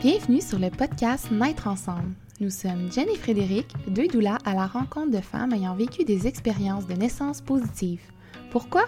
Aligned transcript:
Bienvenue 0.00 0.40
sur 0.40 0.60
le 0.60 0.70
podcast 0.70 1.28
Naître 1.32 1.66
ensemble. 1.66 2.14
Nous 2.38 2.50
sommes 2.50 2.88
Jen 2.92 3.08
et 3.08 3.16
Frédéric, 3.16 3.66
deux 3.88 4.06
doulas 4.06 4.38
à 4.44 4.54
la 4.54 4.68
rencontre 4.68 5.10
de 5.10 5.20
femmes 5.20 5.52
ayant 5.52 5.74
vécu 5.74 6.04
des 6.04 6.28
expériences 6.28 6.86
de 6.86 6.94
naissance 6.94 7.40
positives. 7.40 8.08
Pourquoi? 8.52 8.84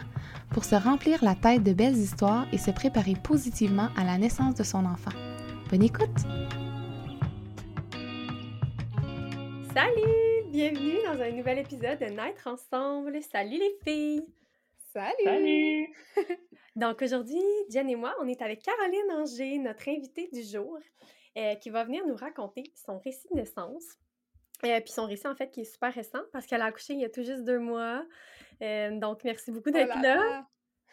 Pour 0.51 0.65
se 0.65 0.77
remplir 0.77 1.25
la 1.25 1.35
tête 1.35 1.65
de 1.65 1.73
belles 1.73 1.96
histoires 1.96 2.46
et 2.53 2.59
se 2.59 2.71
préparer 2.71 3.15
positivement 3.25 3.89
à 3.96 4.05
la 4.05 4.19
naissance 4.19 4.55
de 4.55 4.62
son 4.62 4.87
enfant. 4.87 5.11
Bonne 5.69 5.83
écoute! 5.83 6.17
Salut! 9.75 10.45
Bienvenue 10.53 10.99
dans 11.07 11.21
un 11.21 11.33
nouvel 11.33 11.59
épisode 11.59 11.99
de 11.99 12.05
Naître 12.05 12.47
ensemble. 12.47 13.19
Salut 13.33 13.59
les 13.59 13.75
filles! 13.83 14.27
Salut! 14.93 15.25
Salut! 15.25 16.37
Donc 16.80 17.02
aujourd'hui, 17.02 17.43
Jen 17.70 17.91
et 17.91 17.95
moi, 17.95 18.16
on 18.20 18.27
est 18.27 18.41
avec 18.41 18.62
Caroline 18.62 19.12
Anger, 19.12 19.59
notre 19.59 19.87
invitée 19.87 20.30
du 20.33 20.43
jour, 20.43 20.79
euh, 21.37 21.55
qui 21.56 21.69
va 21.69 21.84
venir 21.84 22.06
nous 22.06 22.16
raconter 22.16 22.73
son 22.75 22.98
récit 22.98 23.29
de 23.30 23.37
naissance. 23.37 23.84
Euh, 24.65 24.80
puis 24.80 24.91
son 24.91 25.05
récit, 25.05 25.27
en 25.27 25.34
fait, 25.34 25.51
qui 25.51 25.61
est 25.61 25.73
super 25.73 25.93
récent 25.93 26.20
parce 26.33 26.47
qu'elle 26.47 26.62
a 26.62 26.66
accouché 26.66 26.95
il 26.95 27.01
y 27.01 27.05
a 27.05 27.11
tout 27.11 27.23
juste 27.23 27.45
deux 27.45 27.59
mois. 27.59 28.03
Euh, 28.62 28.98
donc, 28.98 29.25
merci 29.25 29.51
beaucoup 29.53 29.70
d'être 29.70 29.93
Oh 29.95 30.03
là. 30.03 30.47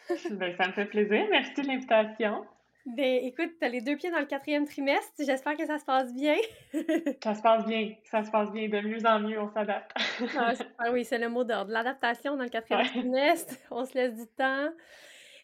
Ben, 0.31 0.55
ça 0.57 0.67
me 0.67 0.73
fait 0.73 0.85
plaisir. 0.85 1.25
Merci 1.29 1.61
de 1.61 1.67
l'invitation. 1.67 2.45
Ben, 2.85 3.23
écoute, 3.23 3.51
t'as 3.59 3.69
les 3.69 3.81
deux 3.81 3.95
pieds 3.95 4.11
dans 4.11 4.19
le 4.19 4.25
quatrième 4.25 4.65
trimestre. 4.65 5.13
J'espère 5.19 5.55
que 5.55 5.65
ça 5.65 5.79
se 5.79 5.85
passe 5.85 6.13
bien. 6.13 6.35
Ça 7.23 7.33
se 7.33 7.41
passe 7.41 7.65
bien. 7.65 7.93
Ça 8.11 8.23
se 8.23 8.31
passe 8.31 8.51
bien. 8.51 8.67
De 8.67 8.79
mieux 8.81 9.05
en 9.05 9.19
mieux, 9.21 9.39
on 9.39 9.49
s'adapte. 9.53 9.91
Ah, 10.37 10.53
oui, 10.91 11.03
c'est 11.05 11.17
le 11.17 11.29
mot 11.29 11.43
d'ordre. 11.45 11.71
L'adaptation 11.71 12.35
dans 12.35 12.43
le 12.43 12.49
quatrième 12.49 12.81
Ouais. 12.81 12.89
trimestre. 12.89 13.55
On 13.71 13.85
se 13.85 13.93
laisse 13.93 14.15
du 14.15 14.27
temps. 14.27 14.69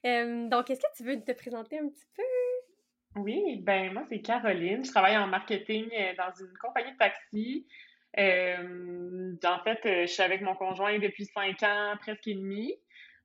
Euh, 0.06 0.48
donc, 0.50 0.70
est-ce 0.70 0.82
que 0.82 0.98
tu 0.98 1.04
veux 1.04 1.22
te 1.22 1.32
présenter 1.32 1.80
un 1.80 1.88
petit 1.88 2.08
peu? 2.16 2.24
Oui, 3.22 3.62
ben 3.62 3.94
moi, 3.94 4.04
c'est 4.10 4.22
Caroline. 4.22 4.84
Je 4.84 4.92
travaille 4.92 5.18
en 5.18 5.28
marketing 5.28 5.90
euh, 5.94 6.14
dans 6.18 6.34
une 6.40 6.58
compagnie 6.58 6.92
de 6.92 6.98
taxi. 6.98 7.68
Euh, 8.18 9.36
en 9.44 9.64
fait, 9.64 9.80
euh, 9.86 10.02
je 10.02 10.12
suis 10.12 10.24
avec 10.24 10.42
mon 10.42 10.56
conjoint 10.56 10.98
depuis 11.00 11.26
cinq 11.26 11.62
ans, 11.64 11.96
presque 12.00 12.28
et 12.28 12.36
demi. 12.36 12.76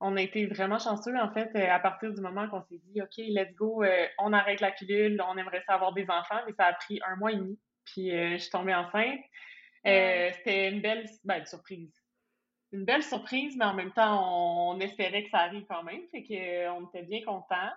On 0.01 0.17
a 0.17 0.23
été 0.23 0.47
vraiment 0.47 0.79
chanceux, 0.79 1.17
en 1.17 1.33
fait, 1.33 1.51
euh, 1.57 1.71
à 1.71 1.81
partir 1.81 2.13
du 2.13 2.21
moment 2.21 2.49
qu'on 2.49 2.63
s'est 2.63 2.81
dit, 2.85 3.03
OK, 3.03 3.17
let's 3.19 3.55
go, 3.55 3.85
on 4.19 4.33
arrête 4.33 4.61
la 4.61 4.71
pilule, 4.71 5.21
on 5.27 5.37
aimerait 5.37 5.63
ça 5.67 5.75
avoir 5.75 5.93
des 5.93 6.09
enfants, 6.09 6.41
mais 6.47 6.53
ça 6.53 6.67
a 6.67 6.73
pris 6.75 7.01
un 7.07 7.17
mois 7.17 7.33
et 7.33 7.37
demi. 7.37 7.59
Puis 7.93 8.15
euh, 8.15 8.33
je 8.33 8.39
suis 8.39 8.51
tombée 8.51 8.75
enceinte. 8.75 9.21
Euh, 9.87 10.31
C'était 10.35 10.69
une 10.69 10.81
belle 10.81 11.07
ben, 11.25 11.45
surprise. 11.45 11.93
Une 12.73 12.85
belle 12.85 13.03
surprise, 13.03 13.57
mais 13.57 13.65
en 13.65 13.75
même 13.75 13.93
temps, 13.93 14.71
on, 14.73 14.79
espérait 14.81 15.25
que 15.25 15.31
ça 15.31 15.39
arrive 15.39 15.65
quand 15.69 15.83
même. 15.83 16.03
Fait 16.11 16.23
que, 16.23 16.35
euh, 16.35 16.73
on 16.75 16.87
était 16.89 17.03
bien 17.03 17.23
contents. 17.25 17.71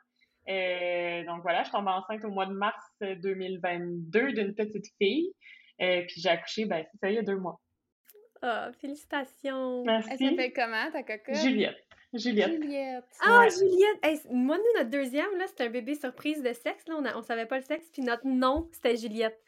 Euh, 0.50 1.24
donc 1.26 1.44
voilà, 1.44 1.60
je 1.60 1.66
suis 1.70 1.72
tombée 1.72 1.92
enceinte 1.92 2.26
au 2.26 2.30
mois 2.30 2.46
de 2.46 2.54
mars 2.54 2.84
2022 3.00 4.34
d'une 4.34 4.54
petite 4.54 4.88
fille. 4.98 5.32
Euh, 5.82 6.02
puis 6.08 6.20
j'ai 6.22 6.30
accouché, 6.30 6.66
ben, 6.66 6.86
c'est 6.92 6.98
ça, 7.00 7.10
il 7.10 7.16
y 7.16 7.20
a 7.20 7.24
deux 7.24 7.38
mois. 7.38 7.60
Ah, 8.42 8.72
félicitations! 8.80 9.82
Elle 9.82 10.04
Merci. 10.08 10.30
s'appelle 10.30 10.54
comment, 10.54 10.92
ta 10.92 11.04
cocotte? 11.04 11.36
Juliette. 11.36 11.78
Juliette. 12.14 12.52
Juliette. 12.52 13.06
Ah, 13.22 13.40
Ouais. 13.40 13.50
Juliette! 13.52 14.00
Hey, 14.04 14.20
moi, 14.32 14.58
nous, 14.58 14.80
notre 14.80 14.90
deuxième, 14.90 15.38
là, 15.38 15.46
c'était 15.48 15.66
un 15.66 15.70
bébé 15.70 15.96
surprise 15.96 16.42
de 16.44 16.52
sexe. 16.54 16.88
Là. 16.88 16.96
On, 16.98 17.06
a- 17.06 17.16
on 17.18 17.22
savait 17.22 17.46
pas 17.46 17.58
le 17.58 17.64
sexe, 17.64 17.88
puis 17.94 18.02
notre 18.02 18.26
nom, 18.28 18.68
c'était 18.74 18.98
Juliette. 18.98 19.40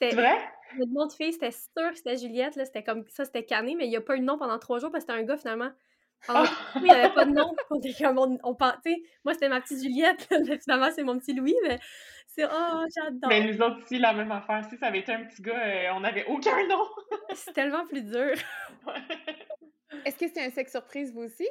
C'était 0.00 0.14
vrai? 0.14 0.36
Notre 0.78 0.92
nom 0.92 1.06
de 1.06 1.12
fille, 1.12 1.32
c'était 1.32 1.52
sûr 1.52 1.90
que 1.90 1.96
c'était 1.96 2.16
Juliette. 2.16 2.56
Là. 2.56 2.64
C'était 2.64 2.82
comme 2.82 3.04
ça, 3.08 3.24
c'était 3.24 3.44
canné, 3.44 3.74
mais 3.76 3.86
il 3.86 3.90
n'y 3.90 3.96
a 3.96 4.00
pas 4.00 4.16
eu 4.16 4.20
de 4.20 4.24
nom 4.24 4.38
pendant 4.38 4.58
trois 4.58 4.78
jours 4.78 4.90
parce 4.90 5.04
que 5.04 5.12
c'était 5.12 5.22
un 5.22 5.26
gars, 5.26 5.36
finalement. 5.36 5.70
Ah! 6.28 6.32
Alors, 6.34 6.52
il 6.76 6.82
n'y 6.82 6.90
avait 6.90 7.14
pas 7.14 7.24
de 7.24 7.30
nom. 7.30 7.54
On 7.70 7.78
était 7.78 7.92
comme, 8.02 8.18
on, 8.18 8.56
moi, 9.24 9.34
c'était 9.34 9.48
ma 9.48 9.60
petite 9.60 9.82
Juliette. 9.82 10.26
là, 10.30 10.58
finalement, 10.62 10.90
c'est 10.94 11.02
mon 11.02 11.18
petit 11.18 11.34
Louis, 11.34 11.56
mais 11.62 11.78
c'est, 12.26 12.44
oh, 12.44 12.84
j'adore. 12.94 13.28
Mais 13.28 13.40
nous 13.40 13.62
autres 13.62 13.82
aussi, 13.82 13.98
la 13.98 14.12
même 14.12 14.32
affaire. 14.32 14.64
Si 14.68 14.76
ça 14.76 14.86
avait 14.86 14.98
été 15.00 15.12
un 15.12 15.24
petit 15.24 15.40
gars, 15.40 15.58
euh, 15.58 15.90
on 15.94 16.00
n'avait 16.00 16.26
aucun 16.26 16.66
nom. 16.66 16.84
C'est 17.34 17.52
tellement 17.52 17.86
plus 17.86 18.02
dur. 18.02 18.34
Est-ce 20.04 20.18
que 20.18 20.26
c'est 20.28 20.44
un 20.44 20.50
sexe 20.50 20.72
surprise, 20.72 21.12
vous 21.12 21.22
aussi? 21.22 21.48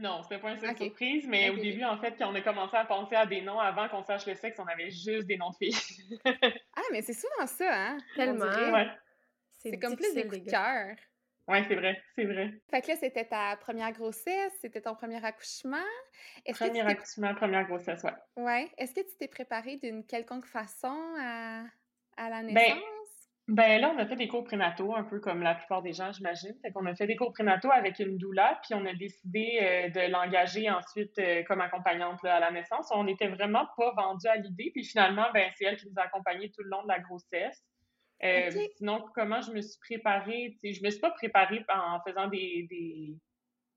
Non, 0.00 0.22
c'était 0.22 0.38
pas 0.38 0.50
un 0.50 0.58
sexe 0.58 0.72
Ok. 0.72 0.78
surprise, 0.86 1.26
mais 1.28 1.50
au 1.50 1.56
début, 1.56 1.84
en 1.84 1.98
fait, 2.00 2.14
quand 2.18 2.30
on 2.30 2.34
a 2.34 2.40
commencé 2.40 2.76
à 2.76 2.84
penser 2.86 3.14
à 3.16 3.26
des 3.26 3.42
noms 3.42 3.58
avant 3.60 3.88
qu'on 3.88 4.02
sache 4.02 4.26
le 4.26 4.34
sexe, 4.34 4.58
on 4.58 4.66
avait 4.66 4.90
juste 4.90 5.26
des 5.26 5.36
noms 5.36 5.50
de 5.50 5.56
filles. 5.56 6.18
Ah, 6.76 6.82
mais 6.92 7.02
c'est 7.02 7.12
souvent 7.14 7.46
ça, 7.46 7.70
hein? 7.70 7.98
Tellement. 8.16 8.46
ouais, 8.46 8.88
C'est 9.58 9.78
comme 9.78 9.96
plus 9.96 10.14
des 10.14 10.26
coups 10.26 10.40
de 10.42 10.50
gars. 10.50 10.86
cœur. 10.86 10.96
ouais, 11.48 11.64
c'est 11.68 11.74
vrai, 11.74 12.02
c'est 12.16 12.24
vrai. 12.24 12.54
Fait 12.70 12.80
que 12.80 12.88
là, 12.88 12.96
c'était 12.96 13.26
ta 13.26 13.56
première 13.56 13.92
grossesse, 13.92 14.52
c'était 14.60 14.80
ton 14.80 14.94
premier 14.94 15.22
accouchement. 15.24 15.76
Premier 16.54 16.80
accouchement, 16.80 17.34
première 17.34 17.66
grossesse, 17.66 18.02
ouais. 18.04 18.12
Ouais. 18.42 18.70
Est-ce 18.78 18.94
que 18.94 19.00
tu 19.00 19.16
t'es 19.18 19.28
préparée 19.28 19.76
d'une 19.76 20.06
quelconque 20.06 20.46
façon 20.46 20.96
à, 21.18 21.64
à 22.16 22.28
la 22.30 22.42
Ben, 22.42 22.54
naissance? 22.54 22.78
Ben 22.78 22.80
là, 23.56 23.92
on 23.94 23.98
a 23.98 24.06
fait 24.06 24.16
des 24.16 24.28
cours 24.28 24.44
prénataux, 24.44 24.94
un 24.94 25.04
peu 25.04 25.20
comme 25.20 25.42
la 25.42 25.54
plupart 25.54 25.82
des 25.82 25.92
gens, 25.92 26.12
j'imagine. 26.12 26.54
Fait 26.62 26.70
qu'on 26.72 26.86
a 26.86 26.94
fait 26.94 27.06
des 27.06 27.16
cours 27.16 27.32
prénataux 27.32 27.70
avec 27.72 27.98
une 27.98 28.18
doula, 28.18 28.60
puis 28.62 28.74
on 28.74 28.84
a 28.86 28.94
décidé 28.94 29.58
euh, 29.62 29.88
de 29.88 30.10
l'engager 30.10 30.70
ensuite 30.70 31.18
euh, 31.18 31.42
comme 31.44 31.60
accompagnante 31.60 32.22
là, 32.22 32.36
à 32.36 32.40
la 32.40 32.50
naissance. 32.50 32.90
On 32.94 33.04
n'était 33.04 33.28
vraiment 33.28 33.66
pas 33.76 33.92
vendu 33.96 34.26
à 34.28 34.36
l'idée, 34.36 34.70
puis 34.72 34.84
finalement, 34.84 35.26
ben 35.32 35.50
c'est 35.56 35.64
elle 35.64 35.76
qui 35.76 35.86
nous 35.86 35.94
a 35.96 36.02
accompagnés 36.02 36.50
tout 36.50 36.62
le 36.62 36.70
long 36.70 36.82
de 36.82 36.88
la 36.88 36.98
grossesse. 37.00 37.64
Euh. 38.22 38.50
Sinon, 38.76 39.04
comment 39.14 39.40
je 39.40 39.52
me 39.52 39.62
suis 39.62 39.78
préparée? 39.80 40.56
Tu 40.60 40.72
sais, 40.72 40.78
je 40.78 40.84
me 40.84 40.90
suis 40.90 41.00
pas 41.00 41.10
préparée 41.10 41.64
en 41.74 41.98
faisant 42.06 42.28
des, 42.28 42.66
des, 42.68 43.16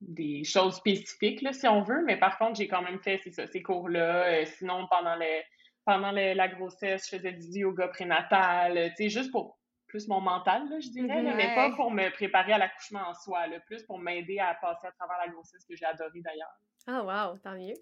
des 0.01 0.43
choses 0.43 0.75
spécifiques, 0.75 1.41
là, 1.41 1.53
si 1.53 1.67
on 1.67 1.81
veut, 1.81 2.03
mais 2.05 2.17
par 2.17 2.37
contre, 2.37 2.55
j'ai 2.55 2.67
quand 2.67 2.81
même 2.81 2.99
fait 2.99 3.21
ça, 3.31 3.47
ces 3.47 3.61
cours-là. 3.61 4.25
Euh, 4.25 4.45
sinon, 4.45 4.85
pendant 4.89 5.15
le, 5.15 5.41
pendant 5.85 6.11
le- 6.11 6.33
la 6.33 6.47
grossesse, 6.49 7.09
je 7.09 7.15
faisais 7.15 7.31
du 7.31 7.59
yoga 7.59 7.87
prénatal, 7.87 8.91
tu 8.97 9.03
sais, 9.03 9.09
juste 9.09 9.31
pour 9.31 9.57
plus 9.93 10.07
mon 10.07 10.21
mental, 10.21 10.67
là, 10.69 10.79
je 10.79 10.89
dirais, 10.89 11.21
là, 11.21 11.35
mais 11.35 11.53
pas 11.53 11.69
Ouais. 11.69 11.75
pour 11.75 11.91
me 11.91 12.09
préparer 12.09 12.53
à 12.53 12.57
l'accouchement 12.57 13.07
en 13.09 13.13
soi, 13.13 13.45
là, 13.45 13.59
plus 13.59 13.83
pour 13.83 13.99
m'aider 13.99 14.39
à 14.39 14.55
passer 14.55 14.87
à 14.87 14.91
travers 14.91 15.19
la 15.19 15.27
grossesse 15.31 15.63
que 15.65 15.75
j'ai 15.75 15.85
adorée 15.85 16.21
d'ailleurs. 16.21 16.55
Ah, 16.87 17.03
wow, 17.03 17.37
tant 17.37 17.53
mieux. 17.53 17.75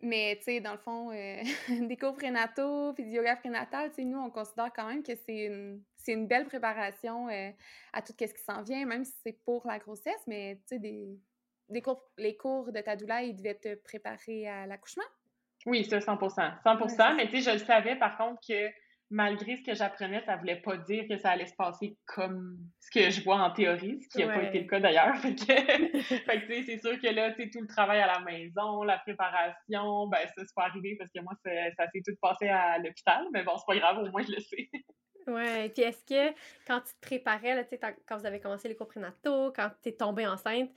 Mais, 0.00 0.36
tu 0.36 0.44
sais, 0.44 0.60
dans 0.60 0.70
le 0.70 0.78
fond, 0.78 1.10
euh, 1.10 1.42
des 1.88 1.96
cours 1.96 2.14
prénataux 2.14 2.92
puis 2.92 3.02
du 3.02 3.10
yoga 3.10 3.34
prénatal, 3.34 3.88
tu 3.88 3.96
sais, 3.96 4.04
nous, 4.04 4.20
on 4.20 4.30
considère 4.30 4.72
quand 4.72 4.86
même 4.86 5.02
que 5.02 5.16
c'est 5.16 5.46
une, 5.46 5.82
c'est 5.96 6.12
une 6.12 6.28
belle 6.28 6.46
préparation 6.46 7.28
euh, 7.28 7.50
à 7.92 8.00
tout 8.00 8.12
ce 8.16 8.24
qui 8.32 8.42
s'en 8.44 8.62
vient, 8.62 8.86
même 8.86 9.04
si 9.04 9.14
c'est 9.24 9.38
pour 9.44 9.66
la 9.66 9.80
grossesse, 9.80 10.22
mais, 10.28 10.60
tu 10.68 10.76
sais, 10.76 10.78
des, 10.78 11.18
des 11.68 11.82
cours, 11.82 12.04
les 12.16 12.36
cours 12.36 12.70
de 12.70 12.80
ta 12.80 12.94
doula, 12.94 13.24
ils 13.24 13.34
devaient 13.34 13.58
te 13.58 13.74
préparer 13.74 14.46
à 14.46 14.66
l'accouchement. 14.66 15.02
Oui, 15.66 15.84
ça, 15.84 16.00
100 16.00 16.16
100 16.30 16.30
Ouais, 16.30 17.14
mais 17.16 17.28
tu 17.28 17.42
sais, 17.42 17.50
je 17.50 17.58
le 17.58 17.66
savais 17.66 17.96
par 17.96 18.16
contre 18.16 18.40
que 18.46 18.70
malgré 19.10 19.56
ce 19.56 19.62
que 19.62 19.74
j'apprenais, 19.74 20.22
ça 20.24 20.36
voulait 20.36 20.60
pas 20.60 20.76
dire 20.76 21.04
que 21.08 21.16
ça 21.18 21.30
allait 21.30 21.46
se 21.46 21.54
passer 21.56 21.98
comme 22.06 22.58
ce 22.78 22.90
que 22.90 23.10
je 23.10 23.22
vois 23.22 23.36
en 23.36 23.50
théorie, 23.52 24.00
ce 24.02 24.08
qui 24.08 24.18
n'a 24.24 24.32
pas 24.32 24.42
été 24.44 24.60
le 24.60 24.68
cas 24.68 24.80
d'ailleurs. 24.80 25.16
Fait 25.22 25.34
que, 25.34 26.62
c'est 26.64 26.78
sûr 26.78 27.00
que 27.00 27.08
là, 27.14 27.32
tu 27.32 27.50
tout 27.50 27.60
le 27.60 27.66
travail 27.66 28.00
à 28.00 28.06
la 28.06 28.20
maison, 28.20 28.82
la 28.84 28.98
préparation, 28.98 30.06
ben 30.08 30.26
ça, 30.26 30.32
c'est 30.36 30.54
pas 30.54 30.64
arrivé 30.66 30.96
parce 30.98 31.10
que 31.12 31.20
moi, 31.22 31.32
ça 31.44 31.86
s'est 31.90 32.02
tout 32.06 32.14
passé 32.22 32.48
à 32.48 32.78
l'hôpital, 32.78 33.26
mais 33.32 33.42
bon, 33.42 33.52
c'est 33.56 33.66
pas 33.66 33.78
grave, 33.78 33.98
au 33.98 34.10
moins 34.10 34.22
je 34.22 34.32
le 34.32 34.40
sais. 34.40 34.70
Ouais, 35.26 35.68
puis 35.68 35.82
est-ce 35.82 36.02
que 36.04 36.34
quand 36.66 36.80
tu 36.80 36.94
te 36.94 37.00
préparais, 37.00 37.54
là, 37.54 37.62
tu 37.62 37.70
sais, 37.70 37.78
quand- 37.78 37.94
quand 38.08 38.16
vous 38.16 38.26
avez 38.26 38.40
commencé 38.40 38.68
les 38.68 38.74
cours 38.74 38.88
prénataux, 38.88 39.52
quand 39.52 39.70
tu 39.82 39.90
es 39.90 39.92
tombée 39.92 40.26
enceinte, 40.26 40.70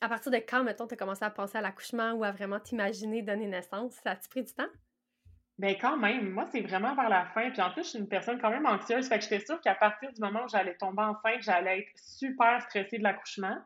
à 0.00 0.08
partir 0.08 0.30
de 0.30 0.36
quand, 0.38 0.62
mettons, 0.62 0.86
tu 0.86 0.94
as 0.94 0.96
commencé 0.96 1.24
à 1.24 1.30
penser 1.30 1.58
à 1.58 1.62
l'accouchement 1.62 2.12
ou 2.12 2.22
à 2.24 2.30
vraiment 2.30 2.60
t'imaginer 2.60 3.22
donner 3.22 3.46
naissance, 3.46 3.94
ça 4.04 4.12
a-tu 4.12 4.28
pris 4.28 4.44
du 4.44 4.52
temps? 4.52 4.68
Ben 5.58 5.76
quand 5.80 5.96
même, 5.96 6.30
moi 6.30 6.46
c'est 6.46 6.60
vraiment 6.60 6.94
vers 6.94 7.08
la 7.08 7.26
fin. 7.26 7.50
Puis 7.50 7.60
en 7.60 7.70
plus, 7.72 7.82
je 7.84 7.88
suis 7.90 7.98
une 7.98 8.08
personne 8.08 8.40
quand 8.40 8.50
même 8.50 8.66
anxieuse. 8.66 9.08
Fait 9.08 9.18
que 9.18 9.24
j'étais 9.24 9.44
sûre 9.44 9.60
qu'à 9.60 9.74
partir 9.74 10.12
du 10.12 10.20
moment 10.20 10.44
où 10.44 10.48
j'allais 10.48 10.76
tomber 10.76 11.02
enceinte, 11.02 11.40
j'allais 11.42 11.80
être 11.80 11.90
super 11.96 12.62
stressée 12.62 12.98
de 12.98 13.02
l'accouchement. 13.02 13.56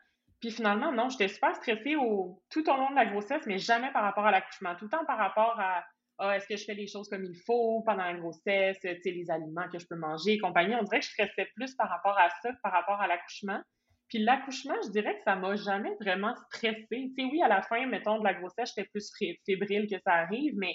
Puis 0.41 0.51
finalement, 0.51 0.91
non, 0.91 1.09
j'étais 1.11 1.29
super 1.29 1.55
stressée 1.57 1.95
au, 1.97 2.43
tout 2.51 2.69
au 2.69 2.77
long 2.77 2.91
de 2.91 2.95
la 2.97 3.07
grossesse, 3.07 3.47
mais 3.47 3.59
jamais 3.59 3.93
par 3.93 4.03
rapport 4.03 4.27
à 4.27 4.31
l'accouchement. 4.31 4.75
Tout 4.77 4.87
le 4.87 4.91
temps 4.91 5.05
par 5.05 5.19
rapport 5.19 5.61
à 5.61 5.85
ah, 6.19 6.37
est-ce 6.37 6.47
que 6.47 6.57
je 6.57 6.65
fais 6.65 6.75
les 6.75 6.87
choses 6.87 7.09
comme 7.09 7.25
il 7.25 7.37
faut 7.47 7.83
pendant 7.85 8.05
la 8.05 8.15
grossesse, 8.15 8.79
les 8.83 9.31
aliments 9.31 9.69
que 9.71 9.79
je 9.79 9.87
peux 9.87 9.97
manger 9.97 10.33
et 10.35 10.39
compagnie. 10.39 10.75
On 10.75 10.83
dirait 10.83 11.01
que 11.01 11.07
je 11.07 11.11
stressais 11.11 11.49
plus 11.55 11.75
par 11.75 11.89
rapport 11.89 12.19
à 12.19 12.29
ça 12.43 12.53
que 12.53 12.61
par 12.63 12.73
rapport 12.73 13.01
à 13.01 13.07
l'accouchement. 13.07 13.61
Puis 14.09 14.19
l'accouchement, 14.19 14.75
je 14.85 14.91
dirais 14.91 15.17
que 15.17 15.23
ça 15.25 15.37
m'a 15.37 15.57
jamais 15.57 15.95
vraiment 16.01 16.35
stressée. 16.37 16.87
Tu 16.91 17.15
sais, 17.17 17.25
oui, 17.25 17.43
à 17.43 17.49
la 17.49 17.63
fin, 17.63 17.87
mettons, 17.87 18.19
de 18.19 18.25
la 18.25 18.35
grossesse, 18.35 18.73
j'étais 18.75 18.89
plus 18.89 19.11
fé- 19.19 19.41
fébrile 19.47 19.89
que 19.91 19.99
ça 20.05 20.13
arrive, 20.13 20.53
mais 20.57 20.75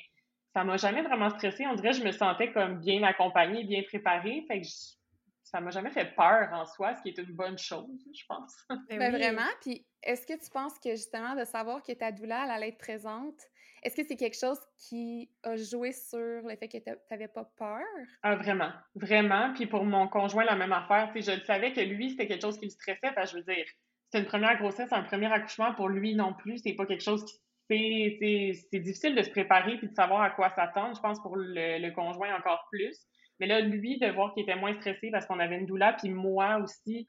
ça 0.53 0.63
m'a 0.63 0.77
jamais 0.77 1.01
vraiment 1.03 1.29
stressée. 1.29 1.65
On 1.67 1.75
dirait 1.75 1.91
que 1.91 1.97
je 1.97 2.03
me 2.03 2.11
sentais 2.11 2.51
comme 2.51 2.79
bien 2.79 3.03
accompagnée, 3.03 3.63
bien 3.63 3.83
préparée. 3.83 4.43
Fait 4.47 4.61
que 4.61 4.67
je- 4.67 4.95
ça 5.43 5.61
m'a 5.61 5.71
jamais 5.71 5.91
fait 5.91 6.13
peur 6.15 6.49
en 6.51 6.65
soi, 6.65 6.95
ce 6.95 7.01
qui 7.03 7.09
est 7.09 7.17
une 7.17 7.33
bonne 7.33 7.57
chose, 7.57 7.87
je 8.13 8.23
pense. 8.27 8.53
Ben 8.89 9.11
vraiment. 9.11 9.47
Puis 9.61 9.85
est-ce 10.03 10.25
que 10.25 10.33
tu 10.33 10.49
penses 10.51 10.77
que 10.79 10.91
justement 10.91 11.35
de 11.35 11.45
savoir 11.45 11.81
que 11.83 11.91
ta 11.93 12.11
doula 12.11 12.43
elle 12.45 12.51
allait 12.51 12.69
être 12.69 12.77
présente, 12.77 13.39
est-ce 13.83 13.95
que 13.95 14.03
c'est 14.07 14.15
quelque 14.17 14.37
chose 14.37 14.59
qui 14.77 15.29
a 15.43 15.55
joué 15.55 15.91
sur 15.93 16.17
le 16.19 16.55
fait 16.57 16.67
que 16.67 16.77
t'a- 16.79 16.95
t'avais 17.09 17.27
pas 17.27 17.45
peur? 17.57 17.83
Ah, 18.23 18.35
vraiment, 18.35 18.71
vraiment. 18.95 19.53
Puis 19.53 19.67
pour 19.67 19.85
mon 19.85 20.07
conjoint, 20.07 20.43
la 20.45 20.55
même 20.55 20.73
affaire. 20.73 21.11
Tu 21.13 21.21
sais, 21.21 21.31
je 21.33 21.39
le 21.39 21.45
savais 21.45 21.71
que 21.73 21.81
lui, 21.81 22.09
c'était 22.11 22.27
quelque 22.27 22.41
chose 22.41 22.57
qui 22.59 22.65
le 22.65 22.71
stressait. 22.71 23.11
Parce 23.15 23.31
que 23.31 23.37
je 23.39 23.43
veux 23.45 23.53
dire, 23.53 23.65
c'est 24.11 24.19
une 24.19 24.25
première 24.25 24.57
grossesse, 24.57 24.91
un 24.91 25.03
premier 25.03 25.31
accouchement 25.31 25.73
pour 25.75 25.89
lui 25.89 26.15
non 26.15 26.33
plus. 26.33 26.57
C'est 26.59 26.73
pas 26.73 26.85
quelque 26.85 27.03
chose 27.03 27.23
qui 27.25 27.39
c'est 27.69 28.79
difficile 28.79 29.15
de 29.15 29.23
se 29.23 29.29
préparer 29.29 29.77
puis 29.77 29.89
de 29.89 29.93
savoir 29.93 30.21
à 30.21 30.29
quoi 30.29 30.49
s'attendre, 30.51 30.95
je 30.95 31.01
pense, 31.01 31.19
pour 31.21 31.35
le, 31.35 31.89
conjoint 31.91 32.35
encore 32.35 32.65
plus. 32.71 32.97
Mais 33.39 33.47
là, 33.47 33.59
lui, 33.61 33.99
de 33.99 34.07
voir 34.07 34.33
qu'il 34.33 34.43
était 34.43 34.55
moins 34.55 34.73
stressé 34.73 35.09
parce 35.11 35.25
qu'on 35.25 35.39
avait 35.39 35.57
une 35.57 35.65
doula, 35.65 35.93
puis 35.93 36.09
moi 36.09 36.57
aussi, 36.57 37.07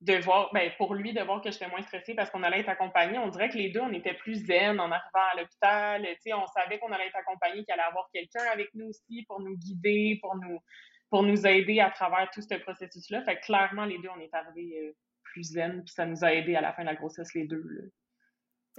de 0.00 0.14
voir, 0.14 0.50
ben, 0.52 0.72
pour 0.78 0.94
lui, 0.94 1.12
de 1.12 1.22
voir 1.22 1.40
que 1.40 1.50
j'étais 1.52 1.68
moins 1.68 1.82
stressée 1.82 2.14
parce 2.14 2.30
qu'on 2.30 2.42
allait 2.42 2.60
être 2.60 2.68
accompagnés, 2.68 3.18
on 3.18 3.28
dirait 3.28 3.48
que 3.48 3.56
les 3.56 3.70
deux, 3.70 3.80
on 3.80 3.92
était 3.92 4.14
plus 4.14 4.44
zen 4.46 4.80
en 4.80 4.90
arrivant 4.90 5.26
à 5.32 5.40
l'hôpital. 5.40 6.04
On 6.34 6.46
savait 6.48 6.78
qu'on 6.78 6.90
allait 6.90 7.06
être 7.06 7.16
accompagnés, 7.16 7.62
qu'il 7.64 7.72
allait 7.72 7.82
avoir 7.82 8.08
quelqu'un 8.12 8.44
avec 8.52 8.74
nous 8.74 8.86
aussi 8.86 9.24
pour 9.28 9.40
nous 9.40 9.56
guider, 9.56 10.18
pour 10.20 11.22
nous, 11.22 11.46
aider 11.46 11.78
à 11.78 11.90
travers 11.90 12.28
tout 12.30 12.42
ce 12.42 12.54
processus-là. 12.56 13.22
Fait 13.22 13.38
clairement, 13.40 13.84
les 13.84 13.98
deux, 13.98 14.08
on 14.08 14.20
est 14.20 14.34
arrivés 14.34 14.76
euh, 14.80 14.92
plus 15.22 15.52
zen, 15.52 15.84
puis 15.84 15.94
ça 15.94 16.04
nous 16.04 16.24
a 16.24 16.32
aidés 16.32 16.56
à 16.56 16.60
la 16.60 16.72
fin 16.72 16.82
de 16.82 16.88
la 16.88 16.96
grossesse, 16.96 17.32
les 17.34 17.46
deux. 17.46 17.62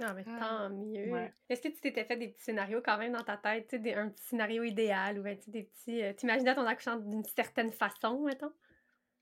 Ah, 0.00 0.12
mais 0.12 0.24
ah, 0.26 0.38
tant 0.40 0.70
mieux. 0.70 1.30
Est-ce 1.48 1.62
que 1.62 1.68
tu 1.68 1.80
t'étais 1.80 2.04
fait 2.04 2.16
des 2.16 2.28
petits 2.28 2.44
scénarios 2.44 2.82
quand 2.84 2.98
même 2.98 3.12
dans 3.12 3.22
ta 3.22 3.36
tête, 3.36 3.68
tu 3.68 3.80
sais, 3.80 3.94
un 3.94 4.08
petit 4.08 4.24
scénario 4.24 4.64
idéal 4.64 5.18
ou 5.18 5.22
ben, 5.22 5.38
des 5.46 5.64
petits. 5.64 6.02
Euh, 6.02 6.12
T'imaginais 6.12 6.54
ton 6.54 6.66
accouchement 6.66 6.96
d'une 6.96 7.24
certaine 7.24 7.72
façon, 7.72 8.24
mettons? 8.24 8.52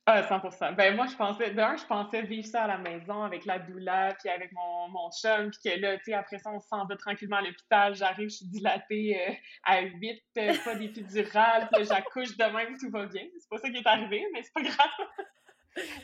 Ah, 0.07 0.23
100% 0.23 0.75
Ben, 0.75 0.97
moi, 0.97 1.07
je 1.07 1.15
pensais, 1.15 1.51
d'un, 1.53 1.77
je 1.77 1.85
pensais 1.85 2.23
vivre 2.23 2.47
ça 2.47 2.65
à 2.65 2.67
la 2.67 2.79
maison 2.79 3.23
avec 3.23 3.45
la 3.45 3.61
doula, 3.61 4.15
puis 4.19 4.31
avec 4.31 4.51
mon, 4.53 4.89
mon 4.89 5.11
chum, 5.13 5.51
puis 5.51 5.71
que 5.71 5.81
là, 5.81 5.97
tu 5.99 6.05
sais, 6.07 6.15
après 6.15 6.39
ça, 6.39 6.51
on 6.51 6.59
s'en 6.59 6.87
va 6.87 6.97
tranquillement 6.97 7.37
à 7.37 7.43
l'hôpital. 7.43 7.95
J'arrive, 7.95 8.29
je 8.29 8.37
suis 8.37 8.47
dilatée 8.47 9.17
euh, 9.29 9.33
à 9.65 9.83
8, 9.83 10.23
euh, 10.39 10.55
pas 10.65 10.75
d'épidurale, 10.75 11.69
puis 11.73 11.85
j'accouche 11.85 12.37
de 12.37 12.45
même, 12.45 12.77
tout 12.79 12.91
va 12.91 13.07
bien. 13.07 13.23
C'est 13.39 13.49
pas 13.49 13.59
ça 13.59 13.71
qui 13.71 13.77
est 13.77 13.87
arrivé, 13.87 14.27
mais 14.33 14.43
c'est 14.43 14.55
pas 14.55 14.63
grave. 14.63 15.09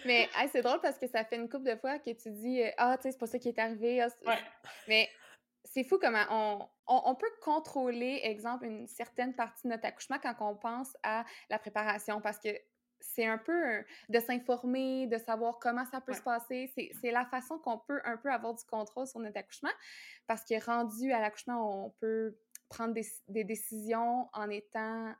Mais 0.04 0.28
c'est 0.50 0.62
drôle 0.62 0.80
parce 0.80 0.98
que 0.98 1.06
ça 1.06 1.24
fait 1.24 1.36
une 1.36 1.48
couple 1.48 1.70
de 1.70 1.76
fois 1.76 1.98
que 1.98 2.10
tu 2.10 2.30
dis 2.30 2.62
euh, 2.62 2.70
Ah, 2.78 2.96
tu 2.96 3.02
sais, 3.02 3.12
c'est 3.12 3.18
pas 3.18 3.26
ça 3.26 3.38
qui 3.38 3.48
est 3.48 3.58
arrivé. 3.58 4.06
Ah, 4.26 4.36
mais 4.86 5.08
c'est 5.64 5.84
fou 5.84 5.98
comment 5.98 6.24
on, 6.30 6.68
on, 6.86 7.14
peut 7.14 7.30
contrôler, 7.42 8.20
exemple, 8.24 8.64
une 8.64 8.86
certaine 8.86 9.34
partie 9.34 9.66
de 9.66 9.72
notre 9.72 9.86
accouchement 9.86 10.18
quand 10.22 10.34
on 10.40 10.56
pense 10.56 10.96
à 11.02 11.24
la 11.50 11.58
préparation 11.58 12.20
parce 12.20 12.38
que 12.38 12.48
c'est 13.00 13.26
un 13.26 13.38
peu 13.38 13.84
de 14.08 14.18
s'informer, 14.18 15.06
de 15.06 15.18
savoir 15.18 15.58
comment 15.58 15.84
ça 15.84 16.00
peut 16.00 16.14
se 16.14 16.22
passer. 16.22 16.72
C'est 17.00 17.10
la 17.10 17.24
façon 17.26 17.58
qu'on 17.58 17.78
peut 17.78 18.00
un 18.04 18.16
peu 18.16 18.30
avoir 18.30 18.54
du 18.54 18.64
contrôle 18.64 19.06
sur 19.06 19.20
notre 19.20 19.38
accouchement 19.38 19.70
parce 20.26 20.44
que 20.44 20.62
rendu 20.64 21.12
à 21.12 21.20
l'accouchement, 21.20 21.86
on 21.86 21.90
peut 22.00 22.36
prendre 22.68 22.94
des, 22.94 23.06
des, 23.28 23.44
décisions 23.44 24.28
en 24.32 24.50
étant 24.50 25.14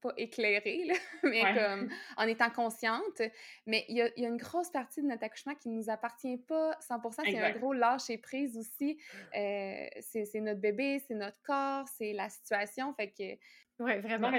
pas 0.00 0.12
éclairée, 0.16 0.88
mais 1.22 1.42
comme 1.54 1.88
en 2.16 2.26
étant 2.26 2.50
consciente. 2.50 3.22
Mais 3.66 3.84
il 3.88 3.96
y, 3.96 4.02
a, 4.02 4.28
une 4.28 4.36
grosse 4.36 4.70
partie 4.70 5.02
de 5.02 5.06
notre 5.06 5.24
accouchement 5.24 5.54
qui 5.54 5.68
ne 5.68 5.76
nous 5.76 5.90
appartient 5.90 6.38
pas 6.38 6.72
100%. 6.80 7.22
C'est 7.24 7.38
un 7.38 7.52
gros 7.52 7.72
lâcher 7.72 8.18
prise 8.18 8.56
aussi. 8.56 8.98
Euh, 9.36 9.86
c'est 10.00 10.40
notre 10.40 10.60
bébé, 10.60 11.02
c'est 11.06 11.14
notre 11.14 11.40
corps, 11.42 11.86
c'est 11.88 12.12
la 12.12 12.28
situation. 12.28 12.92
Fait 12.94 13.10
que. 13.10 13.38
Oui, 13.82 13.98
vraiment. 14.00 14.30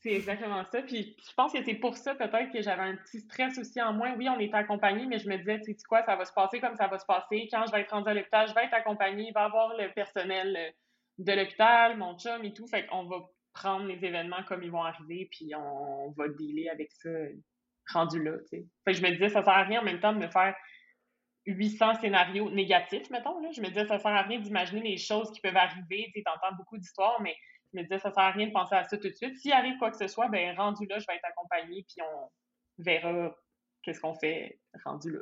c'est 0.00 0.12
exactement 0.12 0.64
ça. 0.64 0.82
Puis 0.82 1.16
je 1.18 1.34
pense 1.34 1.52
que 1.52 1.62
c'est 1.62 1.74
pour 1.74 1.96
ça 1.96 2.14
peut-être 2.14 2.52
que 2.52 2.62
j'avais 2.62 2.82
un 2.82 2.96
petit 2.96 3.20
stress 3.20 3.58
aussi 3.58 3.80
en 3.82 3.92
moins. 3.92 4.14
Oui, 4.16 4.28
on 4.28 4.38
était 4.38 4.54
accompagnés, 4.54 5.06
mais 5.06 5.18
je 5.18 5.28
me 5.28 5.36
disais, 5.36 5.60
tu 5.60 5.72
sais 5.72 5.84
quoi, 5.88 6.02
ça 6.04 6.16
va 6.16 6.24
se 6.24 6.32
passer 6.32 6.60
comme 6.60 6.76
ça 6.76 6.86
va 6.86 6.98
se 6.98 7.06
passer. 7.06 7.48
Quand 7.50 7.64
je 7.66 7.72
vais 7.72 7.80
être 7.80 7.90
rendue 7.90 8.10
à 8.10 8.14
l'hôpital, 8.14 8.48
je 8.48 8.54
vais 8.54 8.64
être 8.64 8.74
accompagnée, 8.74 9.28
il 9.28 9.32
va 9.32 9.42
y 9.42 9.46
avoir 9.46 9.76
le 9.76 9.92
personnel 9.92 10.56
euh, 10.56 10.70
de 11.18 11.32
l'hôpital, 11.32 11.96
mon 11.96 12.16
chum 12.18 12.44
et 12.44 12.52
tout. 12.52 12.66
Fait 12.66 12.86
qu'on 12.86 13.04
va 13.04 13.16
prendre 13.58 13.86
les 13.86 14.04
événements 14.04 14.42
comme 14.46 14.62
ils 14.62 14.70
vont 14.70 14.82
arriver, 14.82 15.28
puis 15.30 15.52
on, 15.56 16.10
va 16.16 16.28
dealer 16.28 16.68
avec 16.68 16.92
ça 16.92 17.10
rendu 17.92 18.22
là, 18.22 18.32
je 18.52 19.02
me 19.02 19.10
disais, 19.10 19.30
ça 19.30 19.42
sert 19.42 19.52
à 19.52 19.64
rien 19.64 19.80
en 19.80 19.84
même 19.84 19.98
temps 19.98 20.12
de 20.12 20.18
me 20.18 20.28
faire 20.28 20.54
800 21.46 22.00
scénarios 22.00 22.50
négatifs, 22.50 23.08
mettons, 23.10 23.40
là. 23.40 23.48
Je 23.50 23.62
me 23.62 23.68
disais, 23.68 23.86
ça 23.86 23.98
sert 23.98 24.10
à 24.10 24.22
rien 24.22 24.38
d'imaginer 24.38 24.82
les 24.82 24.98
choses 24.98 25.32
qui 25.32 25.40
peuvent 25.40 25.56
arriver, 25.56 26.10
tu 26.14 26.22
beaucoup 26.56 26.76
d'histoires, 26.76 27.20
mais 27.22 27.34
je 27.72 27.78
me 27.78 27.82
disais, 27.84 27.98
ça 27.98 28.10
sert 28.10 28.24
à 28.24 28.30
rien 28.30 28.48
de 28.48 28.52
penser 28.52 28.74
à 28.74 28.84
ça 28.84 28.96
tout 28.98 29.08
de 29.08 29.14
suite. 29.14 29.38
S'il 29.38 29.52
arrive 29.52 29.78
quoi 29.78 29.90
que 29.90 29.96
ce 29.96 30.06
soit, 30.06 30.28
ben 30.28 30.54
rendu 30.56 30.86
là, 30.86 30.98
je 30.98 31.06
vais 31.06 31.16
être 31.16 31.24
accompagnée, 31.24 31.84
puis 31.88 32.02
on 32.02 32.30
verra 32.78 33.34
qu'est-ce 33.82 34.00
qu'on 34.00 34.14
fait 34.14 34.60
rendu 34.84 35.10
là. 35.10 35.20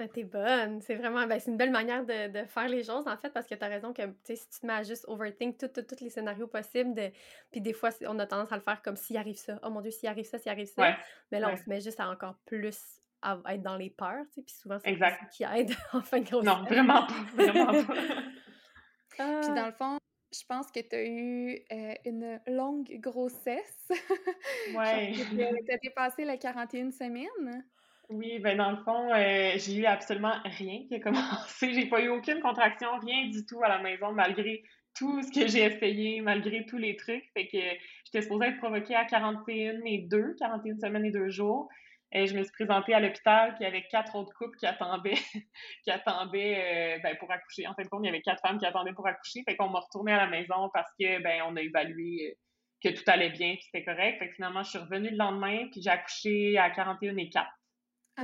Ah, 0.00 0.08
t'es 0.08 0.24
bonne. 0.24 0.80
C'est 0.80 0.94
vraiment, 0.94 1.26
ben, 1.26 1.38
c'est 1.38 1.50
une 1.50 1.56
belle 1.56 1.70
manière 1.70 2.04
de, 2.04 2.28
de, 2.28 2.46
faire 2.46 2.68
les 2.68 2.84
choses, 2.84 3.06
en 3.06 3.16
fait, 3.16 3.30
parce 3.30 3.46
que 3.46 3.54
t'as 3.54 3.68
raison 3.68 3.92
que, 3.92 4.02
tu 4.02 4.14
sais, 4.24 4.36
si 4.36 4.48
tu 4.48 4.60
te 4.60 4.66
mets 4.66 4.72
à 4.72 4.82
juste 4.82 5.04
overthink 5.08 5.58
tous 5.58 6.00
les 6.00 6.10
scénarios 6.10 6.46
possibles, 6.46 6.94
de... 6.94 7.10
puis 7.50 7.60
des 7.60 7.72
fois, 7.72 7.90
on 8.06 8.18
a 8.18 8.26
tendance 8.26 8.50
à 8.50 8.56
le 8.56 8.62
faire 8.62 8.80
comme 8.82 8.96
s'il 8.96 9.16
arrive 9.16 9.36
ça. 9.36 9.58
Oh 9.62 9.70
mon 9.70 9.80
Dieu, 9.80 9.90
s'il 9.90 10.08
arrive 10.08 10.24
ça, 10.24 10.38
s'il 10.38 10.50
arrive 10.50 10.68
ça. 10.68 10.96
Mais 11.30 11.38
là, 11.38 11.50
on 11.52 11.56
se 11.56 11.68
met 11.68 11.80
juste 11.80 12.00
à 12.00 12.08
encore 12.08 12.36
plus 12.46 13.00
à 13.22 13.38
être 13.50 13.62
dans 13.62 13.76
les 13.76 13.90
peurs, 13.90 14.24
tu 14.28 14.36
sais, 14.36 14.42
puis 14.42 14.54
souvent, 14.54 14.78
c'est 14.82 14.96
ça 14.96 15.10
qui 15.30 15.44
aide 15.44 15.70
en 15.92 16.00
fin 16.00 16.20
de 16.20 16.24
grossesse. 16.24 16.46
Non, 16.46 16.64
vraiment 16.64 17.06
pas. 17.06 17.14
Vraiment 17.34 17.84
pas. 17.84 17.94
Puis 19.42 19.54
dans 19.54 19.66
le 19.66 19.72
fond, 19.72 19.98
je 20.32 20.44
pense 20.46 20.70
que 20.70 20.80
tu 20.80 20.96
as 20.96 21.04
eu 21.04 21.62
euh, 21.70 21.94
une 22.06 22.40
longue 22.46 22.90
grossesse. 23.00 23.88
Ouais. 24.74 25.12
tu 25.12 25.72
as 25.72 25.76
dépassé 25.78 26.24
les 26.24 26.38
41 26.38 26.90
semaines. 26.92 27.64
Oui, 28.10 28.40
ben 28.40 28.56
dans 28.56 28.72
le 28.72 28.76
fond, 28.78 29.12
euh, 29.14 29.52
j'ai 29.56 29.76
eu 29.76 29.86
absolument 29.86 30.34
rien 30.44 30.84
qui 30.88 30.96
a 30.96 31.00
commencé. 31.00 31.72
J'ai 31.74 31.86
pas 31.86 32.02
eu 32.02 32.08
aucune 32.08 32.40
contraction, 32.40 32.88
rien 32.98 33.28
du 33.28 33.46
tout 33.46 33.62
à 33.62 33.68
la 33.68 33.78
maison, 33.78 34.12
malgré 34.12 34.64
tout 34.96 35.22
ce 35.22 35.30
que 35.30 35.46
j'ai 35.46 35.62
essayé, 35.64 36.20
malgré 36.20 36.66
tous 36.66 36.76
les 36.76 36.96
trucs. 36.96 37.24
Fait 37.34 37.46
que 37.46 37.58
j'étais 38.04 38.22
supposée 38.22 38.46
être 38.46 38.58
provoquée 38.58 38.96
à 38.96 39.04
41 39.04 39.80
et 39.86 39.98
2, 40.10 40.34
41 40.40 40.78
semaines 40.80 41.04
et 41.04 41.12
2 41.12 41.28
jours. 41.30 41.68
Et 42.12 42.26
je 42.26 42.36
me 42.36 42.42
suis 42.42 42.52
présentée 42.52 42.92
à 42.94 42.98
l'hôpital, 42.98 43.54
puis 43.54 43.58
il 43.60 43.64
y 43.64 43.68
avait 43.68 43.86
quatre 43.88 44.16
autres 44.16 44.34
couples 44.34 44.56
qui 44.58 44.66
attendaient, 44.66 45.14
qui 45.84 45.90
attendaient 45.92 46.96
euh, 46.96 47.02
ben, 47.04 47.16
pour 47.18 47.30
accoucher. 47.30 47.68
En 47.68 47.74
fin 47.74 47.84
de 47.84 47.88
compte, 47.88 48.00
il 48.02 48.06
y 48.06 48.08
avait 48.08 48.22
quatre 48.22 48.42
femmes 48.42 48.58
qui 48.58 48.66
attendaient 48.66 48.92
pour 48.92 49.06
accoucher. 49.06 49.44
Fait 49.44 49.54
qu'on 49.54 49.68
m'a 49.68 49.78
retournée 49.78 50.12
à 50.12 50.16
la 50.16 50.26
maison 50.26 50.68
parce 50.74 50.90
que 50.98 51.22
ben 51.22 51.42
on 51.46 51.54
a 51.54 51.60
évalué 51.60 52.32
euh, 52.32 52.34
que 52.82 52.88
tout 52.88 53.04
allait 53.06 53.30
bien, 53.30 53.54
que 53.54 53.62
c'était 53.62 53.84
correct. 53.84 54.18
Fait 54.18 54.28
que 54.30 54.34
finalement, 54.34 54.64
je 54.64 54.70
suis 54.70 54.78
revenue 54.78 55.10
le 55.10 55.16
lendemain, 55.16 55.68
puis 55.70 55.80
j'ai 55.82 55.90
accouché 55.90 56.58
à 56.58 56.70
41 56.70 57.16
et 57.16 57.28
4. 57.28 57.46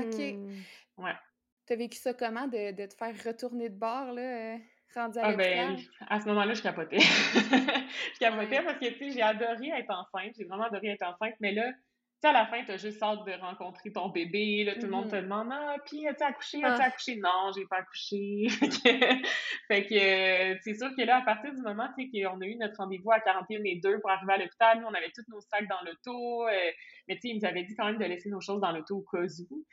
OK. 0.00 0.18
Mmh. 0.18 1.02
Ouais. 1.02 1.14
T'as 1.66 1.76
vécu 1.76 1.98
ça 1.98 2.14
comment 2.14 2.46
de, 2.46 2.72
de, 2.72 2.86
te 2.86 2.94
faire 2.94 3.14
retourner 3.24 3.68
de 3.68 3.78
bord, 3.78 4.12
là, 4.12 4.54
euh, 4.54 4.56
rendu 4.94 5.18
à 5.18 5.26
ah, 5.26 5.32
ben, 5.32 5.76
à 6.08 6.20
ce 6.20 6.26
moment-là, 6.26 6.54
je 6.54 6.62
capotais. 6.62 6.98
je 7.00 8.18
capotais 8.18 8.62
parce 8.62 8.78
que, 8.78 8.86
tu 8.86 8.98
sais, 8.98 9.10
j'ai 9.10 9.22
adoré 9.22 9.68
être 9.68 9.90
enceinte. 9.90 10.34
J'ai 10.38 10.44
vraiment 10.44 10.64
adoré 10.64 10.88
être 10.88 11.02
enceinte. 11.02 11.34
Mais 11.40 11.52
là, 11.52 11.70
à 12.22 12.32
la 12.32 12.46
fin, 12.46 12.64
t'as 12.64 12.76
juste 12.76 13.02
hâte 13.02 13.24
de 13.24 13.32
rencontrer 13.40 13.92
ton 13.92 14.08
bébé. 14.08 14.64
Là, 14.64 14.74
tout 14.74 14.86
le 14.86 14.90
monde 14.90 15.10
te 15.10 15.16
mmh 15.16 15.22
demande 15.22 15.48
Ah, 15.52 15.76
puis 15.84 16.06
as-tu 16.08 16.24
accouché 16.24 16.64
As-tu 16.64 16.82
ah. 16.82 16.86
accouché? 16.86 17.16
Non, 17.16 17.52
j'ai 17.54 17.66
pas 17.66 17.78
accouché. 17.78 18.48
fait 19.68 19.86
que, 19.86 20.58
c'est 20.62 20.74
sûr 20.74 20.88
que 20.96 21.02
là, 21.02 21.18
à 21.18 21.22
partir 21.22 21.54
du 21.54 21.60
moment 21.62 21.88
qu'on 21.88 22.40
a 22.40 22.46
eu 22.46 22.56
notre 22.56 22.76
rendez-vous 22.78 23.10
à 23.12 23.20
41 23.20 23.62
et 23.64 23.80
2 23.82 24.00
pour 24.00 24.10
arriver 24.10 24.32
à 24.32 24.38
l'hôpital, 24.38 24.80
nous, 24.80 24.86
on 24.86 24.94
avait 24.94 25.12
tous 25.14 25.24
nos 25.28 25.40
sacs 25.40 25.68
dans 25.68 25.80
l'auto. 25.84 26.48
Euh, 26.48 26.70
mais 27.08 27.14
tu 27.16 27.22
sais, 27.22 27.28
ils 27.28 27.38
nous 27.38 27.44
avaient 27.44 27.64
dit 27.64 27.74
quand 27.76 27.86
même 27.86 27.98
de 27.98 28.04
laisser 28.04 28.28
nos 28.28 28.40
choses 28.40 28.60
dans 28.60 28.72
l'auto 28.72 28.96
au 28.96 29.02
cas 29.02 29.24
où. 29.50 29.64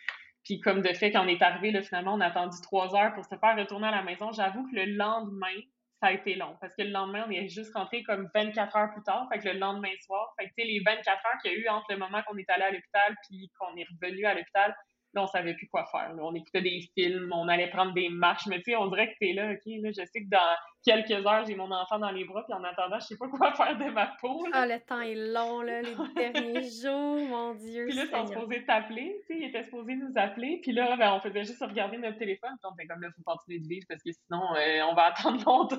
Puis 0.43 0.59
comme 0.59 0.81
de 0.81 0.93
fait, 0.93 1.11
quand 1.11 1.23
on 1.23 1.27
est 1.27 1.41
arrivé, 1.41 1.71
là, 1.71 1.81
finalement, 1.81 2.13
on 2.13 2.21
a 2.21 2.27
attendu 2.27 2.57
trois 2.61 2.95
heures 2.95 3.13
pour 3.13 3.23
se 3.23 3.35
faire 3.35 3.57
retourner 3.57 3.87
à 3.87 3.91
la 3.91 4.03
maison. 4.03 4.31
J'avoue 4.31 4.67
que 4.69 4.75
le 4.75 4.85
lendemain, 4.85 5.55
ça 6.03 6.09
a 6.09 6.11
été 6.11 6.35
long. 6.35 6.57
Parce 6.59 6.75
que 6.75 6.81
le 6.81 6.89
lendemain, 6.89 7.23
on 7.27 7.31
est 7.31 7.47
juste 7.47 7.73
rentré 7.73 8.03
comme 8.03 8.29
24 8.35 8.75
heures 8.75 8.91
plus 8.91 9.03
tard. 9.03 9.25
Fait 9.31 9.41
le 9.53 9.57
lendemain 9.57 9.93
soir, 10.01 10.33
fait 10.37 10.47
que, 10.49 10.53
les 10.57 10.81
24 10.85 11.07
heures 11.07 11.41
qu'il 11.41 11.53
y 11.53 11.55
a 11.55 11.57
eu 11.59 11.67
entre 11.69 11.85
le 11.91 11.97
moment 11.97 12.21
qu'on 12.27 12.37
est 12.37 12.49
allé 12.49 12.63
à 12.63 12.71
l'hôpital 12.71 13.15
puis 13.27 13.49
qu'on 13.57 13.73
est 13.77 13.85
revenu 14.01 14.25
à 14.25 14.33
l'hôpital, 14.33 14.75
Là, 15.13 15.23
on 15.23 15.27
savait 15.27 15.53
plus 15.53 15.67
quoi 15.67 15.85
faire. 15.85 16.11
On 16.19 16.33
écoutait 16.33 16.61
des 16.61 16.81
films, 16.97 17.31
on 17.33 17.47
allait 17.47 17.69
prendre 17.69 17.93
des 17.93 18.09
marches. 18.09 18.47
Mais 18.47 18.57
tu 18.57 18.71
sais, 18.71 18.75
on 18.75 18.87
dirait 18.87 19.13
que 19.13 19.17
t'es 19.19 19.33
là, 19.33 19.51
OK, 19.51 19.61
là, 19.65 19.89
je 19.91 20.05
sais 20.05 20.21
que 20.23 20.29
dans 20.29 20.55
quelques 20.83 21.25
heures, 21.25 21.45
j'ai 21.45 21.55
mon 21.55 21.71
enfant 21.71 21.99
dans 21.99 22.11
les 22.11 22.25
bras, 22.25 22.43
puis 22.43 22.53
en 22.53 22.63
attendant, 22.63 22.99
je 22.99 23.07
sais 23.07 23.17
pas 23.17 23.27
quoi 23.27 23.53
faire 23.55 23.77
de 23.77 23.89
ma 23.91 24.07
peau. 24.19 24.45
Ah, 24.51 24.65
le 24.65 24.79
temps 24.79 25.01
est 25.01 25.15
long, 25.15 25.61
là, 25.61 25.81
les 25.81 25.95
derniers 26.15 26.69
jours, 26.69 27.19
mon 27.19 27.53
Dieu. 27.55 27.85
Puis 27.87 27.95
là, 27.95 28.03
ils 28.05 28.09
sont 28.09 28.27
supposés 28.27 28.65
t'appeler, 28.65 29.21
tu 29.27 29.33
sais, 29.33 29.39
ils 29.39 29.49
étaient 29.49 29.63
supposés 29.63 29.95
nous 29.95 30.13
appeler. 30.15 30.59
Puis 30.61 30.71
là, 30.71 30.95
ben, 30.97 31.13
on 31.13 31.19
faisait 31.21 31.43
juste 31.43 31.63
regarder 31.63 31.97
notre 31.97 32.17
téléphone, 32.17 32.51
puis 32.61 32.71
on 32.71 32.87
comme 32.87 33.01
là, 33.01 33.09
il 33.09 33.13
faut 33.15 33.31
continuer 33.31 33.59
de 33.59 33.67
vivre 33.67 33.85
parce 33.87 34.03
que 34.03 34.11
sinon, 34.11 34.43
euh, 34.55 34.81
on 34.89 34.93
va 34.93 35.05
attendre 35.05 35.43
longtemps. 35.45 35.77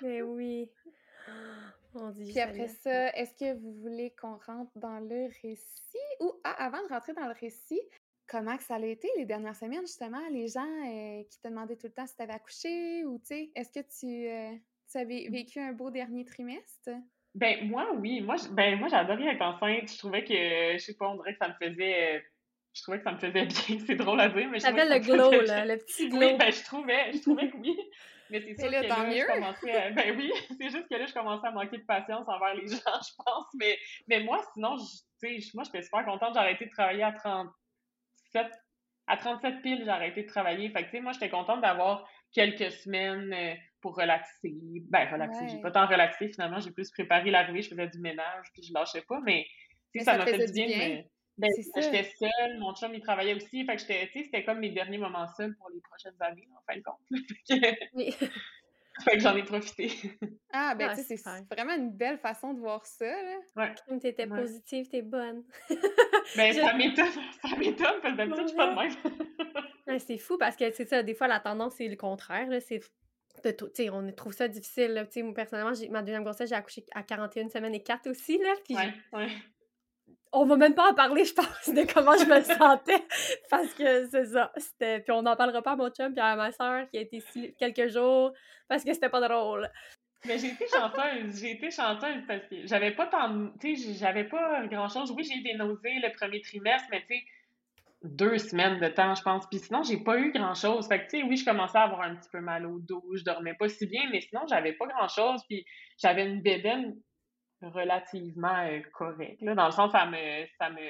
Mais 0.00 0.22
oui. 0.22 0.70
Mon 1.94 2.08
Dieu, 2.10 2.24
Puis 2.24 2.40
après 2.40 2.68
ça, 2.68 3.10
est-ce 3.10 3.34
que 3.34 3.52
vous 3.52 3.74
voulez 3.82 4.14
qu'on 4.18 4.38
rentre 4.46 4.72
dans 4.76 4.98
le 4.98 5.28
récit? 5.42 5.98
Ou 6.20 6.32
ah, 6.42 6.54
avant 6.64 6.82
de 6.82 6.88
rentrer 6.88 7.12
dans 7.12 7.26
le 7.26 7.34
récit, 7.38 7.80
Comment 8.32 8.56
que 8.56 8.62
ça 8.62 8.76
a 8.76 8.78
été 8.78 9.10
les 9.18 9.26
dernières 9.26 9.54
semaines, 9.54 9.82
justement, 9.82 10.26
les 10.30 10.48
gens 10.48 10.62
euh, 10.62 11.22
qui 11.24 11.38
te 11.38 11.48
demandaient 11.48 11.76
tout 11.76 11.88
le 11.88 11.92
temps 11.92 12.06
si 12.06 12.16
tu 12.16 12.22
avais 12.22 12.32
accouché 12.32 13.04
ou, 13.04 13.18
tu 13.18 13.26
sais, 13.26 13.50
est-ce 13.54 13.70
que 13.70 13.84
tu, 13.86 14.26
euh, 14.26 14.56
tu, 14.90 14.96
avais 14.96 15.26
mmh. 15.28 15.32
vécu 15.32 15.60
un 15.60 15.74
beau 15.74 15.90
dernier 15.90 16.24
trimestre? 16.24 16.88
Ben, 17.34 17.68
moi, 17.68 17.92
oui. 17.92 18.22
Moi, 18.22 18.36
ben, 18.52 18.78
moi, 18.78 18.88
adoré 18.94 19.26
être 19.26 19.42
enceinte. 19.42 19.92
Je 19.92 19.98
trouvais 19.98 20.24
que, 20.24 20.32
je 20.32 20.78
sais 20.78 20.96
pas, 20.96 21.10
on 21.10 21.16
dirait 21.16 21.32
que 21.32 21.44
ça 21.44 21.48
me 21.48 21.54
faisait, 21.62 22.24
je 22.72 22.80
trouvais 22.80 22.98
que 23.00 23.04
ça 23.04 23.12
me 23.12 23.18
faisait 23.18 23.44
bien. 23.44 23.48
C'est 23.86 23.96
drôle 23.96 24.18
à 24.18 24.30
dire, 24.30 24.48
mais 24.48 24.60
je 24.60 24.64
trouvais 24.64 24.86
que 24.86 24.92
le 24.94 24.98
glow, 25.00 25.42
là, 25.42 25.66
le 25.66 25.76
petit 25.76 26.08
glow. 26.08 26.18
Oui, 26.20 26.36
ben, 26.38 26.50
je 26.50 26.64
trouvais, 26.64 27.12
je 27.12 27.20
trouvais 27.20 27.50
que 27.50 27.56
oui. 27.58 27.76
Mais 28.30 28.40
c'est 28.40 28.54
sûr 28.58 28.70
que 28.70 28.76
là, 28.76 29.10
je 29.12 29.26
commençais, 29.26 29.90
ben 29.90 30.16
oui, 30.16 30.32
c'est 30.58 30.70
juste 30.70 30.88
que 30.88 30.94
là, 30.94 31.04
je 31.04 31.12
commençais 31.12 31.46
à 31.48 31.50
manquer 31.50 31.76
de 31.76 31.84
patience 31.84 32.26
envers 32.26 32.54
les 32.54 32.66
gens, 32.66 32.78
je 32.78 33.22
pense. 33.22 33.46
Mais, 33.60 33.76
mais 34.08 34.20
moi, 34.20 34.42
sinon, 34.54 34.78
tu 35.22 35.38
sais, 35.38 35.50
moi, 35.52 35.64
j'étais 35.64 35.82
super 35.82 36.06
contente. 36.06 36.32
J'ai 36.32 36.40
arrêté 36.40 36.64
de 36.64 36.70
travailler 36.70 37.02
à 37.02 37.12
30, 37.12 37.50
à 39.06 39.16
37 39.16 39.62
piles, 39.62 39.82
j'ai 39.84 39.90
arrêté 39.90 40.22
de 40.22 40.28
travailler. 40.28 40.70
Fait 40.70 40.84
que, 40.84 40.90
tu 40.90 40.96
sais, 40.96 41.00
moi, 41.00 41.12
j'étais 41.12 41.30
contente 41.30 41.60
d'avoir 41.60 42.08
quelques 42.32 42.70
semaines 42.72 43.32
euh, 43.32 43.54
pour 43.80 43.96
relaxer. 43.96 44.54
Ben, 44.88 45.08
relaxer. 45.12 45.48
J'ai 45.48 45.60
pas 45.60 45.70
tant 45.70 45.86
relaxé 45.86 46.28
finalement. 46.28 46.60
J'ai 46.60 46.70
plus 46.70 46.90
préparé 46.90 47.30
l'arrivée. 47.30 47.62
Je 47.62 47.70
faisais 47.70 47.88
du 47.88 47.98
ménage, 47.98 48.46
puis 48.52 48.62
je 48.62 48.72
lâchais 48.72 49.02
pas. 49.02 49.20
Mais, 49.24 49.46
ça, 49.98 50.12
ça 50.12 50.18
m'a 50.18 50.26
fait 50.26 50.46
du 50.46 50.52
bien. 50.52 50.66
bien? 50.66 51.02
Ben, 51.38 51.50
j'étais 51.76 52.04
seule, 52.04 52.58
mon 52.58 52.74
chum, 52.74 52.94
il 52.94 53.00
travaillait 53.00 53.34
aussi. 53.34 53.64
Fait 53.64 53.76
que 53.76 53.80
j'étais, 53.80 54.08
c'était 54.12 54.44
comme 54.44 54.60
mes 54.60 54.70
derniers 54.70 54.98
moments 54.98 55.26
seuls 55.36 55.56
pour 55.56 55.70
les 55.70 55.80
prochaines 55.80 56.20
années, 56.20 56.46
en 56.56 56.62
fin 56.70 56.78
de 56.78 56.82
compte. 56.82 57.00
oui. 57.94 58.14
fait 59.04 59.16
que 59.16 59.20
j'en 59.20 59.36
ai 59.36 59.42
profité. 59.42 59.90
Ah, 60.52 60.74
ben, 60.74 60.94
tu 60.94 61.02
sais, 61.02 61.16
c'est 61.16 61.54
vraiment 61.54 61.74
une 61.74 61.90
belle 61.90 62.18
façon 62.18 62.54
de 62.54 62.60
voir 62.60 62.84
ça, 62.86 63.06
là. 63.06 63.38
Ouais. 63.56 63.74
Comme 63.86 64.00
t'étais 64.00 64.26
positive, 64.26 64.88
t'es 64.88 65.02
bonne. 65.02 65.44
ben, 66.36 66.52
ça 66.52 66.74
m'étonne, 66.74 67.06
ça 67.42 67.56
m'étonne, 67.56 68.00
parce 68.02 68.12
que 68.12 68.16
d'habitude, 68.16 68.42
je 68.42 68.48
suis 68.48 68.56
pas 68.56 68.68
de 68.68 69.88
même. 69.88 69.98
c'est 69.98 70.18
fou, 70.18 70.38
parce 70.38 70.56
que 70.56 70.70
c'est 70.72 70.88
ça, 70.88 71.02
des 71.02 71.14
fois, 71.14 71.28
la 71.28 71.40
tendance, 71.40 71.74
c'est 71.76 71.88
le 71.88 71.96
contraire, 71.96 72.48
là. 72.48 72.60
C'est 72.60 72.80
sais, 73.74 73.90
on 73.90 74.12
trouve 74.12 74.32
ça 74.32 74.46
difficile. 74.46 74.92
Là. 74.92 75.04
Moi, 75.16 75.34
personnellement, 75.34 75.72
ma 75.90 76.02
deuxième 76.02 76.22
grossesse, 76.22 76.48
j'ai 76.48 76.54
accouché 76.54 76.84
à 76.94 77.02
41 77.02 77.48
semaines 77.48 77.74
et 77.74 77.82
4 77.82 78.08
aussi. 78.08 78.38
Là, 78.38 78.54
puis 78.64 78.76
ouais, 78.76 78.92
ouais 79.12 79.28
on 80.32 80.46
va 80.46 80.56
même 80.56 80.74
pas 80.74 80.90
en 80.90 80.94
parler, 80.94 81.24
je 81.24 81.34
pense, 81.34 81.68
de 81.68 81.92
comment 81.92 82.16
je 82.16 82.24
me 82.24 82.40
sentais. 82.58 83.04
parce 83.50 83.72
que 83.74 84.08
c'est 84.08 84.26
ça. 84.26 84.50
C'était... 84.56 85.00
Puis 85.00 85.12
on 85.12 85.22
n'en 85.22 85.36
parlera 85.36 85.62
pas 85.62 85.72
à 85.72 85.76
mon 85.76 85.90
chum 85.90 86.12
puis 86.12 86.22
à 86.22 86.34
ma 86.36 86.52
soeur 86.52 86.88
qui 86.90 86.98
a 86.98 87.02
été 87.02 87.18
ici 87.18 87.54
quelques 87.58 87.88
jours 87.88 88.32
parce 88.68 88.84
que 88.84 88.92
c'était 88.92 89.10
pas 89.10 89.26
drôle. 89.26 89.68
Mais 90.24 90.38
j'ai 90.38 90.48
été 90.48 90.66
chanteuse. 90.68 91.40
J'ai 91.40 91.52
été 91.52 91.70
chanteuse 91.70 92.22
parce 92.26 92.44
que 92.46 92.66
j'avais 92.66 92.92
pas 92.92 93.06
tant. 93.06 93.50
Tu 93.60 93.76
sais, 93.76 93.94
j'avais 93.94 94.24
pas 94.24 94.66
grand 94.66 94.88
chose. 94.88 95.10
Oui, 95.10 95.24
j'ai 95.24 95.38
eu 95.38 95.42
des 95.42 95.54
nausées 95.54 95.98
le 96.02 96.12
premier 96.12 96.40
trimestre, 96.40 96.86
mais 96.90 97.02
tu 97.08 97.16
sais, 97.16 97.24
deux 98.04 98.38
semaines 98.38 98.78
de 98.80 98.88
temps, 98.88 99.14
je 99.14 99.22
pense. 99.22 99.46
Puis 99.48 99.58
sinon, 99.58 99.82
j'ai 99.82 99.98
pas 99.98 100.18
eu 100.18 100.32
grand 100.32 100.54
chose. 100.54 100.86
Fait 100.88 101.00
que, 101.00 101.10
tu 101.10 101.18
sais, 101.18 101.22
oui, 101.24 101.36
je 101.36 101.44
commençais 101.44 101.78
à 101.78 101.82
avoir 101.82 102.02
un 102.02 102.14
petit 102.14 102.28
peu 102.30 102.40
mal 102.40 102.66
au 102.66 102.78
dos, 102.78 103.04
je 103.14 103.24
dormais 103.24 103.54
pas 103.54 103.68
si 103.68 103.86
bien, 103.86 104.02
mais 104.10 104.20
sinon, 104.20 104.42
j'avais 104.48 104.72
pas 104.72 104.86
grand 104.86 105.08
chose. 105.08 105.42
Puis 105.48 105.64
j'avais 105.98 106.24
une 106.24 106.40
bédaine 106.40 106.96
relativement 107.68 108.64
euh, 108.64 108.80
correct. 108.92 109.40
Là, 109.42 109.54
dans 109.54 109.66
le 109.66 109.72
sens, 109.72 109.92
ça 109.92 110.06
me, 110.06 110.46
ça 110.58 110.70
me, 110.70 110.80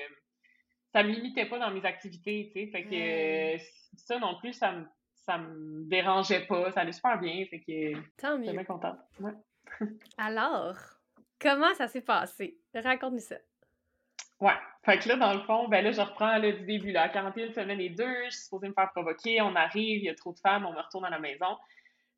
ça 0.93 1.03
me 1.03 1.11
limitait 1.11 1.47
pas 1.47 1.59
dans 1.59 1.71
mes 1.71 1.85
activités, 1.85 2.51
tu 2.53 2.61
sais. 2.61 2.67
Fait 2.71 2.85
que 2.85 3.57
euh, 3.57 3.59
ça 3.97 4.19
non 4.19 4.37
plus, 4.39 4.53
ça 4.53 4.73
me, 4.73 4.85
ça 5.15 5.39
me 5.39 5.89
dérangeait 5.89 6.47
pas. 6.47 6.71
Ça 6.73 6.81
allait 6.81 6.93
super 6.93 7.19
bien. 7.19 7.45
Fait 7.47 7.61
que 7.61 8.21
Tant 8.21 8.39
mieux. 8.39 8.53
bien 8.53 8.65
contente. 8.65 8.99
Ouais. 9.21 9.33
Alors, 10.19 10.77
comment 11.41 11.75
ça 11.75 11.89
s'est 11.89 12.03
passé? 12.03 12.59
Raconte-nous 12.75 13.21
ça. 13.21 13.37
Ouais. 14.41 14.53
Fait 14.85 14.99
que 14.99 15.09
là, 15.09 15.17
dans 15.17 15.33
le 15.33 15.41
fond, 15.41 15.69
ben 15.69 15.85
là, 15.85 15.93
je 15.93 16.01
reprends 16.01 16.37
le 16.39 16.53
du 16.55 16.65
début. 16.65 16.91
Là, 16.91 17.09
41 17.09 17.53
semaines 17.53 17.81
et 17.81 17.91
deux, 17.91 18.25
je 18.25 18.31
suis 18.31 18.43
supposée 18.43 18.69
me 18.69 18.75
faire 18.75 18.91
provoquer. 18.91 19.41
On 19.41 19.55
arrive, 19.55 20.01
il 20.01 20.05
y 20.05 20.09
a 20.11 20.15
trop 20.15 20.33
de 20.33 20.39
femmes, 20.41 20.67
on 20.67 20.73
me 20.73 20.81
retourne 20.81 21.05
à 21.05 21.11
la 21.11 21.21
maison. 21.21 21.57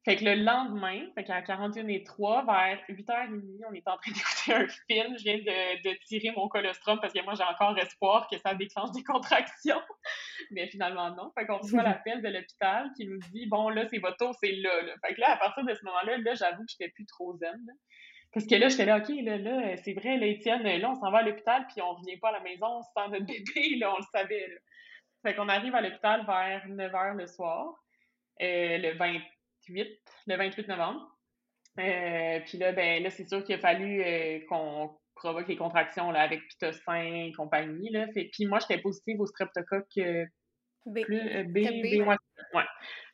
Fait 0.05 0.17
que 0.17 0.25
le 0.25 0.35
lendemain, 0.35 1.07
fait 1.15 1.25
qu'à 1.25 1.41
41 1.41 1.89
et 1.89 2.05
3, 2.05 2.45
vers 2.45 2.79
8h30, 2.91 3.41
on 3.67 3.73
est 3.73 3.89
en 3.89 3.97
train 3.97 4.13
d'écouter 4.13 4.53
un 4.53 4.69
film. 4.69 5.19
Je 5.19 5.25
viens 5.25 5.39
de, 5.39 5.83
de, 5.83 5.97
tirer 6.05 6.31
mon 6.33 6.47
colostrum 6.49 7.01
parce 7.01 7.15
que 7.15 7.23
moi, 7.25 7.33
j'ai 7.35 7.45
encore 7.45 7.79
espoir 7.79 8.29
que 8.31 8.37
ça 8.37 8.55
déclenche 8.55 8.91
des 8.93 9.03
contractions. 9.03 9.81
Mais 10.51 10.67
finalement, 10.67 11.11
non. 11.11 11.33
Fait 11.39 11.47
qu'on 11.47 11.57
reçoit 11.57 11.83
l'appel 11.83 12.21
de 12.23 12.29
l'hôpital 12.29 12.91
qui 12.97 13.07
nous 13.07 13.19
dit 13.33 13.47
Bon, 13.47 13.71
là, 13.71 13.87
c'est 13.89 13.99
votre 13.99 14.19
tour, 14.19 14.35
c'est 14.43 14.53
là, 14.53 14.71
Fait 15.07 15.15
que 15.15 15.21
là, 15.23 15.33
à 15.33 15.37
partir 15.39 15.65
de 15.65 15.73
ce 15.73 15.83
moment-là, 15.87 16.19
là, 16.19 16.35
j'avoue 16.35 16.65
que 16.65 16.71
j'étais 16.71 16.91
plus 16.91 17.07
trop 17.07 17.35
zen. 17.39 17.65
Parce 18.35 18.47
que 18.47 18.57
là, 18.57 18.69
j'étais 18.69 18.85
là, 18.85 18.99
OK, 18.99 19.09
là, 19.23 19.39
là 19.39 19.77
c'est 19.79 19.95
vrai, 19.95 20.19
là, 20.19 20.27
Étienne, 20.27 20.65
là, 20.65 20.91
on 20.91 20.97
s'en 20.97 21.11
va 21.11 21.19
à 21.19 21.23
l'hôpital, 21.23 21.67
puis 21.73 21.81
on 21.81 21.95
revient 21.95 22.19
pas 22.19 22.29
à 22.29 22.33
la 22.33 22.41
maison 22.41 22.83
sans 22.93 23.09
notre 23.09 23.25
bébé, 23.25 23.77
là, 23.79 23.95
on 23.95 23.99
le 23.99 24.05
savait. 24.13 24.49
Là. 24.49 24.57
Fait 25.23 25.35
qu'on 25.35 25.49
arrive 25.49 25.75
à 25.75 25.81
l'hôpital 25.81 26.27
vers 26.27 26.67
9h 26.69 27.17
le 27.17 27.27
soir, 27.27 27.73
euh, 28.43 28.79
le 28.79 28.99
20 28.99 29.21
le 29.69 30.37
28 30.37 30.69
novembre. 30.69 31.15
Euh, 31.79 32.41
puis 32.47 32.59
là, 32.59 32.73
ben 32.73 33.03
là, 33.03 33.11
c'est 33.11 33.29
sûr 33.29 33.43
qu'il 33.43 33.55
a 33.57 33.59
fallu 33.59 34.03
euh, 34.03 34.39
qu'on 34.49 34.97
provoque 35.17 35.49
les 35.49 35.57
contractions 35.57 36.11
là, 36.11 36.21
avec 36.21 36.47
pitocin 36.49 37.27
et 37.27 37.33
compagnie. 37.33 37.91
Là. 37.91 38.07
Puis 38.13 38.47
moi, 38.47 38.59
j'étais 38.61 38.81
positive 38.81 39.21
au 39.21 39.27
streptocoque 39.27 39.87
euh, 39.99 40.25
B. 40.87 41.01
B, 41.09 41.49
B, 41.49 42.07
ouais. 42.07 42.65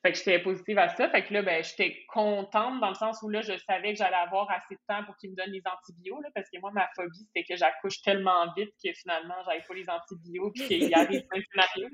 Fait 0.02 0.12
que 0.12 0.18
j'étais 0.18 0.38
positive 0.40 0.78
à 0.78 0.88
ça. 0.88 1.08
Fait 1.10 1.24
que 1.24 1.32
là, 1.32 1.42
ben, 1.42 1.62
j'étais 1.62 2.04
contente 2.08 2.80
dans 2.80 2.88
le 2.88 2.94
sens 2.94 3.22
où 3.22 3.28
là, 3.28 3.42
je 3.42 3.52
savais 3.66 3.92
que 3.92 3.98
j'allais 3.98 4.16
avoir 4.16 4.50
assez 4.50 4.74
de 4.74 4.80
temps 4.88 5.04
pour 5.04 5.16
qu'il 5.16 5.30
me 5.30 5.36
donne 5.36 5.52
les 5.52 5.62
antibiotiques. 5.64 6.32
Parce 6.34 6.50
que 6.50 6.58
moi, 6.58 6.70
ma 6.72 6.88
phobie, 6.96 7.26
c'était 7.26 7.44
que 7.44 7.56
j'accouche 7.56 8.02
tellement 8.02 8.52
vite 8.54 8.72
que 8.82 8.92
finalement, 8.92 9.34
j'avais 9.46 9.62
pas 9.62 9.74
les 9.74 9.88
antibiotiques 9.88 10.66
puis 10.66 10.78
qu'il 10.80 10.94
arrive 10.94 11.26
plein 11.26 11.40
de 11.40 11.88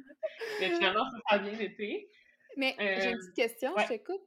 Mais 0.60 0.70
finalement, 0.70 1.04
ça 1.10 1.18
a 1.34 1.38
bien 1.38 1.58
été. 1.58 2.08
Mais 2.56 2.74
j'ai 2.78 3.10
une 3.10 3.18
petite 3.18 3.34
question, 3.34 3.74
je 3.76 3.86
te 3.86 4.04
coupe 4.04 4.26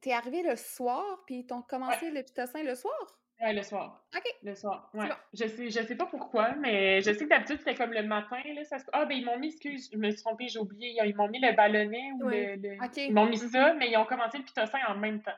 t'es 0.00 0.12
arrivé 0.12 0.42
le 0.42 0.56
soir, 0.56 1.22
puis 1.26 1.36
ils 1.36 1.46
t'ont 1.46 1.62
commencé 1.62 2.10
le 2.10 2.22
pitocin 2.22 2.62
le 2.62 2.74
soir? 2.74 3.18
Oui, 3.42 3.54
le 3.54 3.62
soir. 3.62 4.04
OK. 4.16 4.22
Le 4.42 4.54
soir, 4.54 4.90
ouais. 4.94 5.08
Je 5.32 5.46
sais, 5.46 5.68
je 5.68 5.86
sais 5.86 5.96
pas 5.96 6.06
pourquoi, 6.06 6.54
mais 6.54 7.00
je 7.00 7.12
sais 7.12 7.24
que 7.24 7.28
d'habitude, 7.28 7.58
c'était 7.58 7.74
comme 7.74 7.92
le 7.92 8.02
matin, 8.04 8.40
là, 8.54 8.64
ça 8.64 8.76
Ah, 8.92 9.06
ben 9.06 9.16
ils 9.16 9.24
m'ont 9.24 9.38
mis, 9.38 9.48
excuse, 9.48 9.90
je 9.92 9.98
me 9.98 10.10
suis 10.10 10.22
trompée, 10.22 10.48
j'ai 10.48 10.60
oublié, 10.60 10.94
ils 11.04 11.16
m'ont 11.16 11.28
mis 11.28 11.40
le 11.40 11.54
ballonnet 11.54 12.12
ou 12.20 12.28
le... 12.28 12.56
Ils 12.96 13.12
m'ont 13.12 13.26
mis 13.26 13.38
ça, 13.38 13.74
mais 13.74 13.90
ils 13.90 13.96
ont 13.96 14.04
commencé 14.04 14.38
le 14.38 14.44
pitocin 14.44 14.78
en 14.88 14.96
même 14.96 15.20
temps. 15.20 15.32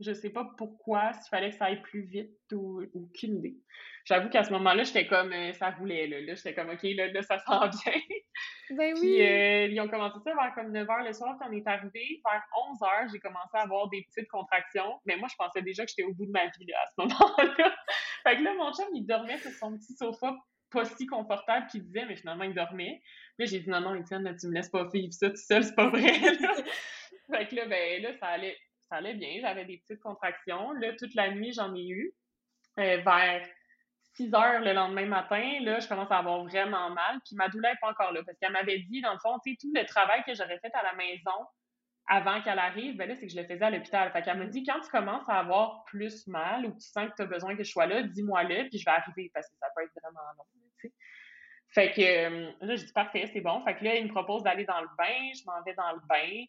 Je 0.00 0.12
sais 0.12 0.30
pas 0.30 0.44
pourquoi, 0.58 1.12
s'il 1.14 1.30
fallait 1.30 1.50
que 1.50 1.56
ça 1.56 1.66
aille 1.66 1.80
plus 1.80 2.02
vite 2.02 2.36
ou, 2.52 2.82
aucune 2.94 3.38
idée. 3.38 3.56
J'avoue 4.04 4.28
qu'à 4.28 4.44
ce 4.44 4.52
moment-là, 4.52 4.82
j'étais 4.82 5.06
comme, 5.06 5.32
euh, 5.32 5.52
ça 5.54 5.70
roulait, 5.70 6.06
là. 6.06 6.20
là 6.20 6.34
j'étais 6.34 6.54
comme, 6.54 6.68
OK, 6.68 6.82
là, 6.82 7.08
là, 7.08 7.22
ça 7.22 7.38
sent 7.38 7.78
bien. 7.84 8.00
Ben 8.70 8.94
oui. 8.94 9.00
Puis, 9.00 9.22
euh, 9.22 9.66
ils 9.66 9.80
ont 9.80 9.88
commencé 9.88 10.18
ça 10.24 10.34
vers 10.34 10.54
comme 10.54 10.72
9 10.72 10.86
h 10.86 11.06
le 11.06 11.12
soir 11.12 11.36
quand 11.38 11.48
on 11.48 11.52
est 11.52 11.66
arrivé. 11.66 12.20
Vers 12.24 12.42
11 12.70 12.78
h, 12.80 13.12
j'ai 13.12 13.18
commencé 13.20 13.54
à 13.54 13.62
avoir 13.62 13.88
des 13.88 14.02
petites 14.02 14.28
contractions. 14.28 15.00
Mais 15.04 15.16
moi, 15.16 15.28
je 15.30 15.36
pensais 15.36 15.62
déjà 15.62 15.84
que 15.84 15.90
j'étais 15.90 16.08
au 16.08 16.14
bout 16.14 16.26
de 16.26 16.32
ma 16.32 16.46
vie, 16.46 16.66
là, 16.66 16.78
à 16.82 16.86
ce 16.86 16.92
moment-là. 16.98 17.76
fait 18.22 18.36
que 18.36 18.42
là, 18.42 18.54
mon 18.54 18.72
chum, 18.72 18.86
il 18.94 19.06
dormait 19.06 19.38
sur 19.38 19.52
son 19.52 19.76
petit 19.76 19.94
sofa 19.94 20.34
pas 20.72 20.84
si 20.84 21.06
confortable 21.06 21.66
qu'il 21.68 21.84
disait, 21.84 22.06
mais 22.06 22.16
finalement, 22.16 22.44
il 22.44 22.52
dormait. 22.52 23.00
Là, 23.38 23.46
j'ai 23.46 23.60
dit, 23.60 23.70
non, 23.70 23.80
non, 23.80 23.94
Étienne, 23.94 24.36
tu 24.38 24.48
me 24.48 24.52
laisses 24.52 24.68
pas 24.68 24.84
vivre 24.88 25.12
ça 25.12 25.30
tout 25.30 25.36
seul, 25.36 25.62
c'est 25.62 25.76
pas 25.76 25.88
vrai. 25.88 26.12
fait 27.30 27.46
que 27.46 27.54
là, 27.54 27.66
ben, 27.66 28.02
là, 28.02 28.12
ça 28.18 28.26
allait 28.26 28.56
ça 28.88 28.96
allait 28.96 29.14
bien. 29.14 29.38
J'avais 29.40 29.64
des 29.64 29.78
petites 29.78 30.00
contractions. 30.00 30.72
Là, 30.72 30.92
toute 30.96 31.14
la 31.14 31.30
nuit, 31.30 31.52
j'en 31.52 31.74
ai 31.74 31.86
eu. 31.86 32.14
Euh, 32.78 32.98
vers 32.98 33.48
6 34.16 34.34
heures 34.34 34.60
le 34.60 34.72
lendemain 34.72 35.06
matin, 35.06 35.42
là, 35.62 35.78
je 35.78 35.88
commence 35.88 36.10
à 36.10 36.18
avoir 36.18 36.42
vraiment 36.44 36.90
mal. 36.90 37.20
Puis 37.24 37.36
ma 37.36 37.48
douleur 37.48 37.72
n'est 37.72 37.78
pas 37.80 37.90
encore 37.90 38.12
là. 38.12 38.22
Parce 38.24 38.38
qu'elle 38.38 38.52
m'avait 38.52 38.78
dit, 38.80 39.00
dans 39.00 39.12
le 39.12 39.18
fond, 39.18 39.38
tu 39.44 39.52
sais, 39.52 39.58
tout 39.60 39.72
le 39.74 39.84
travail 39.86 40.22
que 40.26 40.34
j'aurais 40.34 40.58
fait 40.58 40.74
à 40.74 40.82
la 40.82 40.94
maison 40.94 41.46
avant 42.08 42.40
qu'elle 42.40 42.58
arrive, 42.58 42.96
ben 42.96 43.08
là, 43.08 43.16
c'est 43.16 43.26
que 43.26 43.32
je 43.32 43.40
le 43.40 43.46
faisais 43.46 43.64
à 43.64 43.70
l'hôpital. 43.70 44.10
Fait 44.12 44.22
qu'elle 44.22 44.38
me 44.38 44.46
dit, 44.46 44.64
quand 44.64 44.80
tu 44.80 44.88
commences 44.90 45.28
à 45.28 45.40
avoir 45.40 45.84
plus 45.84 46.26
mal 46.28 46.64
ou 46.66 46.70
que 46.72 46.78
tu 46.78 46.88
sens 46.88 47.08
que 47.10 47.16
tu 47.16 47.22
as 47.22 47.26
besoin 47.26 47.56
que 47.56 47.64
je 47.64 47.70
sois 47.70 47.86
là, 47.86 48.02
dis-moi-le, 48.02 48.68
puis 48.68 48.78
je 48.78 48.84
vais 48.84 48.92
arriver 48.92 49.30
parce 49.34 49.48
que 49.48 49.56
ça 49.58 49.66
peut 49.74 49.82
être 49.82 49.92
vraiment 50.00 50.20
long. 50.38 50.90
Fait 51.70 51.92
que 51.92 52.00
euh, 52.00 52.52
là, 52.60 52.76
je 52.76 52.84
dis 52.84 52.92
parfait, 52.92 53.28
c'est 53.32 53.40
bon. 53.40 53.62
Fait 53.64 53.76
que 53.76 53.84
là, 53.84 53.96
il 53.96 54.06
me 54.06 54.12
propose 54.12 54.42
d'aller 54.42 54.64
dans 54.64 54.80
le 54.80 54.88
bain, 54.96 55.32
je 55.34 55.42
m'en 55.46 55.62
vais 55.64 55.74
dans 55.74 55.92
le 55.92 56.00
bain. 56.08 56.44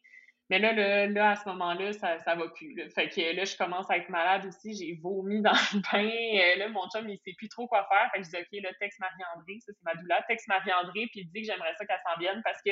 Mais 0.49 0.59
là, 0.59 0.71
là, 0.71 1.07
là 1.07 1.31
à 1.31 1.35
ce 1.35 1.47
moment-là, 1.49 1.91
ça, 1.93 2.19
ça 2.19 2.35
va 2.35 2.47
plus. 2.49 2.75
Fait 2.95 3.09
que 3.09 3.35
là, 3.35 3.43
je 3.43 3.57
commence 3.57 3.89
à 3.89 3.97
être 3.97 4.09
malade 4.09 4.45
aussi. 4.45 4.73
J'ai 4.73 4.97
vomi 5.01 5.41
dans 5.41 5.51
le 5.51 5.79
bain. 5.91 6.09
Euh, 6.09 6.59
là, 6.59 6.69
mon 6.69 6.87
chum, 6.89 7.07
il 7.09 7.17
sait 7.19 7.33
plus 7.37 7.49
trop 7.49 7.67
quoi 7.67 7.87
faire. 7.91 8.09
Fait 8.13 8.19
que 8.19 8.25
je 8.25 8.29
dis, 8.29 8.37
OK, 8.37 8.63
là, 8.63 8.73
texte 8.79 8.99
Marie-André. 8.99 9.59
Ça, 9.59 9.73
c'est 9.73 9.83
ma 9.83 9.95
douleur. 9.95 10.23
Texte 10.27 10.47
Marie-André. 10.47 11.07
Puis 11.11 11.21
il 11.21 11.31
dit 11.31 11.41
que 11.41 11.47
j'aimerais 11.47 11.73
ça 11.77 11.85
qu'elle 11.85 11.99
s'en 12.05 12.19
vienne 12.19 12.41
parce 12.43 12.61
que 12.61 12.71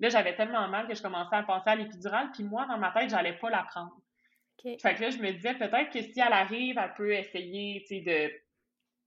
là, 0.00 0.08
j'avais 0.10 0.36
tellement 0.36 0.68
mal 0.68 0.86
que 0.86 0.94
je 0.94 1.02
commençais 1.02 1.36
à 1.36 1.42
penser 1.42 1.70
à 1.70 1.76
l'épidurale. 1.76 2.30
Puis 2.32 2.44
moi, 2.44 2.66
dans 2.66 2.78
ma 2.78 2.90
tête, 2.90 3.10
j'allais 3.10 3.38
pas 3.38 3.50
la 3.50 3.62
prendre. 3.62 3.96
Fait 4.62 4.94
que 4.94 5.00
là, 5.00 5.10
je 5.10 5.18
me 5.18 5.30
disais, 5.32 5.54
peut-être 5.54 5.90
que 5.90 6.02
si 6.02 6.18
elle 6.18 6.32
arrive, 6.32 6.78
elle 6.78 6.94
peut 6.94 7.12
essayer, 7.12 7.80
tu 7.82 7.96
sais, 7.96 8.00
de 8.00 8.32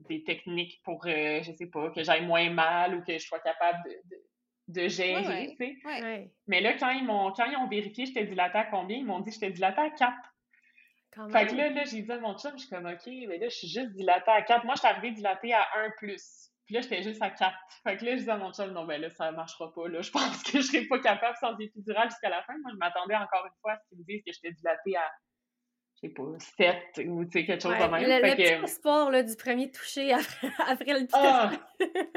des 0.07 0.23
techniques 0.23 0.81
pour, 0.83 1.05
euh, 1.05 1.43
je 1.43 1.51
sais 1.51 1.67
pas, 1.67 1.91
que 1.91 2.03
j'aille 2.03 2.25
moins 2.25 2.49
mal 2.49 2.95
ou 2.95 3.03
que 3.03 3.13
je 3.13 3.23
sois 3.23 3.39
capable 3.39 3.77
de 3.85 3.91
de 4.09 4.17
gérer, 4.87 5.55
tu 5.59 5.81
sais. 5.83 6.31
Mais 6.47 6.61
là, 6.61 6.73
quand 6.77 6.89
ils 6.89 7.05
m'ont 7.05 7.31
quand 7.31 7.45
ils 7.45 7.57
ont 7.57 7.67
vérifié 7.67 8.05
j'étais 8.05 8.25
dilatée 8.25 8.59
à 8.59 8.65
combien, 8.65 8.97
ils 8.97 9.05
m'ont 9.05 9.19
dit 9.19 9.29
que 9.29 9.35
j'étais 9.35 9.51
dilatée 9.51 9.81
à 9.81 9.89
4. 9.89 10.13
fait 11.31 11.47
que 11.47 11.55
là, 11.55 11.69
là 11.69 11.83
j'ai 11.83 12.01
dit 12.01 12.11
à 12.11 12.19
mon 12.19 12.37
chum, 12.37 12.51
je 12.53 12.61
suis 12.61 12.69
comme 12.69 12.85
OK, 12.85 13.05
mais 13.05 13.37
là, 13.37 13.49
je 13.49 13.55
suis 13.55 13.67
juste 13.67 13.91
dilatée 13.91 14.31
à 14.31 14.41
4. 14.41 14.65
Moi, 14.65 14.75
je 14.75 14.79
suis 14.79 14.87
arrivée 14.87 15.11
dilatée 15.11 15.53
à 15.53 15.65
1 15.75 15.91
plus. 15.97 16.49
Puis 16.65 16.75
là, 16.75 16.81
j'étais 16.81 17.03
juste 17.03 17.21
à 17.21 17.29
4. 17.29 17.53
Fait 17.83 17.97
que 17.97 18.05
là, 18.05 18.15
je 18.15 18.23
dis 18.23 18.29
à 18.29 18.37
mon 18.37 18.53
chum, 18.53 18.71
non, 18.71 18.85
ben 18.85 19.01
là, 19.01 19.09
ça 19.09 19.31
marchera 19.31 19.73
pas. 19.73 19.87
Là. 19.87 20.01
Je 20.01 20.11
pense 20.11 20.43
que 20.43 20.61
je 20.61 20.63
serais 20.63 20.85
pas 20.85 20.99
capable 20.99 21.35
sans 21.37 21.57
épidural 21.57 22.09
jusqu'à 22.09 22.29
la 22.29 22.43
fin. 22.43 22.53
Moi, 22.61 22.71
je 22.71 22.77
m'attendais 22.77 23.15
encore 23.15 23.45
une 23.45 23.59
fois 23.61 23.73
à 23.73 23.77
ce 23.77 23.89
qu'ils 23.89 23.99
me 23.99 24.03
disent 24.03 24.23
que 24.25 24.31
j'étais 24.31 24.51
dilatée 24.53 24.95
à 24.95 25.11
sais 26.01 26.09
pas, 26.09 26.23
7 26.37 27.07
ou 27.07 27.25
tu 27.25 27.31
sais, 27.31 27.45
quelque 27.45 27.61
chose 27.61 27.77
comme 27.77 27.91
ça. 27.91 27.99
Le, 27.99 28.07
le 28.07 28.61
petit 28.61 28.73
sport 28.73 29.11
là, 29.11 29.23
du 29.23 29.35
premier 29.35 29.71
toucher 29.71 30.13
après, 30.13 30.51
après 30.67 30.99
le 30.99 31.07
ah! 31.13 31.51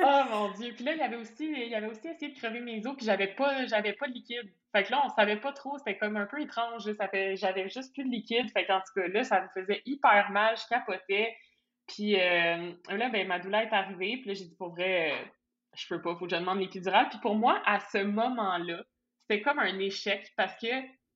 ah! 0.03 0.27
mon 0.31 0.51
Dieu! 0.53 0.73
Puis 0.75 0.85
là, 0.85 0.93
il 0.95 0.99
y 0.99 1.03
avait 1.03 1.17
aussi, 1.17 1.47
il 1.47 1.75
avait 1.75 1.87
aussi 1.87 2.09
essayé 2.09 2.33
de 2.33 2.39
crever 2.39 2.61
mes 2.61 2.87
os, 2.87 2.97
puis 2.97 3.07
j'avais 3.07 3.29
pas, 3.29 3.67
j'avais 3.67 3.93
pas 3.93 4.09
de 4.09 4.13
liquide. 4.13 4.51
Fait 4.73 4.85
que 4.85 4.91
là, 4.91 5.03
on 5.05 5.09
savait 5.11 5.37
pas 5.37 5.53
trop, 5.53 5.79
c'était 5.79 5.97
comme 5.99 6.17
un 6.17 6.27
peu 6.27 6.41
étrange. 6.41 6.91
Ça 6.95 7.09
fait, 7.09 7.37
j'avais 7.37 7.69
juste 7.69 7.93
plus 7.93 8.05
de 8.05 8.11
liquide. 8.11 8.51
Fait 8.53 8.65
qu'en 8.65 8.81
tout 8.81 9.01
cas, 9.01 9.09
là, 9.09 9.23
ça 9.23 9.43
me 9.43 9.49
faisait 9.49 9.83
hyper 9.85 10.31
mal, 10.31 10.57
je 10.57 10.67
capotais. 10.69 11.37
Puis 11.87 12.19
euh, 12.19 12.73
là, 12.89 13.09
ben, 13.11 13.29
ma 13.29 13.39
douleur 13.39 13.61
est 13.61 13.73
arrivée, 13.73 14.17
puis 14.17 14.29
là, 14.29 14.35
j'ai 14.35 14.47
dit, 14.47 14.57
pour 14.57 14.71
vrai, 14.71 15.13
euh, 15.13 15.25
je 15.77 15.87
peux 15.89 16.01
pas, 16.01 16.17
faut 16.17 16.25
que 16.25 16.31
je 16.31 16.37
demande 16.37 16.59
l'épidural. 16.59 17.09
Puis 17.11 17.19
pour 17.21 17.35
moi, 17.35 17.63
à 17.67 17.81
ce 17.81 17.99
moment-là, 17.99 18.83
c'était 19.21 19.43
comme 19.43 19.59
un 19.59 19.79
échec 19.79 20.33
parce 20.37 20.55
que 20.61 20.69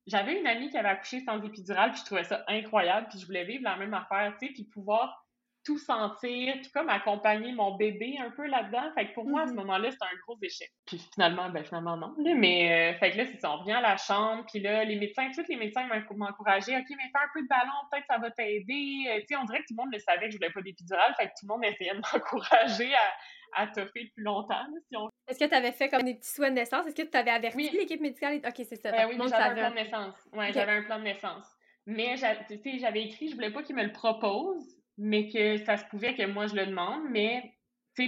j'avais 0.09 0.39
une 0.39 0.47
amie 0.47 0.69
qui 0.69 0.77
avait 0.77 0.89
accouché 0.89 1.19
sans 1.21 1.41
épidural, 1.43 1.91
puis 1.91 1.99
je 2.01 2.05
trouvais 2.05 2.23
ça 2.23 2.43
incroyable, 2.47 3.07
puis 3.09 3.19
je 3.19 3.25
voulais 3.25 3.45
vivre 3.45 3.63
la 3.63 3.77
même 3.77 3.93
affaire, 3.93 4.33
tu 4.39 4.47
sais, 4.47 4.53
puis 4.53 4.63
pouvoir 4.63 5.25
tout 5.65 5.77
sentir, 5.77 6.55
puis 6.61 6.71
comme 6.73 6.89
accompagner 6.89 7.51
mon 7.51 7.75
bébé 7.75 8.17
un 8.19 8.31
peu 8.31 8.47
là-dedans. 8.47 8.91
Fait 8.95 9.09
que 9.09 9.13
pour 9.13 9.25
moi, 9.25 9.41
à 9.41 9.45
ce 9.45 9.51
mm-hmm. 9.51 9.55
moment-là, 9.57 9.91
c'était 9.91 10.05
un 10.05 10.17
gros 10.25 10.37
échec. 10.41 10.71
Puis 10.85 10.99
finalement, 11.13 11.49
ben 11.49 11.63
finalement, 11.63 11.97
non. 11.97 12.15
mais 12.17 12.93
euh, 12.93 12.97
fait 12.97 13.11
que 13.11 13.17
là, 13.17 13.25
c'est 13.25 13.39
ça, 13.39 13.51
on 13.51 13.57
revient 13.57 13.73
à 13.73 13.81
la 13.81 13.97
chambre, 13.97 14.45
puis 14.51 14.61
là, 14.61 14.83
les 14.83 14.95
médecins, 14.95 15.29
tous 15.35 15.47
les 15.47 15.57
médecins 15.57 15.87
m'encourageaient, 16.15 16.77
OK, 16.77 16.87
mais 16.89 17.03
fais 17.11 17.23
un 17.23 17.29
peu 17.33 17.41
de 17.43 17.47
ballon, 17.47 17.71
peut-être 17.91 18.05
ça 18.09 18.17
va 18.17 18.31
t'aider. 18.31 19.05
Euh, 19.09 19.19
tu 19.19 19.25
sais, 19.27 19.35
on 19.35 19.43
dirait 19.45 19.59
que 19.59 19.67
tout 19.67 19.75
le 19.77 19.83
monde 19.83 19.93
le 19.93 19.99
savait 19.99 20.25
que 20.25 20.31
je 20.31 20.37
voulais 20.37 20.51
pas 20.51 20.61
d'épidural, 20.61 21.13
fait 21.19 21.27
que 21.27 21.31
tout 21.39 21.45
le 21.45 21.53
monde 21.53 21.65
essayait 21.65 21.93
de 21.93 22.01
m'encourager 22.13 22.93
à, 22.95 23.13
à 23.55 23.67
toffer 23.67 24.11
plus 24.13 24.23
longtemps, 24.23 24.65
si 24.87 24.97
on 24.97 25.09
est-ce 25.27 25.37
que 25.37 25.45
tu 25.45 25.53
avais 25.53 25.71
fait 25.71 25.89
comme 25.89 26.01
des 26.01 26.15
petits 26.15 26.31
soins 26.31 26.49
de 26.49 26.55
naissance? 26.55 26.87
Est-ce 26.87 26.95
que 26.95 27.07
tu 27.07 27.17
avais 27.17 27.29
averti 27.31 27.69
l'équipe 27.69 28.01
médicale? 28.01 28.37
Ok, 28.37 28.55
c'est 28.57 28.75
ça. 28.75 28.91
Ben 28.91 29.07
oui, 29.07 29.15
j'avais 29.29 29.43
un 29.43 29.53
plan 29.53 29.69
de 29.69 29.75
naissance. 29.75 30.15
Ouais, 30.33 30.51
j'avais 30.51 30.71
un 30.71 30.83
plan 30.83 30.97
de 30.97 31.03
naissance. 31.03 31.45
Mais 31.85 32.15
j'avais 32.17 33.03
écrit, 33.03 33.29
je 33.29 33.35
voulais 33.35 33.51
pas 33.51 33.61
qu'ils 33.61 33.75
me 33.75 33.83
le 33.83 33.91
proposent, 33.91 34.75
mais 34.97 35.29
que 35.29 35.57
ça 35.57 35.77
se 35.77 35.85
pouvait 35.85 36.15
que 36.15 36.25
moi 36.25 36.47
je 36.47 36.55
le 36.55 36.65
demande, 36.65 37.03
mais 37.09 37.55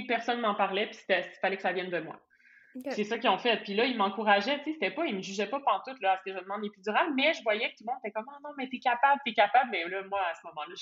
personne 0.08 0.40
m'en 0.40 0.56
parlait, 0.56 0.88
puis 0.88 1.00
il 1.10 1.24
fallait 1.42 1.58
que 1.58 1.62
ça 1.62 1.74
vienne 1.74 1.90
de 1.90 2.00
moi. 2.00 2.20
C'est 2.90 3.04
ça 3.04 3.18
qu'ils 3.20 3.30
ont 3.30 3.38
fait. 3.38 3.58
Puis 3.58 3.74
là, 3.74 3.86
ils 3.86 3.98
m'encourageaient, 3.98 4.60
tu 4.60 4.64
sais, 4.64 4.74
c'était 4.74 4.92
pas, 4.92 5.06
ils 5.06 5.16
me 5.16 5.22
jugeaient 5.22 5.50
pas 5.50 5.60
pantoute 5.60 6.00
là, 6.02 6.14
à 6.14 6.18
ce 6.18 6.24
que 6.24 6.38
je 6.38 6.42
demande 6.42 6.64
l'épidural, 6.64 7.14
mais 7.16 7.34
je 7.34 7.44
voyais 7.44 7.70
que 7.70 7.78
tout 7.78 7.84
le 7.86 7.92
monde 7.92 8.00
était 8.04 8.12
comme, 8.14 8.26
oh 8.28 8.40
non, 8.44 8.52
mais 8.58 8.70
t'es 8.70 8.80
capable, 8.80 9.20
t'es 9.26 9.34
capable. 9.34 9.70
Mais 9.72 9.88
là, 9.90 10.04
moi, 10.04 10.22
à 10.22 10.34
ce 10.36 10.40
moment-là, 10.48 10.74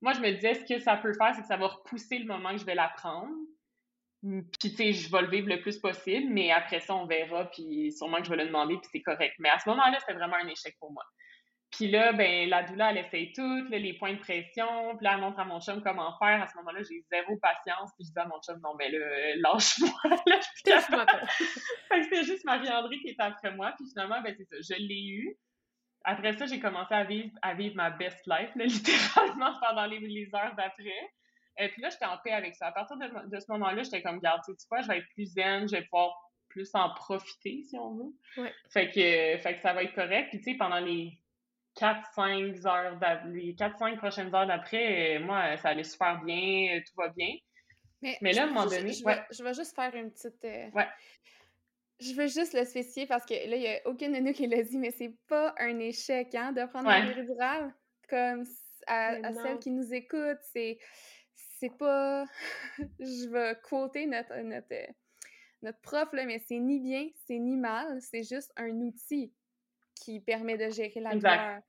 moi, 0.00 0.12
je 0.12 0.20
me 0.20 0.32
disais, 0.32 0.54
ce 0.54 0.64
que 0.64 0.80
ça 0.80 0.96
peut 0.96 1.12
faire, 1.12 1.34
c'est 1.34 1.42
que 1.42 1.46
ça 1.46 1.56
va 1.56 1.68
repousser 1.68 2.18
le 2.18 2.26
moment 2.26 2.50
que 2.50 2.58
je 2.58 2.64
vais 2.64 2.74
la 2.74 2.88
prendre. 2.88 3.32
Puis, 4.22 4.50
tu 4.60 4.70
sais, 4.70 4.92
je 4.92 5.10
vais 5.10 5.22
le 5.22 5.28
vivre 5.28 5.48
le 5.48 5.60
plus 5.60 5.78
possible, 5.78 6.32
mais 6.32 6.50
après 6.50 6.80
ça, 6.80 6.94
on 6.94 7.06
verra, 7.06 7.44
puis 7.50 7.92
sûrement 7.92 8.18
que 8.18 8.24
je 8.24 8.30
vais 8.30 8.36
le 8.36 8.46
demander, 8.46 8.76
puis 8.76 8.88
c'est 8.90 9.02
correct. 9.02 9.34
Mais 9.38 9.48
à 9.48 9.58
ce 9.58 9.68
moment-là, 9.68 9.98
c'était 10.00 10.14
vraiment 10.14 10.36
un 10.36 10.48
échec 10.48 10.76
pour 10.80 10.92
moi. 10.92 11.04
Puis 11.70 11.90
là, 11.90 12.12
ben, 12.12 12.48
la 12.48 12.62
doula, 12.62 12.90
elle 12.90 12.98
essaye 12.98 13.32
tout, 13.32 13.64
les 13.70 13.92
points 13.94 14.14
de 14.14 14.18
pression, 14.18 14.96
puis 14.96 15.04
là, 15.04 15.12
elle 15.14 15.20
montre 15.20 15.38
à 15.38 15.44
mon 15.44 15.60
chum 15.60 15.82
comment 15.82 16.16
faire. 16.18 16.42
À 16.42 16.46
ce 16.48 16.56
moment-là, 16.56 16.80
j'ai 16.82 17.04
zéro 17.12 17.36
patience, 17.36 17.90
puis 17.96 18.06
je 18.06 18.12
dis 18.12 18.18
à 18.18 18.24
mon 18.24 18.40
chum, 18.40 18.58
non, 18.62 18.74
mais 18.78 18.90
là, 18.90 19.36
lâche-moi, 19.36 19.90
lâche-moi 20.66 21.06
pas. 21.06 21.26
fait 21.28 22.00
que 22.00 22.04
c'était 22.04 22.24
juste 22.24 22.44
Marie-André 22.44 22.98
qui 23.00 23.10
était 23.10 23.22
après 23.22 23.52
moi, 23.54 23.72
puis 23.76 23.86
finalement, 23.90 24.20
ben, 24.22 24.34
c'est 24.36 24.46
ça, 24.46 24.56
je 24.74 24.82
l'ai 24.82 25.08
eu. 25.08 25.36
Après 26.04 26.32
ça, 26.38 26.46
j'ai 26.46 26.58
commencé 26.58 26.94
à 26.94 27.04
vivre, 27.04 27.30
à 27.42 27.54
vivre 27.54 27.76
ma 27.76 27.90
best 27.90 28.20
life, 28.26 28.50
littéralement, 28.56 29.52
pendant 29.60 29.86
les, 29.86 29.98
les 30.00 30.34
heures 30.34 30.54
d'après. 30.56 31.10
Et 31.58 31.68
puis 31.68 31.82
là, 31.82 31.90
j'étais 31.90 32.06
en 32.06 32.18
paix 32.18 32.32
avec 32.32 32.54
ça. 32.54 32.68
À 32.68 32.72
partir 32.72 32.96
de, 32.96 33.28
de 33.28 33.40
ce 33.40 33.50
moment-là, 33.52 33.82
j'étais 33.82 34.02
comme, 34.02 34.20
garde, 34.20 34.42
tu 34.44 34.52
sais 34.56 34.66
quoi, 34.68 34.80
je 34.80 34.88
vais 34.88 34.98
être 34.98 35.08
plus 35.14 35.26
zen, 35.26 35.68
je 35.68 35.76
vais 35.76 35.82
pouvoir 35.82 36.14
plus 36.48 36.70
en 36.74 36.92
profiter, 36.94 37.62
si 37.62 37.76
on 37.76 37.94
veut. 37.94 38.42
Ouais. 38.42 38.52
Fait 38.70 38.88
que, 38.88 39.38
fait 39.42 39.56
que 39.56 39.60
ça 39.60 39.72
va 39.72 39.82
être 39.82 39.94
correct. 39.94 40.28
Puis 40.30 40.38
tu 40.38 40.52
sais, 40.52 40.56
pendant 40.56 40.80
les 40.80 41.18
4-5 41.76 42.66
heures, 42.66 43.26
les 43.26 43.54
4-5 43.54 43.96
prochaines 43.96 44.34
heures 44.34 44.46
d'après, 44.46 45.18
moi, 45.20 45.56
ça 45.58 45.70
allait 45.70 45.84
super 45.84 46.22
bien, 46.24 46.80
tout 46.86 46.94
va 46.96 47.08
bien. 47.08 47.34
Mais, 48.02 48.32
là, 48.32 48.42
à 48.42 48.44
un 48.44 48.48
moment 48.48 48.66
donné. 48.66 48.92
Je, 48.92 49.04
vais, 49.04 49.20
je 49.30 49.42
vais 49.42 49.54
juste 49.54 49.74
faire 49.74 49.94
une 49.94 50.10
petite. 50.12 50.44
Euh, 50.44 50.70
ouais. 50.70 50.86
Je 52.00 52.14
veux 52.14 52.28
juste 52.28 52.54
le 52.54 52.64
spécifier 52.64 53.06
parce 53.06 53.26
que 53.26 53.34
là, 53.34 53.56
il 53.56 53.60
n'y 53.60 53.68
a 53.68 53.80
aucune 53.86 54.12
de 54.12 54.20
nous 54.20 54.32
qui 54.32 54.46
l'a 54.46 54.62
dit, 54.62 54.78
mais 54.78 54.92
c'est 54.92 55.16
pas 55.26 55.52
un 55.58 55.80
échec 55.80 56.32
hein, 56.36 56.52
de 56.52 56.64
prendre 56.66 56.88
ouais. 56.88 57.06
péridurale. 57.06 57.74
Comme 58.08 58.44
à, 58.86 59.16
à 59.26 59.32
celles 59.32 59.58
qui 59.58 59.70
nous 59.70 59.92
écoutent, 59.92 60.42
c'est. 60.52 60.78
C'est 61.60 61.76
pas. 61.76 62.24
je 63.00 63.28
vais 63.28 63.56
quoter 63.62 64.06
notre, 64.06 64.36
notre, 64.38 64.74
notre 65.62 65.80
prof, 65.80 66.12
là, 66.12 66.24
mais 66.24 66.38
c'est 66.38 66.58
ni 66.58 66.78
bien, 66.80 67.08
c'est 67.26 67.38
ni 67.38 67.56
mal, 67.56 68.00
c'est 68.00 68.22
juste 68.22 68.52
un 68.56 68.70
outil 68.80 69.32
qui 69.94 70.20
permet 70.20 70.56
de 70.56 70.70
gérer 70.70 71.00
la 71.00 71.14
douleur. 71.14 71.60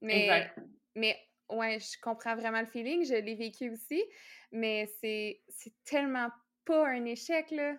Mais, 0.00 0.52
mais 0.94 1.16
ouais, 1.50 1.78
je 1.78 1.98
comprends 2.00 2.34
vraiment 2.36 2.60
le 2.60 2.66
feeling, 2.66 3.04
je 3.04 3.14
l'ai 3.14 3.34
vécu 3.34 3.70
aussi, 3.70 4.02
mais 4.52 4.86
c'est 5.00 5.40
tellement 5.84 6.28
pas 6.64 6.88
un 6.88 7.04
échec, 7.04 7.50
là. 7.50 7.76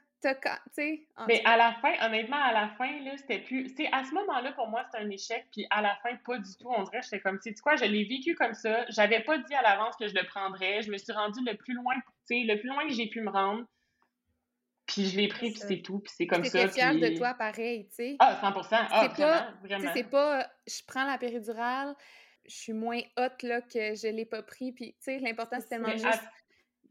Mais 1.28 1.42
à 1.46 1.58
la 1.58 1.74
fin, 1.74 1.94
honnêtement, 2.06 2.42
à 2.42 2.52
la 2.52 2.70
fin, 2.70 3.00
là, 3.02 3.16
c'était 3.18 3.40
plus. 3.40 3.74
Tu 3.76 3.86
à 3.92 4.04
ce 4.04 4.14
moment-là, 4.14 4.52
pour 4.54 4.68
moi, 4.68 4.84
c'était 4.86 5.04
un 5.04 5.10
échec, 5.10 5.46
puis 5.52 5.68
à 5.70 5.82
la 5.82 5.96
fin, 5.98 6.16
pas 6.26 6.38
du 6.38 6.58
tout. 6.58 6.70
On 6.70 6.84
dirait, 6.84 7.02
j'étais 7.04 7.20
comme, 7.20 7.40
tu 7.40 7.54
quoi, 7.56 7.76
je 7.76 7.86
l'ai 7.86 8.04
vécu 8.06 8.36
comme 8.36 8.54
ça. 8.54 8.86
J'avais 8.90 9.22
pas 9.22 9.38
dit 9.38 9.54
à 9.54 9.62
l'avance 9.62 9.96
que 9.96 10.08
je 10.08 10.16
le 10.16 10.26
prendrais. 10.26 10.82
Je 10.82 10.92
me 10.92 10.98
suis 10.98 11.14
rendue 11.14 11.44
le 11.46 11.56
plus 11.56 11.74
loin, 11.74 11.94
tu 11.96 12.02
sais, 12.26 12.44
le 12.46 12.60
plus 12.60 12.70
loin 12.70 12.88
que 12.88 12.94
j'ai 12.94 13.08
pu 13.08 13.22
me 13.22 13.30
rendre. 13.30 13.66
Puis 14.88 15.06
je 15.06 15.18
l'ai 15.18 15.28
pris, 15.28 15.52
puis 15.52 15.60
c'est 15.60 15.82
tout, 15.82 16.00
puis 16.00 16.14
c'est 16.16 16.28
comme 16.28 16.46
ça. 16.46 16.68
fière 16.70 16.96
de 16.96 17.18
toi 17.18 17.34
pareil, 17.34 17.88
tu 17.90 17.96
sais. 17.96 18.16
Ah, 18.20 18.40
100% 18.42 18.68
Ah, 18.72 19.08
vraiment, 19.08 19.60
vraiment. 19.62 19.92
c'est 19.94 20.10
pas, 20.10 20.48
je 20.66 20.80
prends 20.88 21.06
la 21.06 21.18
péridurale, 21.18 21.94
je 22.48 22.56
suis 22.56 22.74
moins 22.74 23.02
haute, 23.18 23.44
là, 23.44 23.62
que 23.62 23.96
je 23.96 24.08
l'ai 24.08 24.26
pas 24.26 24.44
pris, 24.44 24.72
puis 24.72 24.94
tu 24.94 24.98
sais, 25.02 25.20
l'important, 25.20 25.58
c'est 25.60 25.68
tellement 25.68 25.92
juste... 25.92 26.24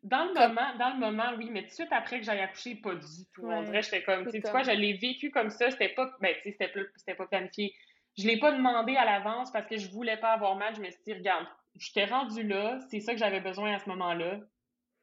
Dans 0.06 0.24
le 0.24 0.34
moment, 0.34 0.76
dans 0.78 0.90
le 0.90 0.98
moment, 1.00 1.32
oui, 1.36 1.50
mais 1.50 1.62
tout 1.62 1.68
de 1.68 1.74
suite 1.74 1.92
après 1.92 2.20
que 2.20 2.24
j'aille 2.24 2.40
accoucher, 2.40 2.76
pas 2.76 2.94
du 2.94 3.26
tout. 3.34 3.44
On 3.44 3.62
dirait, 3.62 3.82
j'étais 3.82 4.04
comme, 4.04 4.24
tu 4.24 4.30
sais, 4.30 4.40
quoi, 4.40 4.62
je 4.62 4.70
l'ai 4.70 4.92
vécu 4.92 5.30
comme 5.30 5.50
ça, 5.50 5.70
c'était 5.70 5.88
pas, 5.88 6.10
ben, 6.20 6.32
tu 6.42 6.52
sais, 6.52 6.72
c'était 6.96 7.14
pas 7.14 7.26
planifié. 7.26 7.74
Je 8.16 8.26
l'ai 8.26 8.38
pas 8.38 8.52
demandé 8.52 8.96
à 8.96 9.04
l'avance 9.04 9.50
parce 9.50 9.66
que 9.66 9.76
je 9.76 9.90
voulais 9.90 10.16
pas 10.16 10.32
avoir 10.32 10.54
mal, 10.54 10.74
je 10.76 10.80
me 10.80 10.90
suis 10.90 11.02
dit, 11.04 11.12
regarde, 11.12 11.46
je 11.76 11.92
t'ai 11.92 12.04
rendu 12.04 12.44
là, 12.44 12.78
c'est 12.88 13.00
ça 13.00 13.12
que 13.12 13.18
j'avais 13.18 13.40
besoin 13.40 13.74
à 13.74 13.78
ce 13.80 13.88
moment-là, 13.88 14.38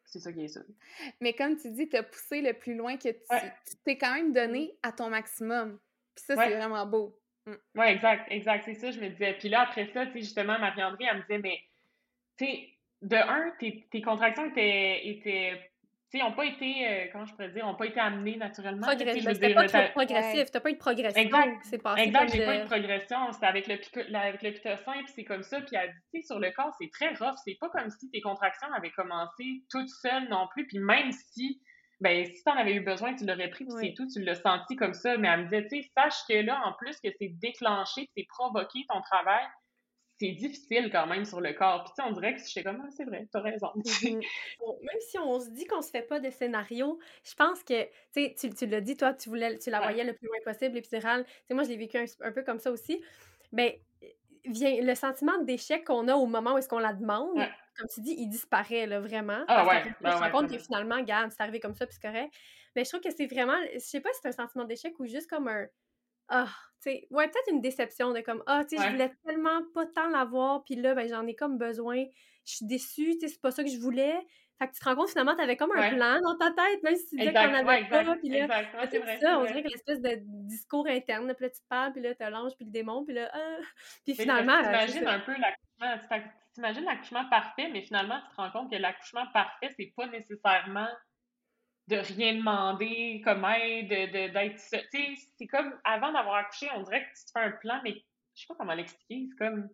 c'est 0.06 0.20
ça 0.20 0.32
qui 0.32 0.46
est 0.46 0.48
ça. 0.48 0.62
Mais 1.20 1.34
comme 1.34 1.58
tu 1.58 1.70
dis, 1.72 1.90
tu 1.90 1.98
as 1.98 2.04
poussé 2.04 2.42
le 2.42 2.54
plus 2.54 2.76
loin 2.76 2.96
que 2.96 3.10
tu 3.10 3.76
t'es 3.84 3.98
quand 3.98 4.14
même 4.14 4.32
donné 4.32 4.74
à 4.84 4.94
ton 4.94 5.10
maximum. 5.10 5.80
Puis 6.16 6.26
ça, 6.26 6.36
c'est 6.36 6.56
vraiment 6.56 6.86
beau. 6.86 7.20
Mm. 7.46 7.54
Oui, 7.76 7.86
exact, 7.88 8.32
exact. 8.32 8.64
C'est 8.66 8.76
ça, 8.76 8.92
je 8.92 9.00
me 9.00 9.10
disais. 9.10 9.34
Puis 9.34 9.50
là, 9.50 9.62
après 9.62 9.88
ça, 9.88 10.06
tu 10.06 10.14
sais, 10.14 10.20
justement, 10.20 10.58
Marie-André, 10.60 11.06
elle 11.10 11.18
me 11.18 11.22
disait, 11.24 11.40
mais, 11.40 11.60
tu 12.38 12.46
sais, 12.46 12.73
de 13.04 13.16
un, 13.16 13.52
tes, 13.60 13.86
tes 13.92 14.02
contractions 14.02 14.46
étaient, 14.46 15.08
étaient 15.08 15.60
n'ont 16.22 16.34
pas 16.34 16.46
été, 16.46 16.88
euh, 16.88 17.06
comment 17.12 17.26
je 17.26 17.32
pourrais 17.32 17.50
dire, 17.50 17.66
n'ont 17.66 17.76
pas 17.76 17.88
été 17.88 18.00
amenés 18.00 18.38
naturellement. 18.38 18.86
Progressif. 18.86 19.24
C'était 19.34 19.54
pas 19.54 19.68
trop 19.68 19.92
progressif. 19.92 20.52
T'as 20.52 20.60
pas 20.60 20.70
eu 20.70 20.74
de 20.74 20.78
progression. 20.78 21.22
Exact. 21.22 21.60
C'est 21.64 21.82
passé 21.82 22.02
exact, 22.04 22.34
j'ai 22.34 22.46
pas 22.46 22.56
eu 22.56 22.60
de 22.60 22.66
progression. 22.66 23.32
C'était 23.32 23.46
avec 23.48 23.68
le, 23.68 24.16
avec 24.16 24.44
le 24.44 24.52
pitocin, 24.52 25.04
puis 25.04 25.14
c'est 25.16 25.24
comme 25.24 25.44
ça. 25.44 25.62
Puis 25.62 25.76
elle 25.76 25.94
dit, 26.14 26.24
sur 26.24 26.40
le 26.40 26.52
corps, 26.52 26.74
c'est 26.80 26.90
très 26.92 27.10
rough. 27.16 27.36
C'est 27.44 27.58
pas 27.60 27.70
comme 27.70 27.90
si 27.90 28.10
tes 28.12 28.22
contractions 28.22 28.72
avaient 28.74 28.92
commencé 28.92 29.64
toutes 29.70 29.90
seules 29.90 30.28
non 30.30 30.48
plus. 30.52 30.68
Puis 30.68 30.80
même 30.80 31.12
si, 31.12 31.62
ben, 32.00 32.26
si 32.26 32.44
t'en 32.44 32.56
avais 32.56 32.74
eu 32.74 32.82
besoin, 32.82 33.16
tu 33.16 33.26
l'aurais 33.26 33.50
pris, 33.50 33.66
puis 33.66 33.76
c'est 33.80 33.94
tout, 33.96 34.08
tu 34.08 34.22
l'as 34.24 34.36
senti 34.36 34.76
comme 34.76 34.94
ça. 34.94 35.18
Mais 35.18 35.30
elle 35.30 35.40
me 35.42 35.44
disait, 35.46 35.68
tu 35.68 35.82
sais, 35.82 35.90
sache 35.98 36.20
que 36.30 36.46
là, 36.46 36.62
en 36.66 36.74
plus 36.74 37.00
que 37.02 37.10
c'est 37.20 37.34
déclenché, 37.42 38.08
c'est 38.16 38.28
provoqué 38.28 38.86
ton 38.90 39.02
travail, 39.02 39.46
c'est 40.20 40.32
difficile 40.32 40.90
quand 40.92 41.08
même 41.08 41.26
sur 41.26 41.42
le 41.42 41.54
corps. 41.54 41.84
Puis, 41.84 41.94
tu 41.96 42.04
sais, 42.04 42.10
on 42.10 42.14
dirait 42.14 42.36
que 42.36 42.42
j'étais 42.46 42.64
comme, 42.64 42.82
ah, 42.84 42.90
c'est 42.96 43.06
vrai, 43.06 43.28
t'as 43.32 43.42
raison. 43.42 43.70
Même 44.06 45.00
si 45.00 45.18
on 45.18 45.40
se 45.40 45.50
dit 45.50 45.66
qu'on 45.66 45.82
se 45.82 45.90
fait 45.90 46.04
pas 46.04 46.20
de 46.20 46.30
scénario, 46.30 47.00
je 47.24 47.34
pense 47.34 47.64
que, 47.64 47.84
tu 48.14 48.34
sais, 48.36 48.50
tu, 48.56 48.66
l'as 48.68 48.82
dit, 48.82 48.96
toi, 48.96 49.14
tu 49.14 49.30
voulais, 49.30 49.58
tu 49.58 49.70
la 49.70 49.82
voyais 49.82 50.04
le 50.04 50.14
plus 50.14 50.28
loin 50.28 50.38
possible, 50.46 50.76
l'épidurale. 50.76 51.26
Tu 51.26 51.32
sais, 51.48 51.54
moi, 51.54 51.64
je 51.64 51.70
l'ai 51.70 51.78
vécu 51.78 51.98
un, 51.98 52.32
peu 52.32 52.44
comme 52.44 52.60
ça 52.60 52.72
aussi. 52.72 53.04
Mais 53.52 53.82
vient 54.46 54.82
le 54.82 54.96
sentiment 54.96 55.38
d'échec 55.40 55.86
qu'on 55.86 56.08
a 56.08 56.16
au 56.16 56.26
moment 56.26 56.54
où 56.54 56.58
est-ce 56.58 56.68
qu'on 56.68 56.80
la 56.80 56.94
demande, 56.94 57.36
comme 57.78 57.88
tu 57.94 58.02
dis, 58.02 58.16
il 58.18 58.28
disparaît, 58.28 58.86
là, 58.86 59.00
vraiment. 59.00 59.44
Ah, 59.48 59.66
ouais. 59.66 59.84
on 60.04 60.12
se 60.12 60.18
rend 60.18 60.32
compte 60.32 60.52
que 60.52 60.58
finalement, 60.60 60.98
regarde, 60.98 61.32
c'est 61.32 61.42
arrivé 61.42 61.60
comme 61.60 61.76
ça, 61.76 61.86
puis 61.88 61.96
c'est 62.00 62.08
correct. 62.08 62.34
Mais 62.76 62.84
je 62.84 62.90
trouve 62.90 63.02
que 63.02 63.12
c'est 63.16 63.28
vraiment, 63.28 63.58
je 63.74 63.80
sais 63.80 64.00
pas 64.00 64.10
si 64.14 64.20
c'est 64.22 64.30
un 64.30 64.32
sentiment 64.32 64.66
d'échec 64.66 64.94
ou 65.00 65.06
juste 65.06 65.30
comme 65.30 65.48
un 65.48 65.68
ah, 66.30 66.50
tu 66.82 66.92
sais, 66.92 67.08
ouais, 67.12 67.28
peut-être 67.28 67.52
une 67.52 67.62
déception 67.62 68.12
de 68.12 68.22
comme, 68.22 68.44
ah, 68.48 68.64
tu 68.66 68.78
sais, 68.78 68.84
je 68.84 68.92
voulais 68.92 69.12
tellement 69.26 69.62
pas 69.74 69.86
tant 69.86 70.10
l'avoir, 70.10 70.64
puis 70.64 70.76
là, 70.76 70.94
ben, 70.94 71.08
j'en 71.08 71.26
ai 71.28 71.36
comme 71.36 71.58
besoin. 71.58 72.04
Je 72.46 72.56
suis 72.56 72.66
déçue, 72.66 73.14
tu 73.14 73.20
sais, 73.22 73.28
c'est 73.30 73.42
pas 73.42 73.52
ça 73.52 73.64
que 73.64 73.70
je 73.70 73.80
voulais. 73.80 74.20
Fait 74.60 74.68
que 74.68 74.74
tu 74.74 74.80
te 74.80 74.86
rends 74.86 74.96
compte, 74.96 75.10
finalement, 75.10 75.36
t'avais 75.36 75.58
comme 75.58 75.72
un 75.72 75.96
plan 75.96 76.20
dans 76.22 76.38
ta 76.38 76.52
tête, 76.52 76.84
même 76.84 76.96
si 76.96 77.08
tu 77.08 77.16
disais 77.18 77.34
qu'on 77.34 77.40
avait 77.40 77.88
pas, 77.88 78.16
puis 78.16 78.30
là, 78.30 78.48
c'est 78.90 79.00
vrai, 79.00 79.20
ça, 79.20 79.40
on 79.40 79.46
dirait 79.46 79.64
que 79.64 79.70
l'espèce 79.70 80.02
de 80.02 80.20
discours 80.48 80.88
interne, 80.88 81.34
puis 81.34 81.46
là, 81.46 81.50
tu 81.50 81.60
te 81.60 81.68
parles, 81.68 81.92
puis 81.92 82.02
là, 82.02 82.14
t'as 82.14 82.30
l'ange, 82.30 82.52
puis 82.56 82.66
le 82.66 82.72
démon, 82.72 83.04
puis 83.04 83.16
là, 83.16 83.32
ah, 83.34 83.58
puis 84.06 84.16
finalement... 84.16 84.62
T'imagines 84.62 85.08
un 85.08 85.20
peu 85.20 85.34
l'accouchement, 85.34 86.20
t'imagines 86.54 86.84
l'accouchement 86.84 87.30
parfait, 87.30 87.70
mais 87.72 87.82
finalement, 87.82 88.20
tu 88.22 88.36
te 88.36 88.42
rends 88.42 88.52
compte 88.52 88.72
que 88.72 88.78
l'accouchement 88.78 89.26
parfait, 89.34 89.70
c'est 89.78 89.92
pas 89.96 90.08
nécessairement 90.08 90.88
de 91.88 91.98
rien 91.98 92.36
demander 92.36 93.22
comme 93.24 93.46
aide, 93.46 93.90
d'être... 93.90 94.56
Tu 94.56 94.80
sais, 94.92 95.14
c'est 95.38 95.48
comme, 95.48 95.78
avant 95.84 96.12
d'avoir 96.12 96.36
accouché, 96.36 96.70
on 96.76 96.82
dirait 96.82 97.04
que 97.04 97.20
tu 97.20 97.26
te 97.26 97.32
fais 97.32 97.46
un 97.46 97.52
plan, 97.52 97.82
mais 97.84 97.94
je 98.36 98.42
sais 98.42 98.48
pas 98.48 98.56
comment 98.56 98.74
l'expliquer, 98.74 99.28
c'est 99.30 99.38
comme... 99.38 99.70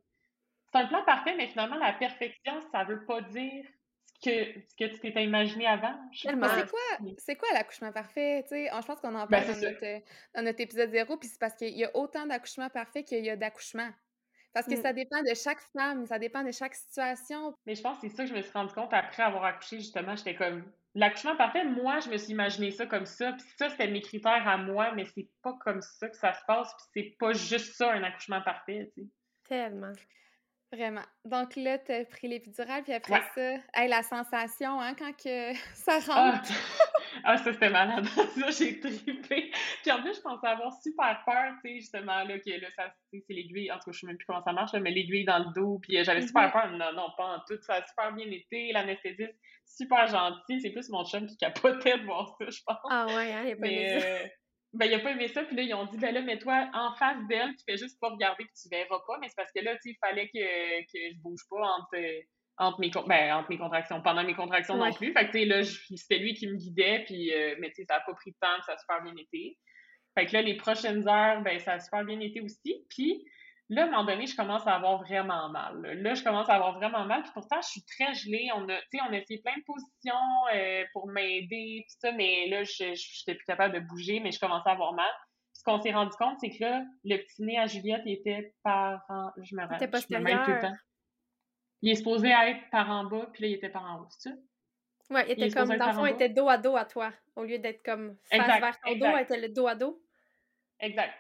C'est 0.72 0.80
un 0.80 0.88
plan 0.88 1.04
parfait, 1.04 1.36
mais 1.36 1.48
finalement, 1.48 1.78
la 1.78 1.94
perfection, 1.94 2.62
ça 2.72 2.84
veut 2.84 3.04
pas 3.06 3.22
dire 3.22 3.66
ce 4.06 4.30
que, 4.30 4.62
ce 4.62 4.76
que 4.76 4.94
tu 4.94 5.00
t'étais 5.00 5.24
imaginé 5.24 5.66
avant. 5.66 5.96
C'est 6.14 6.36
quoi, 6.36 6.50
c'est 7.18 7.36
quoi 7.36 7.50
l'accouchement 7.54 7.92
parfait? 7.92 8.44
Tu 8.44 8.50
sais, 8.50 8.70
je 8.72 8.86
pense 8.86 9.00
qu'on 9.00 9.16
en 9.16 9.26
ben, 9.26 9.44
parle 9.44 9.60
dans, 10.36 10.44
notre, 10.44 10.62
épisode 10.62 10.92
zéro, 10.92 11.18
puis 11.18 11.28
c'est 11.28 11.40
parce 11.40 11.56
qu'il 11.56 11.76
y 11.76 11.86
a 11.86 11.96
autant 11.96 12.26
d'accouchements 12.28 12.70
parfaits 12.70 13.06
qu'il 13.06 13.26
y 13.26 13.30
a 13.30 13.36
d'accouchements. 13.36 13.90
Parce 14.54 14.66
que 14.66 14.76
mm. 14.76 14.82
ça 14.82 14.94
dépend 14.94 15.22
de 15.22 15.34
chaque 15.36 15.62
femme, 15.74 16.06
ça 16.06 16.20
dépend 16.20 16.44
de 16.44 16.52
chaque 16.52 16.76
situation. 16.76 17.56
Mais 17.66 17.76
je 17.76 17.82
pense 17.82 18.00
que 18.00 18.08
c'est 18.08 18.16
ça 18.16 18.24
que 18.24 18.30
je 18.30 18.36
me 18.36 18.42
suis 18.42 18.52
rendu 18.52 18.74
compte 18.74 18.94
après 18.94 19.24
avoir 19.24 19.46
accouché, 19.46 19.78
justement. 19.78 20.16
J'étais 20.16 20.36
comme, 20.36 20.72
l'accouchement 21.00 21.36
parfait, 21.36 21.64
moi, 21.64 22.00
je 22.02 22.10
me 22.10 22.18
suis 22.18 22.32
imaginé 22.32 22.72
ça 22.72 22.86
comme 22.86 23.06
ça, 23.06 23.32
puis 23.32 23.46
ça, 23.58 23.70
c'était 23.70 23.88
mes 23.88 24.02
critères 24.02 24.48
à 24.48 24.58
moi, 24.58 24.92
mais 24.94 25.06
c'est 25.06 25.30
pas 25.42 25.58
comme 25.62 25.82
ça 25.82 26.10
que 26.10 26.18
ça 26.18 26.34
se 26.34 26.42
passe, 26.46 26.74
puis 26.76 26.86
c'est 26.94 27.18
pas 27.18 27.34
juste 27.34 27.76
ça, 27.76 27.94
un 27.94 28.04
accouchement 28.04 28.42
parfait. 28.42 28.92
Tellement. 29.48 29.94
Vraiment. 30.72 31.02
Donc 31.26 31.56
là, 31.56 31.80
tu 31.80 31.92
as 31.92 32.06
pris 32.06 32.28
l'épidural, 32.28 32.84
puis 32.84 32.94
après 32.94 33.22
ça, 33.34 33.56
hey, 33.74 33.90
la 33.90 34.04
sensation, 34.04 34.80
hein, 34.80 34.94
quand 34.94 35.14
que 35.18 35.54
ça 35.74 35.98
Ah, 36.10 36.32
rentre. 36.32 36.50
ah, 37.24 37.38
ça, 37.38 37.52
c'était 37.54 37.70
malade. 37.72 38.06
ça, 38.40 38.52
j'ai 38.52 38.80
trippé. 38.80 39.52
Puis 39.82 39.92
en 39.92 40.02
plus, 40.02 40.16
je 40.16 40.22
pensais 40.22 40.46
avoir 40.48 40.72
super 40.82 41.24
peur, 41.26 41.54
tu 41.64 41.70
sais, 41.72 41.76
justement, 41.80 42.24
là, 42.24 42.38
que 42.38 42.50
là, 42.62 42.68
ça, 42.76 42.94
c'est 43.12 43.24
l'aiguille. 43.34 43.72
En 43.72 43.80
tout 43.80 43.86
cas, 43.86 43.92
je 43.94 44.00
sais 44.00 44.06
même 44.08 44.18
plus 44.18 44.26
comment 44.28 44.44
ça 44.44 44.54
marche, 44.54 44.74
mais 44.74 44.92
l'aiguille 44.92 45.26
dans 45.26 45.40
le 45.40 45.54
dos. 45.56 45.80
Puis 45.82 45.98
euh, 45.98 46.04
j'avais 46.04 46.22
super 46.22 46.44
Mhm. 46.48 46.52
peur. 46.52 46.72
Non, 46.72 46.94
non, 46.94 47.08
pas 47.18 47.26
en 47.38 47.40
tout. 47.48 47.60
Ça 47.64 47.76
a 47.76 47.88
super 47.88 48.14
bien 48.14 48.30
été. 48.30 48.72
L'anesthésiste, 48.72 49.34
super 49.66 50.06
gentil. 50.06 50.62
C'est 50.62 50.70
plus 50.70 50.88
mon 50.90 51.04
chum 51.04 51.26
qui 51.26 51.36
capotait 51.38 51.98
de 51.98 52.06
voir 52.06 52.36
ça, 52.40 52.46
je 52.48 52.60
pense. 52.64 52.78
Ah 52.92 53.08
ouais, 53.08 53.34
hein, 53.34 53.44
il 53.46 53.52
a 53.54 53.56
pas 53.56 53.62
Mais 53.62 54.04
euh, 54.04 54.28
ben, 54.74 54.86
il 54.86 54.94
a 54.94 55.00
pas 55.00 55.12
aimé 55.12 55.28
ça. 55.28 55.44
Puis 55.44 55.56
là, 55.56 55.64
ils 55.64 55.74
ont 55.74 55.86
dit, 55.86 55.98
ben 55.98 56.14
là, 56.14 56.22
mets-toi 56.22 56.70
en 56.74 56.94
face 56.96 57.18
d'elle, 57.28 57.56
tu 57.56 57.64
fais 57.68 57.78
juste 57.78 58.00
pas 58.00 58.10
regarder, 58.10 58.44
puis 58.44 58.54
tu 58.62 58.70
verras 58.70 59.00
pas. 59.08 59.18
Mais 59.20 59.28
c'est 59.28 59.36
parce 59.36 59.52
que 59.52 59.64
là, 59.64 59.76
tu 59.78 59.90
il 59.90 59.98
fallait 60.00 60.28
que, 60.28 60.82
que 60.84 61.14
je 61.14 61.22
bouge 61.22 61.42
pas 61.50 61.62
entre, 61.62 61.98
entre, 62.58 62.80
mes, 62.80 62.92
ben, 63.08 63.34
entre 63.36 63.50
mes 63.50 63.58
contractions, 63.58 64.02
pendant 64.02 64.24
mes 64.24 64.36
contractions 64.36 64.80
Ouais. 64.80 64.90
non 64.90 64.94
plus. 64.94 65.14
Fait 65.14 65.28
que, 65.28 65.32
tu 65.32 65.40
sais, 65.40 65.46
là, 65.46 65.64
c'était 65.64 66.20
lui 66.20 66.34
qui 66.34 66.48
me 66.48 66.56
guidait, 66.56 67.04
puis, 67.06 67.34
euh, 67.34 67.56
mais 67.60 67.70
tu 67.70 67.76
sais, 67.76 67.86
ça 67.86 67.96
a 67.96 68.02
pas 68.02 68.14
pris 68.14 68.32
de 68.32 68.38
temps, 68.40 68.54
puis 68.56 68.64
ça 68.66 68.74
a 68.74 68.78
super 68.78 69.02
bien 69.02 69.14
été. 69.18 69.58
Fait 70.18 70.26
que 70.26 70.34
là, 70.34 70.42
les 70.42 70.56
prochaines 70.56 71.08
heures, 71.08 71.42
ben, 71.42 71.60
ça 71.60 71.74
a 71.74 71.80
super 71.80 72.04
bien 72.04 72.20
été 72.20 72.42
aussi. 72.42 72.86
Puis 72.90 73.26
là, 73.70 73.84
à 73.84 73.86
un 73.86 73.92
moment 73.92 74.04
donné, 74.06 74.26
je 74.26 74.36
commence 74.36 74.66
à 74.68 74.76
avoir 74.76 75.00
vraiment 75.04 75.50
mal. 75.50 75.82
Là, 75.82 76.14
je 76.14 76.24
commence 76.24 76.50
à 76.50 76.56
avoir 76.56 76.74
vraiment 76.74 77.06
mal. 77.06 77.22
Puis 77.24 77.32
pourtant, 77.34 77.62
je 77.62 77.68
suis 77.68 77.84
très 77.86 78.14
gelée. 78.14 78.50
On 78.56 78.68
a, 78.68 78.78
tu 78.78 78.98
sais, 78.98 79.00
on 79.08 79.14
a 79.14 79.18
essayé 79.18 79.42
plein 79.42 79.56
de 79.56 79.64
positions 79.66 80.14
euh, 80.54 80.84
pour 80.94 81.08
m'aider, 81.08 81.86
tout 81.88 81.96
ça, 82.00 82.12
mais 82.12 82.48
là, 82.50 82.64
je 82.64 82.84
n'étais 82.84 83.36
plus 83.36 83.46
capable 83.46 83.76
de 83.76 83.80
bouger, 83.80 84.20
mais 84.20 84.32
je 84.32 84.40
commençais 84.40 84.70
à 84.70 84.74
avoir 84.74 84.94
mal. 84.94 85.12
Puis 85.54 85.60
ce 85.60 85.64
qu'on 85.64 85.82
s'est 85.82 85.94
rendu 85.94 86.16
compte, 86.18 86.38
c'est 86.40 86.50
que 86.50 86.64
là, 86.64 86.84
le 87.04 87.18
petit 87.18 87.44
nez 87.44 87.60
à 87.60 87.68
Juliette, 87.68 88.02
il 88.06 88.14
était 88.14 88.54
par 88.64 89.04
en... 89.10 89.32
Je 89.38 89.56
me 89.56 89.62
Il 89.62 89.68
rappelle, 89.68 90.02
je 90.10 90.16
me 90.16 90.22
mêle 90.22 90.42
tout 90.44 90.52
le 90.52 90.62
temps. 90.62 90.76
Il 91.82 91.92
est 91.92 91.96
supposé 91.96 92.30
être 92.30 92.70
par 92.72 92.90
en 92.90 93.06
bas, 93.06 93.30
puis 93.32 93.44
là, 93.44 93.48
il 93.50 93.54
était 93.54 93.70
par 93.70 93.84
en 93.84 94.02
haut, 94.02 94.08
c'est 94.10 94.30
ça? 94.30 94.36
Ouais, 95.12 95.26
il 95.28 95.40
Il 95.40 95.44
était 95.44 95.54
comme, 95.58 95.76
dans 95.76 95.88
le 95.88 95.94
fond, 95.94 96.06
il 96.06 96.14
était 96.14 96.30
dos 96.30 96.50
à 96.50 96.58
dos 96.58 96.76
à 96.76 96.86
toi. 96.86 97.12
Au 97.36 97.44
lieu 97.44 97.58
d'être 97.58 97.84
comme 97.84 98.18
face 98.30 98.42
Exact, 98.42 98.60
vers 98.60 98.80
ton 98.80 98.96
dos, 98.96 99.06
elle 99.06 99.24
était 99.24 99.40
le 99.40 99.50
dos 99.50 99.68
à 99.68 99.76
dos. 99.76 100.02
Exact. 100.80 101.14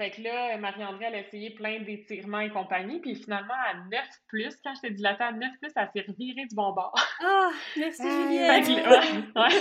Fait 0.00 0.10
que 0.12 0.22
là, 0.22 0.56
Marie-André, 0.56 1.04
elle 1.08 1.14
a 1.16 1.18
essayé 1.20 1.50
plein 1.50 1.78
d'étirements 1.80 2.40
et 2.40 2.48
compagnie, 2.48 3.00
puis 3.00 3.14
finalement, 3.16 3.52
à 3.66 3.74
9 3.74 4.00
plus, 4.28 4.56
quand 4.64 4.72
j'étais 4.76 4.94
dilatée 4.94 5.24
à 5.24 5.32
9 5.32 5.50
plus, 5.60 5.70
elle 5.76 5.90
s'est 5.94 6.06
revirée 6.08 6.46
du 6.46 6.54
bon 6.54 6.72
bord. 6.72 6.94
Ah, 7.22 7.50
merci. 7.76 8.00
Fait 8.02 8.08
Juliette. 8.08 8.64
que, 8.66 8.88
là- 8.88 8.90
ouais, 8.90 9.42
ouais. 9.42 9.60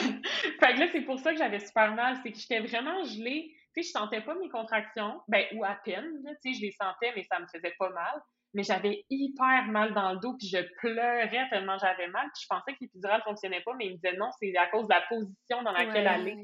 Fait 0.61 0.73
que 0.75 0.79
là, 0.79 0.87
c'est 0.93 1.01
pour 1.01 1.19
ça 1.19 1.33
que 1.33 1.37
j'avais 1.37 1.59
super 1.59 1.93
mal, 1.93 2.15
c'est 2.23 2.31
que 2.31 2.37
j'étais 2.37 2.61
vraiment 2.61 3.03
gelée. 3.03 3.53
Tu 3.75 3.83
sais, 3.83 3.89
je 3.89 3.91
sentais 3.99 4.21
pas 4.21 4.33
mes 4.35 4.47
contractions, 4.47 5.19
ben, 5.27 5.43
ou 5.55 5.65
à 5.65 5.75
peine, 5.83 6.09
tu 6.41 6.53
sais, 6.53 6.57
je 6.57 6.65
les 6.65 6.71
sentais, 6.71 7.11
mais 7.17 7.23
ça 7.23 7.37
me 7.41 7.45
faisait 7.53 7.73
pas 7.77 7.89
mal. 7.89 8.21
Mais 8.53 8.63
j'avais 8.63 9.03
hyper 9.09 9.65
mal 9.67 9.93
dans 9.93 10.13
le 10.13 10.19
dos, 10.19 10.37
puis 10.39 10.47
je 10.47 10.59
pleurais 10.79 11.49
tellement 11.49 11.77
j'avais 11.79 12.07
mal, 12.07 12.27
puis 12.33 12.43
je 12.43 12.47
pensais 12.49 12.71
que 12.71 12.77
l'épidural 12.81 13.21
fonctionnait 13.23 13.61
pas, 13.61 13.73
mais 13.77 13.87
il 13.87 13.91
me 13.91 13.95
disait 13.95 14.15
non, 14.15 14.29
c'est 14.39 14.55
à 14.55 14.67
cause 14.67 14.87
de 14.87 14.93
la 14.93 15.01
position 15.01 15.61
dans 15.63 15.73
laquelle 15.73 16.05
Ouais. 16.07 16.15
elle 16.15 16.27
est. 16.29 16.37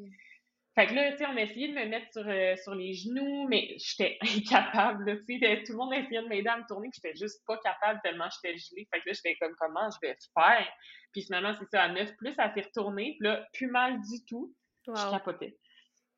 Fait 0.75 0.87
que 0.87 0.93
là, 0.93 1.11
tu 1.13 1.19
sais, 1.19 1.25
on 1.25 1.37
a 1.37 1.41
essayé 1.41 1.69
de 1.69 1.73
me 1.73 1.85
mettre 1.85 2.11
sur, 2.11 2.27
euh, 2.27 2.55
sur 2.57 2.75
les 2.75 2.93
genoux, 2.93 3.47
mais 3.47 3.75
j'étais 3.77 4.17
incapable, 4.37 5.23
tu 5.25 5.39
sais. 5.39 5.63
Tout 5.63 5.71
le 5.71 5.77
monde 5.77 5.93
essayait 5.93 6.21
de 6.21 6.27
m'aider 6.27 6.49
à 6.49 6.57
me 6.57 6.67
tourner, 6.67 6.89
puis 6.91 6.99
j'étais 7.01 7.15
juste 7.15 7.41
pas 7.47 7.57
capable 7.59 8.01
tellement 8.03 8.27
j'étais 8.29 8.57
gelée. 8.57 8.87
Fait 8.93 8.99
que 8.99 9.07
là, 9.07 9.13
j'étais 9.13 9.35
comme, 9.35 9.55
comment 9.57 9.89
je 9.89 10.07
vais 10.07 10.15
faire? 10.37 10.67
Puis 11.13 11.23
finalement, 11.23 11.55
c'est 11.57 11.69
ça, 11.69 11.83
à 11.83 11.89
9 11.89 12.15
plus, 12.17 12.35
elle 12.37 12.51
s'est 12.53 12.61
retournée, 12.61 13.15
puis 13.19 13.27
là, 13.27 13.47
plus 13.53 13.67
mal 13.67 14.01
du 14.01 14.25
tout. 14.27 14.53
Je 14.87 15.11
capotais. 15.11 15.57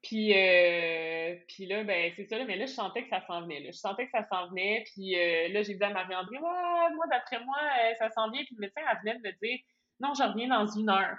Puis, 0.04 0.34
euh, 0.34 1.36
puis 1.48 1.65
là, 1.65 1.84
ben, 1.84 2.12
c'est 2.15 2.26
ça, 2.26 2.38
là, 2.38 2.46
mais 2.46 2.56
là, 2.56 2.65
je 2.65 2.72
sentais 2.72 3.04
que 3.04 3.10
ça 3.10 3.22
s'en 3.26 3.41
venait. 3.41 3.60
Là. 3.60 3.72
Je 3.72 3.78
sentais 3.78 4.06
que 4.06 4.12
ça 4.12 4.26
s'en 4.30 4.48
venait. 4.50 4.84
Puis 4.93 5.15
euh, 5.15 5.50
là, 5.50 5.63
j'ai 5.63 5.74
dit 5.74 5.84
à 5.84 5.89
Marie-André, 5.89 6.38
ouais, 6.38 6.96
moi, 6.96 7.06
d'après 7.10 7.43
moi, 7.43 7.58
euh, 7.60 7.93
ça 8.00 8.10
s'en 8.12 8.30
vient. 8.30 8.43
Puis 8.43 8.56
le 8.56 8.62
médecin, 8.62 8.82
elle 8.89 9.00
venait 9.00 9.20
de 9.20 9.28
me 9.28 9.46
dire, 9.46 9.60
non, 10.00 10.13
je 10.13 10.24
reviens 10.24 10.48
dans 10.48 10.67
une 10.67 10.89
heure. 10.89 11.17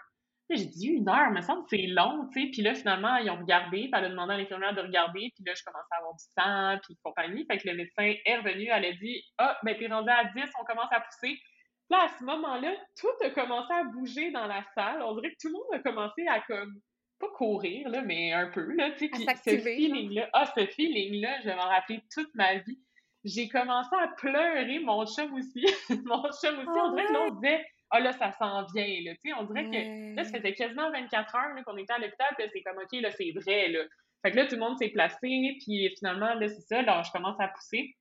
J'ai 0.50 0.64
dit, 0.64 0.86
une 0.86 1.08
heure, 1.08 1.30
me 1.30 1.42
semble 1.42 1.64
que 1.64 1.76
c'est 1.76 1.86
long, 1.88 2.26
tu 2.32 2.40
sais. 2.40 2.50
Puis 2.50 2.62
là, 2.62 2.74
finalement, 2.74 3.16
ils 3.16 3.30
ont 3.30 3.36
regardé, 3.36 3.82
puis 3.82 3.90
elle 3.92 4.04
a 4.04 4.08
demandé 4.08 4.34
à 4.34 4.38
l'infirmière 4.38 4.74
de 4.74 4.80
regarder. 4.80 5.30
Puis 5.34 5.44
là, 5.44 5.52
je 5.54 5.62
commençais 5.62 5.88
à 5.90 5.98
avoir 5.98 6.14
du 6.14 6.24
sang, 6.38 6.80
puis 6.82 6.96
compagnie. 7.02 7.44
Fait 7.46 7.58
que 7.58 7.68
le 7.68 7.74
médecin 7.74 8.14
est 8.24 8.36
revenu, 8.36 8.68
elle 8.72 8.84
a 8.84 8.92
dit, 8.92 9.22
ah, 9.36 9.58
ben, 9.62 9.76
t'es 9.78 9.88
rendu 9.88 10.08
à 10.08 10.24
10, 10.24 10.42
on 10.60 10.64
commence 10.64 10.90
à 10.90 11.00
pousser. 11.00 11.38
Là, 11.90 12.04
à 12.04 12.08
ce 12.18 12.24
moment-là, 12.24 12.74
tout 12.98 13.24
a 13.24 13.30
commencé 13.30 13.72
à 13.72 13.84
bouger 13.84 14.30
dans 14.30 14.46
la 14.46 14.62
salle. 14.74 15.02
On 15.02 15.14
dirait 15.14 15.30
que 15.30 15.38
tout 15.40 15.48
le 15.48 15.54
monde 15.54 15.72
a 15.72 15.78
commencé 15.78 16.26
à 16.26 16.40
comme 16.40 16.80
pas 17.18 17.28
courir, 17.30 17.88
là, 17.88 18.02
mais 18.02 18.32
un 18.32 18.48
peu, 18.48 18.72
là, 18.74 18.92
tu 18.92 19.08
sais, 19.08 19.36
ce 19.44 19.58
feeling-là, 19.58 20.28
ah, 20.32 20.46
ce 20.56 20.66
feeling-là, 20.66 21.40
je 21.40 21.46
vais 21.46 21.56
m'en 21.56 21.68
rappeler 21.68 22.00
toute 22.12 22.32
ma 22.34 22.58
vie. 22.58 22.78
J'ai 23.24 23.48
commencé 23.48 23.90
à 23.98 24.08
pleurer, 24.08 24.78
mon 24.78 25.04
chum 25.04 25.34
aussi, 25.34 25.66
mon 26.04 26.22
chum 26.30 26.58
aussi, 26.60 26.80
on 26.80 26.94
dirait 26.94 27.06
que 27.06 27.12
là, 27.12 27.26
on 27.26 27.34
disait, 27.34 27.66
ah 27.90 28.00
là, 28.00 28.12
ça 28.12 28.32
s'en 28.32 28.64
vient, 28.66 29.00
là, 29.04 29.14
tu 29.14 29.30
sais, 29.30 29.34
on 29.34 29.44
dirait 29.44 29.64
que, 29.64 30.16
là, 30.16 30.24
ça 30.24 30.38
faisait 30.38 30.54
quasiment 30.54 30.90
24 30.90 31.34
heures, 31.34 31.54
là, 31.54 31.62
qu'on 31.64 31.76
était 31.76 31.92
à 31.92 31.98
l'hôpital, 31.98 32.28
puis 32.36 32.46
c'est 32.52 32.62
comme, 32.62 32.78
OK, 32.78 33.00
là, 33.00 33.10
c'est 33.10 33.30
vrai, 33.30 33.68
là. 33.68 33.80
Fait 34.22 34.32
que 34.32 34.36
là, 34.36 34.46
tout 34.46 34.56
le 34.56 34.60
monde 34.60 34.76
s'est 34.78 34.88
placé, 34.88 35.56
puis 35.60 35.94
finalement, 35.98 36.34
là, 36.34 36.48
c'est 36.48 36.60
ça, 36.60 36.82
là, 36.82 37.02
je 37.02 37.10
commence 37.12 37.38
à 37.40 37.48
pousser. 37.48 37.94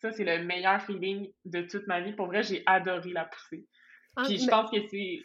Ça, 0.00 0.10
c'est 0.10 0.24
le 0.24 0.44
meilleur 0.44 0.82
feeling 0.82 1.30
de 1.44 1.62
toute 1.62 1.86
ma 1.86 2.00
vie. 2.00 2.12
Pour 2.12 2.26
vrai, 2.26 2.42
j'ai 2.42 2.62
adoré 2.66 3.10
la 3.10 3.24
pousser. 3.24 3.64
Ah, 4.16 4.22
Puis 4.24 4.38
je 4.38 4.44
mais, 4.44 4.50
pense 4.50 4.70
que 4.70 4.86
c'est. 4.88 5.20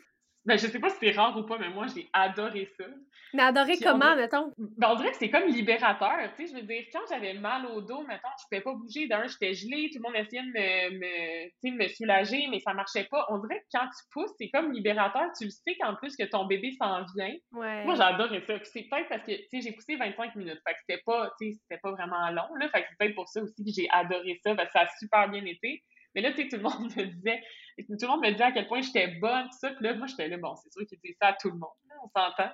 Ben, 0.47 0.57
je 0.57 0.67
sais 0.67 0.79
pas 0.79 0.89
si 0.89 0.95
c'est 1.01 1.12
rare 1.12 1.36
ou 1.38 1.43
pas, 1.43 1.57
mais 1.57 1.69
moi, 1.69 1.88
j'ai 1.93 2.07
adoré 2.13 2.69
ça. 2.77 2.86
mais 3.33 3.43
adoré 3.43 3.73
Puis 3.73 3.81
comment, 3.83 4.15
mettons? 4.15 4.49
Ben, 4.57 4.91
on 4.91 4.95
dirait 4.95 5.12
que 5.12 5.17
c'est 5.17 5.29
comme 5.29 5.49
libérateur, 5.49 6.17
tu 6.38 6.47
sais. 6.47 6.53
Je 6.53 6.62
veux 6.62 6.65
dire, 6.65 6.86
quand 6.93 7.01
j'avais 7.10 7.33
mal 7.33 7.65
au 7.65 7.81
dos, 7.81 8.03
mettons, 8.07 8.29
je 8.39 8.43
pouvais 8.49 8.62
pas 8.62 8.73
bouger. 8.73 9.10
D'un, 9.10 9.27
j'étais 9.27 9.53
gelée, 9.53 9.89
tout 9.91 9.99
le 10.01 10.03
monde 10.03 10.15
essayait 10.15 10.43
de 10.43 11.69
me, 11.69 11.77
me, 11.77 11.88
soulager, 11.89 12.47
mais 12.49 12.62
ça 12.62 12.73
marchait 12.73 13.10
pas. 13.12 13.25
On 13.27 13.39
dirait 13.39 13.60
que 13.60 13.65
quand 13.73 13.88
tu 13.88 14.05
pousses, 14.10 14.31
c'est 14.39 14.49
comme 14.49 14.71
libérateur. 14.71 15.25
Tu 15.38 15.43
le 15.43 15.49
sais 15.49 15.75
qu'en 15.81 15.95
plus 15.95 16.15
que 16.15 16.23
ton 16.23 16.45
bébé 16.45 16.71
s'en 16.79 17.03
vient. 17.13 17.36
Ouais. 17.51 17.83
Moi, 17.83 17.95
j'adorais 17.95 18.39
ça. 18.47 18.57
Puis 18.57 18.69
c'est 18.71 18.88
peut-être 18.89 19.10
parce 19.10 19.23
que, 19.23 19.33
tu 19.33 19.47
sais, 19.51 19.62
j'ai 19.62 19.73
poussé 19.73 19.97
25 19.97 20.33
minutes. 20.36 20.62
Fait 20.65 20.75
que 20.75 20.79
c'était 20.88 21.03
pas, 21.05 21.29
tu 21.41 21.51
sais, 21.51 21.60
c'était 21.63 21.81
pas 21.81 21.91
vraiment 21.91 22.29
long, 22.29 22.55
là. 22.55 22.69
Fait 22.69 22.83
que 22.83 22.88
c'est 22.89 22.97
peut-être 22.97 23.15
pour 23.15 23.27
ça 23.27 23.41
aussi 23.41 23.65
que 23.65 23.71
j'ai 23.75 23.89
adoré 23.91 24.39
ça, 24.41 24.55
parce 24.55 24.67
que 24.67 24.79
ça 24.79 24.86
a 24.86 24.88
super 24.97 25.27
bien 25.27 25.43
été. 25.43 25.83
Mais 26.15 26.22
là, 26.22 26.32
tu 26.32 26.41
sais, 26.43 26.48
tout 26.50 26.56
le 26.58 26.63
monde 26.63 26.96
me 26.96 27.04
disait, 27.06 27.43
tout 27.78 27.86
le 28.02 28.08
monde 28.08 28.22
me 28.24 28.32
disait 28.32 28.43
à 28.43 28.52
quel 28.52 28.67
point 28.67 28.82
j'étais 28.82 29.08
bonne, 29.20 29.46
tout 29.46 29.58
ça. 29.60 29.70
Puis 29.72 29.84
là, 29.86 29.93
moi, 29.96 30.08
j'étais 30.08 30.28
là, 30.28 30.38
bon, 30.38 30.56
c'est 30.56 30.72
sûr 30.72 30.86
qu'ils 30.88 31.00
disent 31.04 31.15
ça 31.22 31.28
à 31.30 31.34
tout 31.34 31.50
le 31.50 31.58
monde, 31.58 31.70
là, 31.89 31.96
on 32.04 32.08
s'entend. 32.10 32.52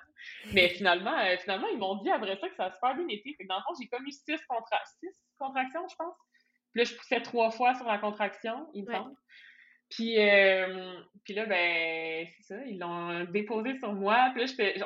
Mais 0.53 0.69
finalement, 0.69 1.17
euh, 1.19 1.37
finalement, 1.37 1.67
ils 1.71 1.77
m'ont 1.77 1.95
dit 2.03 2.09
après 2.11 2.37
ça 2.39 2.49
que 2.49 2.55
ça 2.55 2.65
a 2.65 2.71
super 2.71 2.95
bien 2.95 3.07
été. 3.07 3.33
Fait 3.37 3.43
que 3.43 3.47
dans 3.49 3.57
le 3.57 3.61
fond, 3.63 3.73
j'ai 3.81 3.87
comme 3.87 4.05
eu 4.05 4.11
six, 4.11 4.39
contra 4.47 4.77
six 4.99 5.09
contractions, 5.37 5.87
je 5.89 5.95
pense. 5.95 6.15
Puis 6.73 6.83
là, 6.83 6.83
je 6.83 6.95
poussais 6.95 7.21
trois 7.21 7.51
fois 7.51 7.73
sur 7.75 7.85
la 7.85 7.99
contraction, 7.99 8.67
il 8.73 8.83
me 8.83 8.89
Ouais. 8.89 8.95
semble. 8.97 9.15
Puis, 9.89 10.19
euh, 10.19 10.99
puis 11.23 11.35
là, 11.35 11.45
ben, 11.45 12.25
c'est 12.35 12.43
ça, 12.55 12.65
ils 12.65 12.79
l'ont 12.79 13.25
déposé 13.25 13.77
sur 13.77 13.93
moi. 13.93 14.29
Puis 14.31 14.41
là, 14.41 14.47
c'était 14.47 14.81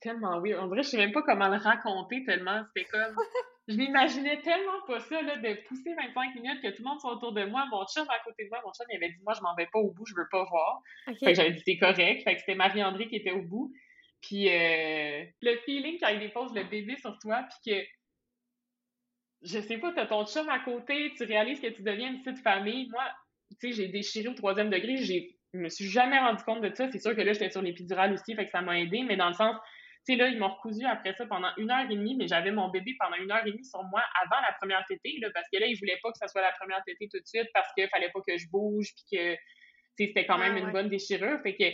tellement 0.00 0.40
weird. 0.40 0.60
On 0.62 0.68
dirait, 0.68 0.84
je 0.84 0.88
sais 0.90 0.96
même 0.98 1.10
pas 1.10 1.22
comment 1.22 1.48
le 1.48 1.56
raconter 1.56 2.22
tellement. 2.24 2.62
C'était 2.68 2.88
comme, 2.88 3.16
je 3.68 3.76
m'imaginais 3.76 4.40
tellement 4.42 4.80
pas 4.86 5.00
ça, 5.00 5.20
là, 5.22 5.36
de 5.38 5.54
pousser 5.66 5.92
25 5.94 6.34
minutes, 6.36 6.62
que 6.62 6.68
tout 6.68 6.82
le 6.82 6.88
monde 6.88 7.00
soit 7.00 7.12
autour 7.12 7.32
de 7.32 7.44
moi. 7.44 7.66
Mon 7.70 7.84
chum 7.86 8.06
à 8.08 8.18
côté 8.24 8.44
de 8.44 8.48
moi, 8.48 8.60
mon 8.64 8.72
chum, 8.72 8.86
il 8.90 8.96
avait 8.96 9.08
dit, 9.08 9.18
moi, 9.24 9.34
je 9.36 9.42
m'en 9.42 9.54
vais 9.56 9.66
pas 9.72 9.80
au 9.80 9.90
bout, 9.90 10.06
je 10.06 10.14
veux 10.14 10.28
pas 10.30 10.44
voir. 10.44 10.80
Fait 11.06 11.14
que 11.26 11.34
j'avais 11.34 11.52
dit, 11.52 11.62
c'est 11.64 11.76
correct. 11.76 12.22
Fait 12.22 12.34
que 12.34 12.40
c'était 12.40 12.54
Marie-André 12.54 13.08
qui 13.08 13.16
était 13.16 13.32
au 13.32 13.42
bout. 13.42 13.72
Puis 14.22 14.48
euh, 14.48 15.24
le 15.42 15.56
feeling 15.64 15.98
quand 16.00 16.08
il 16.08 16.20
dépose 16.20 16.54
le 16.54 16.64
bébé 16.64 16.96
sur 16.96 17.18
toi, 17.18 17.44
puis 17.62 17.72
que, 17.72 17.86
je 19.42 19.60
sais 19.60 19.78
pas, 19.78 19.92
t'as 19.92 20.06
ton 20.06 20.24
chum 20.26 20.48
à 20.48 20.60
côté, 20.60 21.12
tu 21.16 21.24
réalises 21.24 21.60
que 21.60 21.68
tu 21.68 21.82
deviens 21.82 22.12
une 22.12 22.22
petite 22.22 22.42
famille. 22.42 22.88
Moi, 22.90 23.04
tu 23.60 23.68
sais, 23.68 23.72
j'ai 23.72 23.88
déchiré 23.88 24.28
au 24.28 24.34
troisième 24.34 24.70
degré, 24.70 24.96
j'ai, 24.96 25.36
je 25.52 25.58
me 25.58 25.68
suis 25.68 25.88
jamais 25.88 26.18
rendu 26.18 26.42
compte 26.44 26.62
de 26.62 26.72
ça. 26.72 26.90
C'est 26.90 27.00
sûr 27.00 27.16
que 27.16 27.20
là, 27.20 27.32
j'étais 27.32 27.50
sur 27.50 27.62
l'épidural 27.62 28.12
aussi, 28.12 28.34
fait 28.34 28.44
que 28.44 28.50
ça 28.52 28.62
m'a 28.62 28.78
aidé, 28.78 29.02
mais 29.02 29.16
dans 29.16 29.28
le 29.28 29.34
sens, 29.34 29.56
tu 30.06 30.12
sais, 30.12 30.18
là, 30.18 30.28
ils 30.28 30.38
m'ont 30.38 30.48
recousu 30.48 30.84
après 30.86 31.14
ça 31.14 31.26
pendant 31.26 31.48
une 31.56 31.70
heure 31.70 31.90
et 31.90 31.94
demie, 31.94 32.16
mais 32.16 32.28
j'avais 32.28 32.52
mon 32.52 32.68
bébé 32.68 32.94
pendant 32.98 33.16
une 33.16 33.30
heure 33.30 33.44
et 33.44 33.50
demie 33.50 33.64
sur 33.64 33.82
moi 33.84 34.02
avant 34.22 34.40
la 34.40 34.52
première 34.52 34.84
tétée, 34.86 35.18
là, 35.20 35.28
parce 35.34 35.48
que 35.52 35.58
là, 35.58 35.66
ils 35.66 35.76
voulaient 35.76 35.98
pas 36.02 36.12
que 36.12 36.18
ça 36.18 36.28
soit 36.28 36.42
la 36.42 36.52
première 36.52 36.82
tétée 36.84 37.08
tout 37.10 37.18
de 37.18 37.26
suite 37.26 37.48
parce 37.52 37.72
qu'il 37.74 37.88
fallait 37.88 38.10
pas 38.10 38.20
que 38.26 38.38
je 38.38 38.48
bouge, 38.48 38.86
puis 38.94 39.18
que, 39.18 39.34
tu 39.34 39.40
sais, 39.98 40.06
c'était 40.06 40.26
quand 40.26 40.36
Ah, 40.36 40.48
même 40.48 40.56
une 40.56 40.66
ouais. 40.66 40.72
bonne 40.72 40.88
déchirure. 40.88 41.40
Fait 41.42 41.56
que 41.56 41.64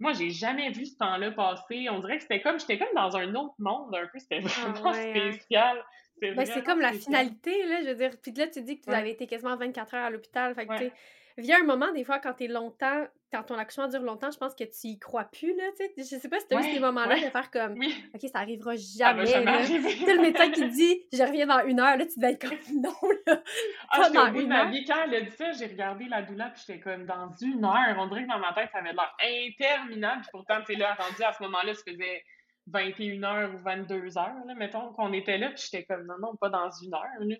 moi, 0.00 0.14
j'ai 0.14 0.30
jamais 0.30 0.70
vu 0.70 0.86
ce 0.86 0.96
temps-là 0.96 1.30
passer. 1.32 1.88
On 1.90 2.00
dirait 2.00 2.16
que 2.16 2.22
c'était 2.22 2.40
comme, 2.40 2.58
j'étais 2.58 2.78
comme 2.78 2.94
dans 2.94 3.16
un 3.16 3.34
autre 3.34 3.54
monde 3.58 3.94
un 3.94 4.06
peu. 4.06 4.18
C'était 4.18 4.40
vraiment 4.40 4.90
ouais, 4.90 5.20
hein. 5.20 5.32
spécial. 5.32 5.84
Ben, 6.20 6.46
c'est 6.46 6.64
comme 6.64 6.80
la 6.80 6.92
finalité, 6.92 7.66
là, 7.66 7.82
je 7.82 7.88
veux 7.88 7.94
dire. 7.94 8.10
Puis 8.22 8.32
là, 8.32 8.46
tu 8.46 8.62
dis 8.62 8.78
que 8.80 8.84
tu 8.84 8.90
avais 8.90 9.10
été 9.10 9.26
quasiment 9.26 9.56
24 9.56 9.94
heures 9.94 10.04
à 10.04 10.10
l'hôpital. 10.10 10.54
Fait 10.54 10.66
que, 10.66 10.72
tu 10.72 10.84
sais, 10.84 10.92
vient 11.38 11.60
un 11.60 11.64
moment, 11.64 11.92
des 11.92 12.04
fois, 12.04 12.18
quand 12.18 12.34
t'es 12.34 12.46
longtemps, 12.46 13.06
quand 13.32 13.42
ton 13.44 13.54
accouchement 13.56 13.88
dure 13.88 14.02
longtemps, 14.02 14.30
je 14.30 14.38
pense 14.38 14.54
que 14.54 14.64
tu 14.64 14.88
y 14.88 14.98
crois 14.98 15.24
plus, 15.24 15.56
là, 15.56 15.64
tu 15.78 15.86
sais. 15.86 16.16
Je 16.16 16.20
sais 16.20 16.28
pas 16.28 16.38
si 16.40 16.48
t'as 16.48 16.60
eu 16.60 16.72
ces 16.72 16.80
moments-là 16.80 17.16
de 17.16 17.30
faire 17.30 17.50
comme, 17.50 17.74
OK, 18.14 18.20
ça 18.32 18.38
arrivera 18.38 18.76
jamais, 18.76 19.26
ça 19.26 19.40
là. 19.40 19.60
le 19.62 20.20
médecin 20.20 20.50
qui 20.50 20.68
dit, 20.70 21.02
je 21.12 21.22
reviens 21.22 21.46
dans 21.46 21.64
une 21.66 21.80
heure, 21.80 21.96
là, 21.96 22.06
tu 22.06 22.18
dois 22.18 22.30
être 22.30 22.48
comme, 22.48 22.82
non, 22.82 22.94
là. 23.26 23.42
Ah, 23.90 24.10
dans 24.10 24.28
au 24.28 24.32
bout 24.32 24.42
de 24.42 24.46
ma 24.46 24.66
vie. 24.66 24.84
Quand 24.84 25.04
elle 25.04 25.14
a 25.14 25.20
dit 25.22 25.30
ça, 25.36 25.52
j'ai 25.52 25.66
regardé 25.66 26.06
la 26.06 26.22
doula, 26.22 26.50
puis 26.50 26.62
j'étais 26.66 26.80
comme, 26.80 27.06
dans 27.06 27.30
une 27.40 27.64
heure. 27.64 27.96
On 27.98 28.06
dirait 28.08 28.24
que 28.24 28.28
dans 28.28 28.38
ma 28.38 28.52
tête, 28.52 28.70
ça 28.72 28.78
avait 28.78 28.92
l'air 28.92 29.14
interminable. 29.20 30.22
Puis 30.22 30.30
pourtant, 30.32 30.60
tu 30.60 30.72
sais, 30.72 30.78
là, 30.78 30.94
rendu 30.94 31.22
à 31.22 31.32
ce 31.32 31.42
moment-là, 31.42 31.74
ça 31.74 31.82
faisait 31.86 32.24
21h 32.70 33.54
ou 33.54 33.58
22h, 33.58 34.46
là, 34.46 34.54
mettons, 34.54 34.92
qu'on 34.92 35.12
était 35.12 35.38
là, 35.38 35.48
puis 35.50 35.62
j'étais 35.70 35.84
comme, 35.84 36.06
non, 36.06 36.14
non, 36.20 36.36
pas 36.36 36.48
dans 36.48 36.70
une 36.70 36.94
heure, 36.94 37.02
là. 37.20 37.36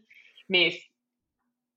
Mais 0.48 0.72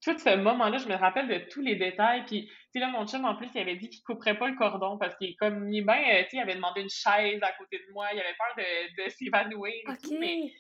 tout 0.05 0.17
ce 0.19 0.35
moment-là, 0.35 0.77
je 0.77 0.87
me 0.87 0.95
rappelle 0.95 1.27
de 1.27 1.49
tous 1.49 1.61
les 1.61 1.75
détails. 1.75 2.23
Puis, 2.25 2.45
tu 2.45 2.53
sais, 2.73 2.79
là, 2.79 2.89
mon 2.89 3.07
chum, 3.07 3.25
en 3.25 3.35
plus, 3.35 3.49
il 3.55 3.61
avait 3.61 3.75
dit 3.75 3.89
qu'il 3.89 4.03
couperait 4.03 4.37
pas 4.37 4.47
le 4.47 4.55
cordon 4.55 4.99
parce 4.99 5.15
qu'il 5.15 5.31
est 5.31 5.35
comme, 5.35 5.67
il, 5.73 5.83
ben, 5.83 5.95
tu 5.95 6.29
sais, 6.29 6.37
il 6.37 6.39
avait 6.39 6.53
demandé 6.53 6.81
une 6.81 6.89
chaise 6.89 7.41
à 7.41 7.51
côté 7.53 7.79
de 7.79 7.91
moi. 7.91 8.07
Il 8.13 8.19
avait 8.19 8.35
peur 8.37 8.55
de, 8.55 9.03
de 9.03 9.09
s'évanouir 9.17 9.73
tout. 10.03 10.15
Mais, 10.19 10.53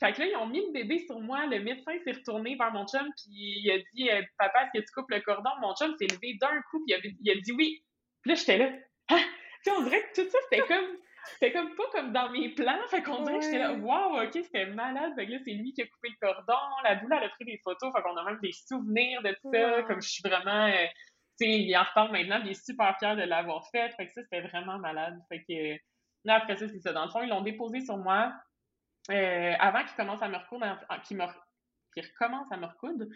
fait 0.00 0.12
que 0.12 0.20
là, 0.20 0.26
ils 0.26 0.36
ont 0.36 0.46
mis 0.46 0.66
le 0.66 0.72
bébé 0.72 0.98
sur 1.06 1.18
moi. 1.18 1.46
Le 1.46 1.60
médecin 1.60 1.92
s'est 2.04 2.12
retourné 2.12 2.56
vers 2.56 2.72
mon 2.72 2.86
chum, 2.86 3.06
puis 3.16 3.30
il 3.64 3.70
a 3.70 3.78
dit, 3.94 4.10
euh, 4.10 4.22
papa, 4.38 4.64
est-ce 4.64 4.80
que 4.80 4.86
tu 4.86 4.92
coupes 4.94 5.10
le 5.10 5.20
cordon? 5.20 5.50
Mon 5.62 5.74
chum 5.74 5.94
s'est 5.98 6.06
levé 6.06 6.36
d'un 6.38 6.60
coup, 6.70 6.84
puis 6.86 6.94
il, 7.20 7.30
a 7.30 7.34
dit 7.34 7.52
oui. 7.52 7.82
Puis 8.22 8.30
là, 8.30 8.34
j'étais 8.34 8.58
là. 8.58 8.70
Hein? 9.08 9.24
Tu 9.64 9.70
sais, 9.70 9.76
on 9.76 9.82
dirait 9.82 10.02
que 10.02 10.22
tout 10.22 10.30
ça, 10.30 10.38
c'était 10.44 10.66
comme 10.68 10.96
c'était 11.24 11.52
comme 11.52 11.74
pas 11.74 11.84
comme 11.92 12.12
dans 12.12 12.30
mes 12.30 12.54
plans. 12.54 12.78
Fait 12.88 13.02
qu'on 13.02 13.22
dirait 13.22 13.38
que 13.38 13.44
j'étais 13.44 13.58
là, 13.58 13.72
waouh, 13.72 14.22
ok, 14.22 14.30
c'était 14.32 14.66
malade. 14.66 15.12
Fait 15.16 15.26
que 15.26 15.32
là, 15.32 15.38
c'est 15.44 15.52
lui 15.52 15.72
qui 15.72 15.82
a 15.82 15.86
coupé 15.86 16.08
le 16.08 16.26
cordon. 16.26 16.58
La 16.84 16.96
doula, 16.96 17.18
elle 17.18 17.24
a 17.24 17.28
pris 17.30 17.44
des 17.44 17.60
photos. 17.62 17.92
Fait 17.94 18.02
qu'on 18.02 18.16
a 18.16 18.24
même 18.24 18.40
des 18.42 18.52
souvenirs 18.52 19.22
de 19.22 19.36
tout 19.42 19.50
ça. 19.52 19.82
Comme 19.82 20.00
je 20.00 20.08
suis 20.08 20.22
vraiment. 20.22 20.66
Euh, 20.66 20.86
tu 21.38 21.46
sais, 21.46 21.58
il 21.60 21.76
en 21.76 21.84
reparle 21.84 22.12
maintenant, 22.12 22.40
il 22.44 22.50
est 22.50 22.64
super 22.64 22.96
fier 22.98 23.16
de 23.16 23.22
l'avoir 23.22 23.66
fait. 23.70 23.90
Fait 23.96 24.06
que 24.06 24.12
ça, 24.12 24.22
c'était 24.22 24.42
vraiment 24.42 24.78
malade. 24.78 25.18
Fait 25.28 25.42
que 25.48 25.80
là, 26.24 26.36
après 26.36 26.56
ça, 26.56 26.68
c'est 26.68 26.80
ça. 26.80 26.92
Dans 26.92 27.04
le 27.04 27.10
fond, 27.10 27.22
ils 27.22 27.28
l'ont 27.28 27.42
déposé 27.42 27.80
sur 27.80 27.96
moi. 27.96 28.32
Euh, 29.10 29.52
avant 29.58 29.82
qu'il 29.84 29.96
commence 29.96 30.22
à 30.22 30.28
me 30.28 30.36
recoudre, 30.36 30.78
qu'il 31.04 31.16
me 31.16 31.24
recommence 31.96 32.52
à 32.52 32.56
me 32.56 32.66
recoudre, 32.66 33.06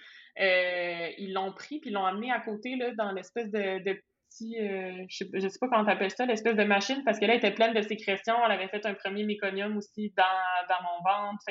euh, 0.41 1.11
ils 1.19 1.33
l'ont 1.33 1.53
pris 1.53 1.79
puis 1.81 1.91
ils 1.91 1.93
l'ont 1.93 2.07
amené 2.07 2.33
à 2.33 2.41
côté 2.41 2.77
là, 2.77 2.93
dans 2.95 3.13
l'espèce 3.13 3.51
de, 3.51 3.85
de 3.85 4.01
euh, 4.43 5.05
je, 5.09 5.25
sais, 5.25 5.49
sais 5.49 5.59
pas 5.61 5.69
comment 5.69 5.85
t'appelles 5.85 6.11
ça, 6.11 6.27
l'espèce 6.27 6.57
de 6.57 6.65
machine, 6.65 7.03
parce 7.05 7.19
que 7.19 7.25
là, 7.25 7.35
elle 7.35 7.39
était 7.39 7.55
pleine 7.55 7.75
de 7.75 7.83
sécrétions. 7.83 8.35
Elle 8.45 8.53
avait 8.53 8.69
fait 8.69 8.85
un 8.87 8.95
premier 8.95 9.25
méconium 9.25 9.77
aussi 9.77 10.13
dans, 10.17 10.69
dans 10.69 10.83
mon 10.83 11.03
ventre. 11.03 11.45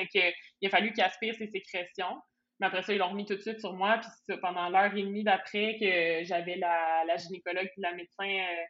Il 0.60 0.66
a 0.66 0.70
fallu 0.70 0.92
qu'il 0.92 1.02
aspire 1.02 1.34
ses 1.34 1.48
sécrétions. 1.48 2.20
Mais 2.60 2.66
après 2.66 2.82
ça, 2.82 2.92
ils 2.92 2.98
l'ont 2.98 3.08
remis 3.08 3.26
tout 3.26 3.34
de 3.34 3.40
suite 3.40 3.60
sur 3.60 3.72
moi. 3.74 3.98
Puis 3.98 4.36
pendant 4.40 4.68
l'heure 4.68 4.94
et 4.94 5.02
demie 5.02 5.24
d'après 5.24 5.76
que 5.80 6.24
j'avais 6.24 6.56
la, 6.56 7.04
la 7.06 7.16
gynécologue 7.16 7.66
et 7.66 7.80
la 7.80 7.94
médecin 7.94 8.28
euh, 8.28 8.64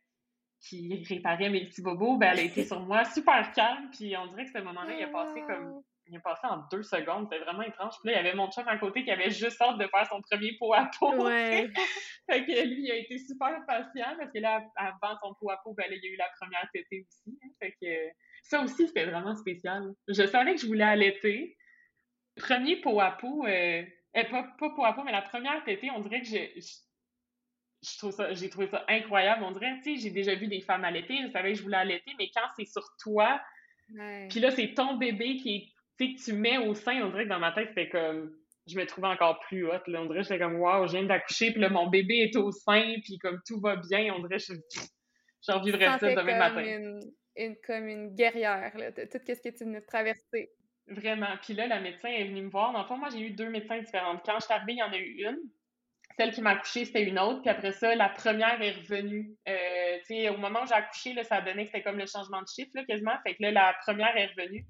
qui 0.60 1.04
réparait 1.08 1.50
mes 1.50 1.66
petits 1.66 1.82
bobos, 1.82 2.16
ben, 2.16 2.32
elle 2.32 2.38
a 2.38 2.42
été 2.42 2.64
sur 2.64 2.80
moi 2.80 3.04
super 3.04 3.52
calme. 3.52 3.90
Puis 3.92 4.16
on 4.16 4.26
dirait 4.28 4.44
que 4.44 4.52
ce 4.52 4.58
moment-là, 4.58 4.94
il 4.96 5.04
a 5.04 5.08
passé 5.08 5.40
comme 5.46 5.82
il 6.06 6.16
est 6.16 6.20
passé 6.20 6.46
en 6.46 6.58
deux 6.70 6.82
secondes. 6.82 7.28
C'était 7.30 7.44
vraiment 7.44 7.62
étrange. 7.62 7.94
Puis 8.02 8.10
là, 8.10 8.20
il 8.20 8.24
y 8.24 8.28
avait 8.28 8.36
mon 8.36 8.50
chum 8.50 8.66
à 8.68 8.76
côté 8.78 9.04
qui 9.04 9.10
avait 9.10 9.30
juste 9.30 9.60
hâte 9.60 9.78
de 9.78 9.86
faire 9.86 10.06
son 10.08 10.20
premier 10.20 10.56
pot 10.58 10.72
à 10.74 10.90
pot. 10.98 11.14
Ouais. 11.24 11.70
fait 12.30 12.44
que 12.44 12.66
lui, 12.66 12.84
il 12.84 12.90
a 12.90 12.96
été 12.96 13.18
super 13.18 13.64
patient 13.66 14.14
parce 14.18 14.32
que 14.32 14.38
là, 14.38 14.62
avant 14.76 15.18
son 15.22 15.34
pot 15.34 15.50
à 15.50 15.58
pot, 15.62 15.74
ben 15.74 15.88
là, 15.88 15.96
il 15.96 16.04
y 16.04 16.08
a 16.08 16.10
eu 16.10 16.16
la 16.16 16.28
première 16.40 16.68
tétée 16.72 17.06
aussi. 17.08 17.38
Hein. 17.42 17.48
Fait 17.60 17.74
que 17.80 18.12
ça 18.42 18.60
aussi, 18.62 18.86
c'était 18.86 19.06
vraiment 19.06 19.34
spécial. 19.36 19.92
Je 20.08 20.26
savais 20.26 20.54
que 20.54 20.60
je 20.60 20.66
voulais 20.66 20.84
allaiter. 20.84 21.56
Premier 22.36 22.76
pot 22.80 23.00
à 23.00 23.12
pot, 23.12 23.46
euh, 23.46 23.82
eh, 24.14 24.24
pas, 24.24 24.42
pas 24.58 24.70
pot 24.70 24.84
à 24.84 24.92
pot, 24.92 25.04
mais 25.04 25.12
la 25.12 25.22
première 25.22 25.62
tétée, 25.64 25.90
on 25.90 26.00
dirait 26.00 26.20
que 26.20 26.26
j'ai 26.26 26.54
je 27.84 27.98
trouve 27.98 28.12
ça, 28.12 28.32
j'ai 28.32 28.48
trouvé 28.48 28.66
ça 28.66 28.84
incroyable. 28.88 29.44
On 29.44 29.52
dirait, 29.52 29.78
tu 29.82 29.94
sais, 29.94 30.00
j'ai 30.00 30.10
déjà 30.10 30.34
vu 30.34 30.46
des 30.46 30.62
femmes 30.62 30.84
allaiter, 30.84 31.18
je 31.22 31.30
savais 31.30 31.52
que 31.52 31.58
je 31.58 31.62
voulais 31.62 31.76
allaiter, 31.76 32.12
mais 32.18 32.30
quand 32.34 32.46
c'est 32.56 32.64
sur 32.64 32.82
toi, 32.98 33.40
puis 34.30 34.40
là, 34.40 34.50
c'est 34.50 34.74
ton 34.74 34.96
bébé 34.96 35.36
qui 35.36 35.56
est 35.56 35.73
tu 35.98 36.14
que 36.14 36.24
tu 36.24 36.32
mets 36.32 36.58
au 36.58 36.74
sein, 36.74 37.02
on 37.02 37.10
dirait 37.10 37.24
que 37.24 37.28
dans 37.28 37.38
ma 37.38 37.52
tête, 37.52 37.68
c'était 37.68 37.88
comme. 37.88 38.34
Je 38.66 38.78
me 38.78 38.86
trouvais 38.86 39.08
encore 39.08 39.40
plus 39.40 39.66
haute. 39.66 39.86
Là. 39.88 40.00
On 40.00 40.06
dirait 40.06 40.20
que 40.20 40.28
j'étais 40.28 40.38
comme, 40.38 40.56
waouh, 40.56 40.86
je 40.86 40.92
viens 40.92 41.04
d'accoucher, 41.04 41.50
puis 41.50 41.60
là, 41.60 41.68
mon 41.68 41.88
bébé 41.88 42.20
est 42.20 42.36
au 42.36 42.50
sein, 42.50 42.94
puis 43.04 43.18
comme 43.18 43.38
tout 43.46 43.60
va 43.60 43.76
bien, 43.76 44.14
on 44.14 44.20
dirait 44.20 44.38
que 44.38 44.54
j'en 45.46 45.60
vivrais 45.60 45.98
ça 45.98 46.14
demain 46.14 46.38
matin. 46.38 46.64
Une, 46.64 47.00
une, 47.36 47.56
comme 47.66 47.88
une 47.88 48.14
guerrière, 48.14 48.72
là, 48.76 48.90
de 48.90 49.02
tout 49.04 49.18
ce 49.26 49.42
que 49.42 49.54
tu 49.54 49.64
venais 49.64 49.80
de 49.80 49.86
traverser. 49.86 50.50
Vraiment. 50.86 51.36
Puis 51.42 51.54
là, 51.54 51.66
la 51.66 51.80
médecin 51.80 52.08
est 52.08 52.24
venue 52.24 52.42
me 52.42 52.50
voir. 52.50 52.72
Dans 52.72 52.82
le 52.82 52.86
fond, 52.86 52.96
moi, 52.96 53.08
j'ai 53.10 53.20
eu 53.20 53.30
deux 53.30 53.50
médecins 53.50 53.80
différentes. 53.80 54.22
Quand 54.24 54.38
je 54.38 54.44
suis 54.44 54.54
arrivée, 54.54 54.72
il 54.74 54.78
y 54.78 54.82
en 54.82 54.92
a 54.92 54.98
eu 54.98 55.24
une. 55.28 55.38
Celle 56.18 56.32
qui 56.32 56.42
m'a 56.42 56.50
accouché, 56.50 56.84
c'était 56.84 57.02
une 57.02 57.18
autre. 57.18 57.40
Puis 57.40 57.50
après 57.50 57.72
ça, 57.72 57.94
la 57.94 58.08
première 58.08 58.60
est 58.62 58.72
revenue. 58.72 59.34
Euh, 59.48 59.98
tu 60.00 60.14
sais, 60.14 60.28
au 60.28 60.36
moment 60.36 60.62
où 60.62 60.66
j'ai 60.66 60.74
accouché, 60.74 61.12
là, 61.12 61.24
ça 61.24 61.40
donnait 61.40 61.64
que 61.64 61.70
c'était 61.70 61.82
comme 61.82 61.98
le 61.98 62.06
changement 62.06 62.40
de 62.40 62.46
chiffre, 62.54 62.70
là, 62.74 62.84
quasiment. 62.84 63.16
Fait 63.26 63.34
que 63.34 63.42
là, 63.42 63.50
la 63.50 63.76
première 63.84 64.16
est 64.16 64.26
revenue. 64.26 64.64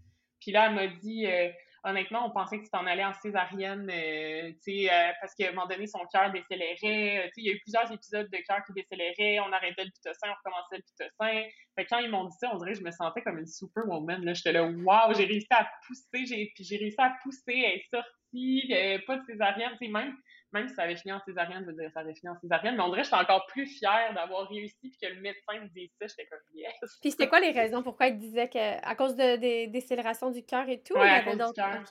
Puis 0.45 0.53
là, 0.53 0.67
elle 0.67 0.75
m'a 0.75 0.87
dit, 0.89 1.27
euh, 1.27 1.49
honnêtement, 1.85 2.27
on 2.27 2.31
pensait 2.31 2.59
que 2.59 2.65
tu 2.65 2.71
t'en 2.71 2.87
allais 2.87 3.05
en 3.05 3.15
césarienne, 3.15 3.91
euh, 3.91 4.51
tu 4.63 4.85
sais, 4.85 4.93
euh, 4.93 5.11
parce 5.23 5.35
qu'à 5.35 5.49
un 5.49 5.53
moment 5.53 5.67
donné, 5.67 5.87
son 5.87 6.05
cœur 6.13 6.31
décélérait. 6.33 6.77
tu 6.79 6.85
sais, 6.85 7.31
il 7.39 7.47
y 7.47 7.51
a 7.51 7.55
eu 7.55 7.61
plusieurs 7.61 7.91
épisodes 7.91 8.29
de 8.31 8.39
cœur 8.47 8.63
qui 8.67 8.75
décéléraient. 8.75 9.41
On 9.41 9.51
arrêtait 9.53 9.85
le 9.85 9.91
pitocin, 9.91 10.29
on 10.29 10.35
recommençait 10.35 10.77
le 10.77 10.83
pitocin. 10.83 11.49
Fait 11.77 11.85
que 11.85 11.89
quand 11.89 11.99
ils 11.99 12.11
m'ont 12.11 12.27
dit 12.27 12.37
ça, 12.39 12.51
on 12.53 12.59
dirait 12.59 12.73
que 12.75 12.79
je 12.81 12.85
me 12.85 12.91
sentais 12.91 13.23
comme 13.23 13.39
une 13.39 13.47
superwoman. 13.47 14.23
Là, 14.23 14.35
j'étais 14.35 14.53
là, 14.53 14.65
waouh, 14.65 15.15
j'ai 15.15 15.25
réussi 15.25 15.47
à 15.49 15.67
pousser, 15.87 16.27
j'ai, 16.27 16.53
puis 16.55 16.65
j'ai 16.65 16.77
réussi 16.77 17.01
à 17.01 17.17
pousser, 17.23 17.41
elle 17.47 17.79
est 17.79 17.89
sortie, 17.91 19.01
pas 19.07 19.17
de 19.17 19.25
césarienne, 19.25 19.73
tu 19.81 19.87
sais, 19.87 19.91
même 19.91 20.15
même 20.55 20.69
si 20.69 20.75
ça 20.75 20.83
avait 20.83 20.97
fini 20.97 21.13
en 21.13 21.21
césarienne, 21.21 21.63
je 21.63 21.71
veux 21.71 21.77
dire, 21.77 21.91
ça 21.93 22.01
avait 22.01 22.15
fini 22.15 22.31
en 22.31 22.39
césarienne, 22.39 22.77
mais 22.77 22.83
on 22.83 22.89
dirait 22.89 23.03
que 23.03 23.07
j'étais 23.07 23.21
encore 23.21 23.45
plus 23.47 23.67
fière 23.67 24.15
d'avoir 24.15 24.49
réussi 24.49 24.89
puis 24.89 24.97
que 25.03 25.09
le 25.09 25.21
médecin 25.21 25.61
me 25.61 25.69
dise 25.69 25.91
ça, 26.01 26.07
j'étais 26.07 26.27
comme 26.27 26.39
yes. 26.55 26.73
Puis 27.03 27.11
c'était 27.11 27.29
quoi 27.29 27.41
les 27.41 27.51
raisons 27.51 27.83
pourquoi 27.83 28.07
il 28.07 28.19
disait 28.19 28.49
que 28.49 28.87
à 28.87 28.95
cause 28.95 29.17
de, 29.17 29.37
des 29.37 29.67
décélérations 29.67 30.31
du 30.31 30.45
cœur 30.45 30.69
et 30.69 30.81
tout, 30.81 30.95
ouais, 30.95 31.11
à 31.11 31.25
cause 31.25 31.37
du 31.37 31.53
cœur. 31.55 31.83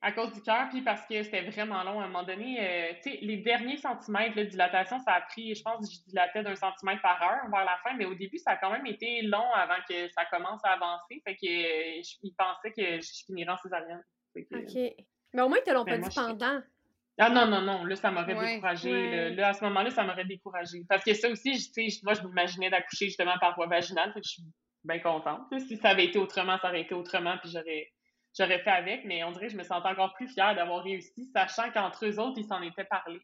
À 0.00 0.12
cause 0.12 0.34
du 0.34 0.42
cœur, 0.42 0.68
puis 0.68 0.82
parce 0.82 1.00
que 1.06 1.22
c'était 1.22 1.48
vraiment 1.48 1.82
long 1.82 1.98
à 1.98 2.04
un 2.04 2.08
moment 2.08 2.24
donné. 2.24 2.58
Euh, 2.60 2.92
tu 3.02 3.10
sais, 3.10 3.18
les 3.22 3.38
derniers 3.38 3.78
centimètres 3.78 4.36
de 4.36 4.42
dilatation, 4.42 4.98
ça 5.00 5.12
a 5.12 5.22
pris, 5.22 5.54
je 5.54 5.62
pense 5.62 5.80
que 5.80 5.94
je 5.94 6.10
dilatais 6.10 6.42
d'un 6.42 6.54
centimètre 6.56 7.00
par 7.00 7.22
heure 7.22 7.50
vers 7.50 7.64
la 7.64 7.78
fin, 7.82 7.96
mais 7.96 8.04
au 8.04 8.14
début, 8.14 8.36
ça 8.36 8.50
a 8.50 8.56
quand 8.56 8.70
même 8.70 8.84
été 8.84 9.22
long 9.22 9.50
avant 9.54 9.80
que 9.88 10.08
ça 10.10 10.26
commence 10.26 10.60
à 10.62 10.72
avancer. 10.72 11.22
Fait 11.26 11.34
que 11.36 11.46
euh, 11.46 12.02
je, 12.02 12.28
pensais 12.36 12.70
que 12.72 13.00
je 13.00 13.24
finirais 13.24 13.52
en 13.52 13.56
césaриenne. 13.56 14.04
OK. 14.36 15.06
Mais 15.32 15.42
au 15.42 15.48
moins, 15.48 15.58
ils 15.58 15.64
te 15.64 15.70
l'ont 15.70 15.86
pas 15.86 15.96
dit 15.96 16.14
pendant. 16.14 16.60
Ah 17.18 17.30
non, 17.30 17.46
non, 17.46 17.60
non, 17.60 17.84
là, 17.84 17.94
ça 17.94 18.10
m'aurait 18.10 18.34
découragé. 18.34 19.30
Là, 19.30 19.48
à 19.48 19.52
ce 19.52 19.64
moment-là, 19.64 19.90
ça 19.90 20.02
m'aurait 20.02 20.24
découragé. 20.24 20.84
Parce 20.88 21.04
que 21.04 21.14
ça 21.14 21.28
aussi, 21.28 21.52
tu 21.72 21.90
sais, 21.90 22.00
moi, 22.02 22.14
je 22.14 22.22
m'imaginais 22.22 22.70
d'accoucher 22.70 23.06
justement 23.06 23.38
par 23.40 23.54
voie 23.54 23.68
vaginale, 23.68 24.12
fait 24.12 24.20
que 24.20 24.26
je 24.26 24.32
suis 24.32 24.42
bien 24.82 24.98
contente. 24.98 25.42
Si 25.68 25.76
ça 25.76 25.90
avait 25.90 26.06
été 26.06 26.18
autrement, 26.18 26.58
ça 26.58 26.68
aurait 26.68 26.82
été 26.82 26.94
autrement, 26.94 27.36
puis 27.38 27.50
j'aurais 27.52 27.88
j'aurais 28.36 28.58
fait 28.58 28.70
avec, 28.70 29.04
mais 29.04 29.22
on 29.24 29.30
dirait 29.30 29.46
que 29.46 29.52
je 29.52 29.58
me 29.58 29.62
sentais 29.62 29.88
encore 29.88 30.12
plus 30.14 30.28
fière 30.28 30.54
d'avoir 30.54 30.82
réussi, 30.82 31.30
sachant 31.32 31.70
qu'entre 31.70 32.06
eux 32.06 32.18
autres, 32.18 32.38
ils 32.38 32.46
s'en 32.46 32.60
étaient 32.62 32.84
parlé. 32.84 33.20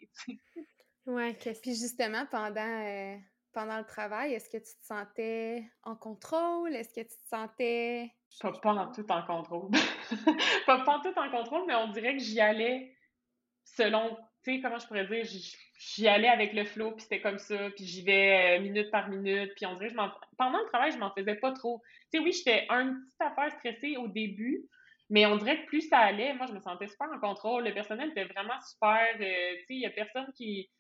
Ouais, 1.07 1.35
Puis 1.35 1.75
justement, 1.75 2.27
pendant, 2.31 2.61
euh, 2.61 3.17
pendant 3.53 3.79
le 3.79 3.85
travail, 3.85 4.35
est-ce 4.35 4.49
que 4.49 4.59
tu 4.59 4.73
te 4.81 4.87
sentais 4.87 5.65
en 5.83 5.97
contrôle? 5.97 6.75
Est-ce 6.75 6.95
que 6.95 7.01
tu 7.01 7.17
te 7.17 7.29
sentais... 7.29 8.13
Pas, 8.41 8.53
pas 8.53 8.75
en 8.75 8.93
tout 8.93 9.11
en 9.11 9.23
contrôle. 9.23 9.71
pas, 10.67 10.85
pas 10.85 10.99
en 10.99 11.01
tout 11.01 11.19
en 11.19 11.31
contrôle, 11.31 11.65
mais 11.67 11.75
on 11.75 11.89
dirait 11.89 12.17
que 12.17 12.23
j'y 12.23 12.41
allais 12.41 12.95
selon, 13.77 14.17
tu 14.45 14.55
sais, 14.55 14.61
comment 14.61 14.79
je 14.79 14.87
pourrais 14.87 15.07
dire, 15.07 15.25
j'y 15.79 16.09
allais 16.09 16.29
avec 16.29 16.53
le 16.53 16.65
flow, 16.65 16.93
puis 16.93 17.03
c'était 17.03 17.21
comme 17.21 17.39
ça, 17.39 17.71
puis 17.71 17.85
j'y 17.85 18.03
vais 18.03 18.59
euh, 18.59 18.63
minute 18.63 18.91
par 18.91 19.09
minute, 19.09 19.53
puis 19.57 19.67
on 19.67 19.75
dirait, 19.75 19.91
je 19.91 19.95
pendant 19.95 20.59
le 20.59 20.67
travail, 20.69 20.93
je 20.93 20.99
m'en 20.99 21.13
faisais 21.13 21.37
pas 21.37 21.53
trop. 21.53 21.83
Tu 22.13 22.19
sais, 22.19 22.25
oui, 22.25 22.33
j'étais 22.33 22.67
un 22.69 22.95
petit 22.95 23.17
affaire 23.21 23.53
stressée 23.59 23.97
au 23.97 24.09
début, 24.09 24.63
mais 25.09 25.27
on 25.27 25.37
dirait 25.37 25.63
que 25.63 25.67
plus 25.67 25.89
ça 25.89 25.99
allait, 25.99 26.35
moi, 26.35 26.47
je 26.47 26.53
me 26.53 26.61
sentais 26.61 26.87
super 26.87 27.09
en 27.13 27.19
contrôle. 27.19 27.65
Le 27.65 27.75
personnel 27.75 28.11
était 28.11 28.25
vraiment 28.25 28.61
super. 28.63 29.01
Euh, 29.21 29.55
tu 29.59 29.67
sais, 29.67 29.75
il 29.75 29.81
y 29.81 29.87
a 29.87 29.91
personne 29.91 30.27
qui, 30.37 30.71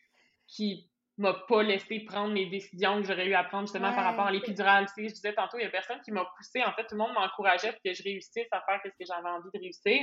qui 0.46 0.88
m'a 1.18 1.34
pas 1.34 1.62
laissé 1.62 2.00
prendre 2.00 2.32
mes 2.32 2.46
décisions 2.46 3.00
que 3.00 3.08
j'aurais 3.08 3.26
eu 3.26 3.34
à 3.34 3.44
prendre 3.44 3.66
justement 3.66 3.92
par 3.92 4.04
rapport 4.04 4.26
à 4.26 4.30
l'épidurale. 4.30 4.86
Tu 4.86 5.02
sais, 5.02 5.08
je 5.08 5.14
disais 5.14 5.34
tantôt, 5.34 5.58
il 5.58 5.64
y 5.64 5.66
a 5.66 5.70
personne 5.70 6.00
qui 6.02 6.12
m'a 6.12 6.24
poussé. 6.36 6.62
En 6.62 6.72
fait, 6.72 6.84
tout 6.84 6.94
le 6.94 6.98
monde 6.98 7.12
m'encourageait 7.12 7.72
pour 7.72 7.82
que 7.84 7.92
je 7.92 8.02
réussisse 8.02 8.48
à 8.52 8.62
faire 8.62 8.80
ce 8.84 8.88
que 8.88 9.04
j'avais 9.06 9.28
envie 9.28 9.50
de 9.52 9.58
réussir. 9.58 10.00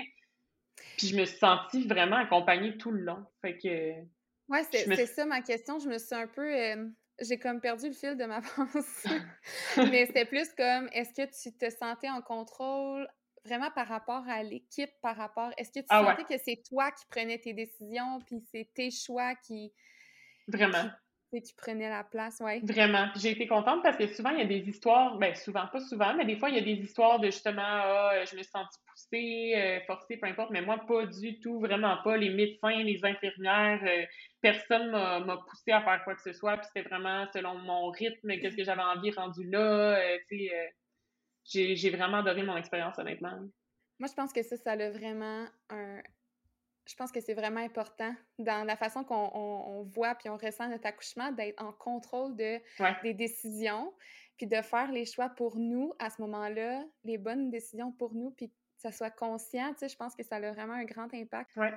Puis 0.98 1.08
je 1.08 1.16
me 1.16 1.26
suis 1.26 1.38
sentie 1.38 1.88
vraiment 1.88 2.18
accompagnée 2.18 2.78
tout 2.78 2.92
le 2.92 3.02
long. 3.02 3.26
Fait 3.42 3.58
que. 3.58 3.94
Ouais, 4.50 4.64
c'est 4.72 5.06
ça 5.06 5.26
ma 5.26 5.42
question. 5.42 5.80
Je 5.80 5.90
me 5.90 5.98
suis 5.98 6.16
un 6.16 6.28
peu. 6.28 6.54
Euh, 6.54 6.88
j'ai 7.20 7.40
comme 7.40 7.60
perdu 7.60 7.88
le 7.88 7.94
fil 7.94 8.16
de 8.16 8.26
ma 8.26 8.42
pensée. 8.56 9.22
Mais 9.78 10.06
c'était 10.06 10.26
plus 10.26 10.50
comme 10.56 10.90
est-ce 10.94 11.14
que 11.14 11.26
tu 11.26 11.56
te 11.58 11.70
sentais 11.70 12.10
en 12.10 12.22
contrôle 12.22 13.08
vraiment 13.48 13.72
par 13.72 13.88
rapport 13.88 14.24
à 14.28 14.44
l'équipe, 14.44 14.92
par 15.02 15.16
rapport. 15.16 15.52
Est-ce 15.58 15.72
que 15.72 15.80
tu 15.80 15.86
ah 15.90 16.04
sentais 16.04 16.36
que 16.36 16.42
c'est 16.44 16.62
toi 16.68 16.92
qui 16.92 17.06
prenais 17.10 17.40
tes 17.40 17.54
décisions, 17.54 18.20
puis 18.26 18.42
c'est 18.52 18.70
tes 18.74 18.92
choix 18.92 19.36
qui. 19.36 19.74
Vraiment. 20.48 20.90
Qui, 21.32 21.42
qui 21.42 21.54
prenais 21.56 21.90
la 21.90 22.04
place, 22.04 22.40
ouais. 22.40 22.62
Vraiment. 22.64 23.08
J'ai 23.16 23.32
été 23.32 23.48
contente 23.48 23.84
parce 23.84 23.98
que 23.98 24.08
souvent, 24.08 24.30
il 24.32 24.40
y 24.40 24.42
a 24.42 24.46
des 24.46 24.70
histoires, 24.70 25.18
ben 25.18 25.34
souvent, 25.36 25.68
pas 25.68 25.82
souvent, 25.82 26.14
mais 26.14 26.26
des 26.26 26.38
fois, 26.38 26.50
il 26.50 26.56
y 26.56 26.60
a 26.60 26.62
des 26.62 26.82
histoires 26.82 27.20
de 27.20 27.28
justement, 27.28 27.62
ah, 27.64 28.26
je 28.26 28.36
me 28.36 28.44
suis 28.44 28.52
sentie 28.52 28.80
poussé, 29.10 29.54
euh, 29.56 29.80
forcé, 29.86 30.18
peu 30.18 30.28
importe, 30.28 30.52
mais 30.52 30.62
moi, 30.62 30.78
pas 30.88 31.06
du 31.06 31.40
tout, 31.40 31.60
vraiment 31.60 31.98
pas. 32.04 32.18
Les 32.18 32.30
médecins, 32.30 32.84
les 32.84 33.04
infirmières, 33.04 33.82
euh, 33.84 34.06
personne 34.42 34.92
m'a 34.92 35.38
poussé 35.50 35.72
à 35.72 35.82
faire 35.82 36.04
quoi 36.04 36.16
que 36.16 36.22
ce 36.22 36.34
soit, 36.34 36.58
puis 36.58 36.68
c'était 36.74 36.88
vraiment 36.88 37.26
selon 37.34 37.56
mon 37.56 37.90
rythme, 37.92 38.38
qu'est-ce 38.40 38.56
que 38.56 38.64
j'avais 38.64 38.82
envie 38.82 39.12
rendu 39.12 39.50
là, 39.50 40.00
tu 40.28 40.50
sais, 41.44 41.76
j'ai 41.76 41.90
vraiment 41.90 42.18
adoré 42.18 42.44
mon 42.44 42.58
expérience, 42.58 42.98
honnêtement. 43.00 43.40
Moi, 44.00 44.08
je 44.10 44.14
pense 44.14 44.32
que 44.32 44.44
ça, 44.44 44.58
ça 44.58 44.74
a 44.74 44.90
vraiment 44.90 45.48
un, 45.70 46.02
je 46.88 46.96
pense 46.96 47.12
que 47.12 47.20
c'est 47.20 47.34
vraiment 47.34 47.60
important 47.60 48.14
dans 48.40 48.66
la 48.66 48.76
façon 48.76 49.04
qu'on 49.04 49.84
voit 49.84 50.16
puis 50.16 50.30
on 50.30 50.38
ressent 50.38 50.70
notre 50.70 50.88
accouchement 50.88 51.32
d'être 51.32 51.62
en 51.62 51.74
contrôle 51.74 52.36
de, 52.36 52.60
des 53.04 53.14
décisions 53.14 53.94
puis 54.38 54.48
de 54.48 54.62
faire 54.62 54.92
les 54.92 55.06
choix 55.06 55.30
pour 55.30 55.58
nous 55.58 55.94
à 56.00 56.10
ce 56.10 56.22
moment-là, 56.22 56.84
les 57.04 57.18
bonnes 57.18 57.50
décisions 57.50 57.92
pour 57.92 58.14
nous 58.14 58.32
puis 58.32 58.52
ça 58.78 58.92
soit 58.92 59.12
conscient, 59.12 59.74
tu 59.74 59.80
sais, 59.80 59.90
je 59.90 59.98
pense 59.98 60.16
que 60.16 60.24
ça 60.24 60.38
a 60.38 60.52
vraiment 60.52 60.74
un 60.74 60.86
grand 60.86 61.14
impact. 61.14 61.56
Ouais. 61.58 61.74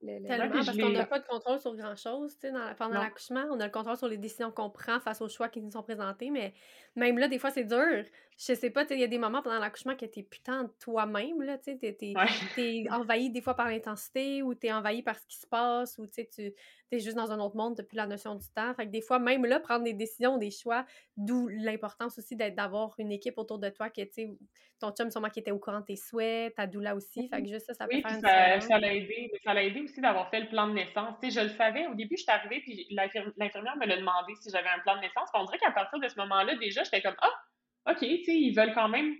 Tellement, 0.00 0.50
parce 0.50 0.76
qu'on 0.76 0.90
n'a 0.90 1.06
pas 1.06 1.20
de 1.20 1.26
contrôle 1.26 1.58
sur 1.58 1.74
grand-chose, 1.74 2.38
tu 2.38 2.48
sais, 2.48 2.54
pendant 2.76 3.00
l'accouchement. 3.00 3.44
On 3.50 3.58
a 3.60 3.64
le 3.64 3.72
contrôle 3.72 3.96
sur 3.96 4.08
les 4.08 4.18
décisions 4.18 4.52
qu'on 4.52 4.70
prend 4.70 5.00
face 5.00 5.22
aux 5.22 5.28
choix 5.28 5.48
qui 5.48 5.62
nous 5.62 5.70
sont 5.70 5.82
présentés, 5.82 6.30
mais 6.30 6.52
même 6.96 7.18
là, 7.18 7.28
des 7.28 7.38
fois, 7.38 7.50
c'est 7.50 7.64
dur. 7.64 8.04
Je 8.38 8.52
sais 8.52 8.68
pas, 8.68 8.84
il 8.90 8.98
y 9.00 9.04
a 9.04 9.06
des 9.06 9.18
moments 9.18 9.40
pendant 9.40 9.58
l'accouchement 9.58 9.96
que 9.96 10.04
t'es 10.04 10.22
putain 10.22 10.64
de 10.64 10.70
toi-même, 10.78 11.40
là, 11.40 11.56
tu 11.56 11.78
sais, 11.78 11.96
t'es 12.54 12.84
envahi 12.90 13.30
des 13.30 13.40
fois 13.40 13.54
par 13.54 13.68
l'intensité, 13.68 14.42
ou 14.42 14.54
t'es 14.54 14.70
envahi 14.70 15.02
par 15.02 15.18
ce 15.18 15.26
qui 15.26 15.38
se 15.38 15.46
passe, 15.46 15.96
ou 15.96 16.06
tu 16.06 16.12
sais, 16.14 16.28
tu 16.28 16.52
es 16.90 16.98
juste 16.98 17.16
dans 17.16 17.32
un 17.32 17.40
autre 17.40 17.56
monde, 17.56 17.76
depuis 17.76 17.96
la 17.96 18.06
notion 18.06 18.34
du 18.34 18.46
temps. 18.54 18.74
Fait 18.74 18.84
que 18.84 18.90
des 18.90 19.00
fois, 19.00 19.18
même 19.18 19.46
là, 19.46 19.58
prendre 19.58 19.84
des 19.84 19.94
décisions, 19.94 20.36
des 20.36 20.50
choix, 20.50 20.84
d'où 21.16 21.48
l'importance 21.48 22.18
aussi 22.18 22.36
d'avoir 22.36 22.94
une 22.98 23.10
équipe 23.10 23.38
autour 23.38 23.58
de 23.58 23.70
toi, 23.70 23.88
que, 23.88 24.02
tu 24.02 24.36
ton 24.78 24.92
chum, 24.92 25.10
sûrement 25.10 25.30
qui 25.30 25.40
était 25.40 25.52
au 25.52 25.58
courant 25.58 25.80
de 25.80 25.86
tes 25.86 25.96
souhaits, 25.96 26.54
ta 26.54 26.66
doula 26.66 26.94
aussi, 26.94 27.28
fait 27.28 27.42
que 27.42 27.48
juste 27.48 27.64
ça, 27.64 27.72
ça 27.72 27.86
peut 27.86 27.98
faire 27.98 28.12
une 28.12 28.20
ça, 28.20 28.60
ça 28.60 28.78
l'a 28.78 28.92
aidé, 28.92 29.30
ça 29.42 29.54
l'a 29.54 29.64
aidé 29.64 29.80
aussi 29.80 30.02
d'avoir 30.02 30.28
fait 30.28 30.40
le 30.40 30.48
plan 30.48 30.68
de 30.68 30.74
naissance. 30.74 31.14
Tu 31.22 31.30
sais, 31.30 31.40
je 31.40 31.46
le 31.46 31.56
savais, 31.56 31.86
au 31.86 31.94
début, 31.94 32.16
je 32.18 32.24
suis 32.24 32.30
arrivée, 32.30 32.60
puis 32.60 32.86
l'infirmière 32.90 33.76
me 33.78 33.86
l'a 33.86 33.96
demandé 33.96 34.34
si 34.42 34.50
j'avais 34.50 34.68
un 34.68 34.80
plan 34.80 34.96
de 34.96 35.00
naissance. 35.00 35.30
on 35.32 35.44
dirait 35.44 35.58
qu'à 35.58 35.70
partir 35.70 35.98
de 35.98 36.06
ce 36.06 36.16
moment-là, 36.16 36.56
déjà, 36.56 36.84
j'étais 36.84 37.00
comme, 37.00 37.16
ah, 37.22 37.32
OK, 37.88 37.98
tu 38.00 38.24
sais, 38.24 38.34
ils 38.34 38.54
veulent 38.54 38.74
quand 38.74 38.88
même 38.88 39.14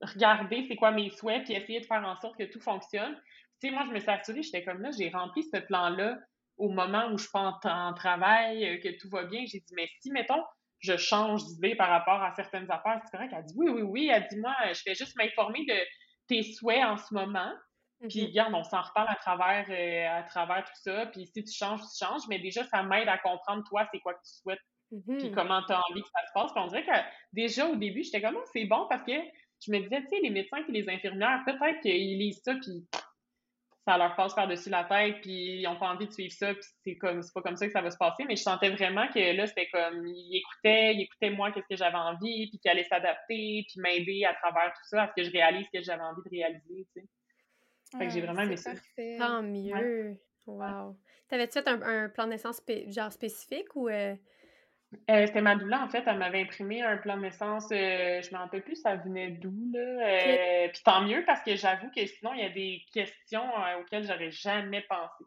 regarder 0.00 0.64
c'est 0.68 0.76
quoi 0.76 0.90
mes 0.90 1.10
souhaits, 1.10 1.44
puis 1.44 1.54
essayer 1.54 1.80
de 1.80 1.86
faire 1.86 2.04
en 2.04 2.16
sorte 2.16 2.36
que 2.36 2.44
tout 2.44 2.60
fonctionne. 2.60 3.14
Tu 3.60 3.68
sais, 3.68 3.74
moi, 3.74 3.84
je 3.86 3.92
me 3.92 3.98
suis 3.98 4.10
assurée, 4.10 4.42
j'étais 4.42 4.64
comme 4.64 4.80
là, 4.82 4.90
j'ai 4.96 5.08
rempli 5.10 5.42
ce 5.42 5.58
plan-là 5.58 6.18
au 6.56 6.68
moment 6.68 7.08
où 7.10 7.18
je 7.18 7.24
suis 7.24 7.30
en, 7.34 7.92
travail, 7.94 8.64
euh, 8.64 8.78
que 8.78 8.96
tout 9.00 9.08
va 9.08 9.24
bien. 9.24 9.44
J'ai 9.46 9.60
dit, 9.60 9.74
mais 9.74 9.88
si, 10.00 10.10
mettons, 10.10 10.42
je 10.78 10.96
change 10.96 11.44
d'idée 11.46 11.74
par 11.74 11.88
rapport 11.88 12.22
à 12.22 12.32
certaines 12.34 12.70
affaires, 12.70 13.00
c'est 13.04 13.16
correct? 13.16 13.32
Elle 13.36 13.44
dit, 13.44 13.54
oui, 13.56 13.70
oui, 13.70 13.82
oui. 13.82 14.10
Elle 14.12 14.26
dit, 14.30 14.38
moi, 14.38 14.54
je 14.68 14.80
fais 14.82 14.94
juste 14.94 15.16
m'informer 15.16 15.64
de 15.66 15.74
tes 16.28 16.42
souhaits 16.42 16.84
en 16.84 16.96
ce 16.96 17.12
moment. 17.12 17.52
Puis, 18.00 18.20
mm-hmm. 18.20 18.26
regarde, 18.26 18.54
on 18.54 18.64
s'en 18.64 18.82
reparle 18.82 19.08
à 19.08 19.16
travers, 19.16 19.66
euh, 19.68 20.18
à 20.18 20.22
travers 20.24 20.64
tout 20.64 20.80
ça. 20.82 21.06
Puis, 21.06 21.26
si 21.26 21.42
tu 21.42 21.52
changes, 21.52 21.80
tu 21.80 22.04
changes. 22.04 22.22
Mais 22.28 22.38
déjà, 22.38 22.62
ça 22.64 22.82
m'aide 22.82 23.08
à 23.08 23.18
comprendre, 23.18 23.64
toi, 23.68 23.88
c'est 23.92 24.00
quoi 24.00 24.14
que 24.14 24.22
tu 24.24 24.34
souhaites 24.40 24.60
puis 24.90 25.28
mmh 25.30 25.34
comment 25.34 25.62
tu 25.66 25.72
as 25.72 25.80
envie 25.90 26.02
que 26.02 26.08
ça 26.08 26.26
se 26.26 26.32
passe? 26.34 26.52
Puis 26.52 26.62
on 26.62 26.66
dirait 26.68 26.84
que 26.84 26.98
déjà 27.32 27.66
au 27.66 27.76
début, 27.76 28.02
j'étais 28.02 28.20
comme, 28.20 28.36
oh, 28.36 28.44
c'est 28.52 28.64
bon 28.64 28.86
parce 28.88 29.04
que 29.04 29.12
je 29.66 29.72
me 29.72 29.80
disais, 29.80 30.02
tu 30.02 30.08
sais, 30.08 30.20
les 30.22 30.30
médecins 30.30 30.62
et 30.68 30.72
les 30.72 30.88
infirmières, 30.88 31.42
peut-être 31.46 31.80
qu'ils 31.80 32.18
lisent 32.18 32.42
ça, 32.44 32.54
puis 32.54 32.86
ça 33.86 33.98
leur 33.98 34.16
passe 34.16 34.34
par-dessus 34.34 34.70
la 34.70 34.84
tête, 34.84 35.20
puis 35.20 35.60
ils 35.60 35.62
n'ont 35.64 35.78
pas 35.78 35.90
envie 35.90 36.06
de 36.06 36.12
suivre 36.12 36.32
ça, 36.32 36.54
puis 36.54 36.64
c'est 36.84 36.96
comme 36.96 37.22
c'est 37.22 37.32
pas 37.34 37.42
comme 37.42 37.56
ça 37.56 37.66
que 37.66 37.72
ça 37.72 37.82
va 37.82 37.90
se 37.90 37.98
passer. 37.98 38.24
Mais 38.26 38.36
je 38.36 38.42
sentais 38.42 38.70
vraiment 38.70 39.06
que 39.08 39.36
là, 39.36 39.46
c'était 39.46 39.68
comme, 39.68 40.06
ils 40.06 40.38
écoutaient, 40.38 40.94
ils 40.94 41.02
écoutaient 41.02 41.30
moi, 41.30 41.52
qu'est-ce 41.52 41.68
que 41.68 41.76
j'avais 41.76 41.96
envie, 41.96 42.48
puis 42.48 42.58
qu'ils 42.58 42.70
allaient 42.70 42.84
s'adapter, 42.84 43.64
puis 43.68 43.80
m'aider 43.80 44.24
à 44.24 44.34
travers 44.34 44.72
tout 44.72 44.88
ça, 44.88 45.02
à 45.02 45.08
ce 45.08 45.12
que 45.14 45.24
je 45.24 45.30
réalise 45.32 45.66
ce 45.66 45.78
que 45.78 45.84
j'avais 45.84 46.02
envie 46.02 46.22
de 46.24 46.30
réaliser, 46.30 46.86
tu 46.94 47.00
sais. 47.00 47.08
Fait 47.98 48.06
que 48.06 48.12
j'ai 48.12 48.22
vraiment 48.22 48.42
aimé 48.42 48.56
ça. 48.56 48.72
Tant 49.18 49.42
mieux. 49.42 50.18
Wow. 50.46 50.98
T'avais-tu 51.28 51.52
fait 51.52 51.68
un, 51.68 52.08
plan 52.08 52.24
de 52.24 52.30
naissance 52.30 52.60
genre 52.88 53.12
spécifique 53.12 53.74
ou. 53.76 53.88
Euh, 53.88 54.14
euh, 55.10 55.26
c'était 55.26 55.40
ma 55.40 55.56
doula, 55.56 55.82
en 55.82 55.88
fait. 55.88 56.02
Elle 56.06 56.18
m'avait 56.18 56.42
imprimé 56.42 56.82
un 56.82 56.96
plan 56.96 57.16
de 57.16 57.22
naissance. 57.22 57.66
Euh, 57.72 58.22
je 58.22 58.28
ne 58.28 58.32
me 58.34 58.38
rappelle 58.38 58.62
plus, 58.62 58.76
ça 58.76 58.96
venait 58.96 59.30
d'où, 59.30 59.54
là. 59.72 59.80
Euh, 59.80 60.68
puis 60.68 60.82
tant 60.84 61.02
mieux, 61.02 61.24
parce 61.26 61.42
que 61.42 61.56
j'avoue 61.56 61.90
que 61.94 62.04
sinon, 62.06 62.32
il 62.34 62.40
y 62.40 62.44
a 62.44 62.50
des 62.50 62.82
questions 62.92 63.44
auxquelles 63.80 64.06
j'aurais 64.06 64.30
jamais 64.30 64.82
pensé. 64.82 65.24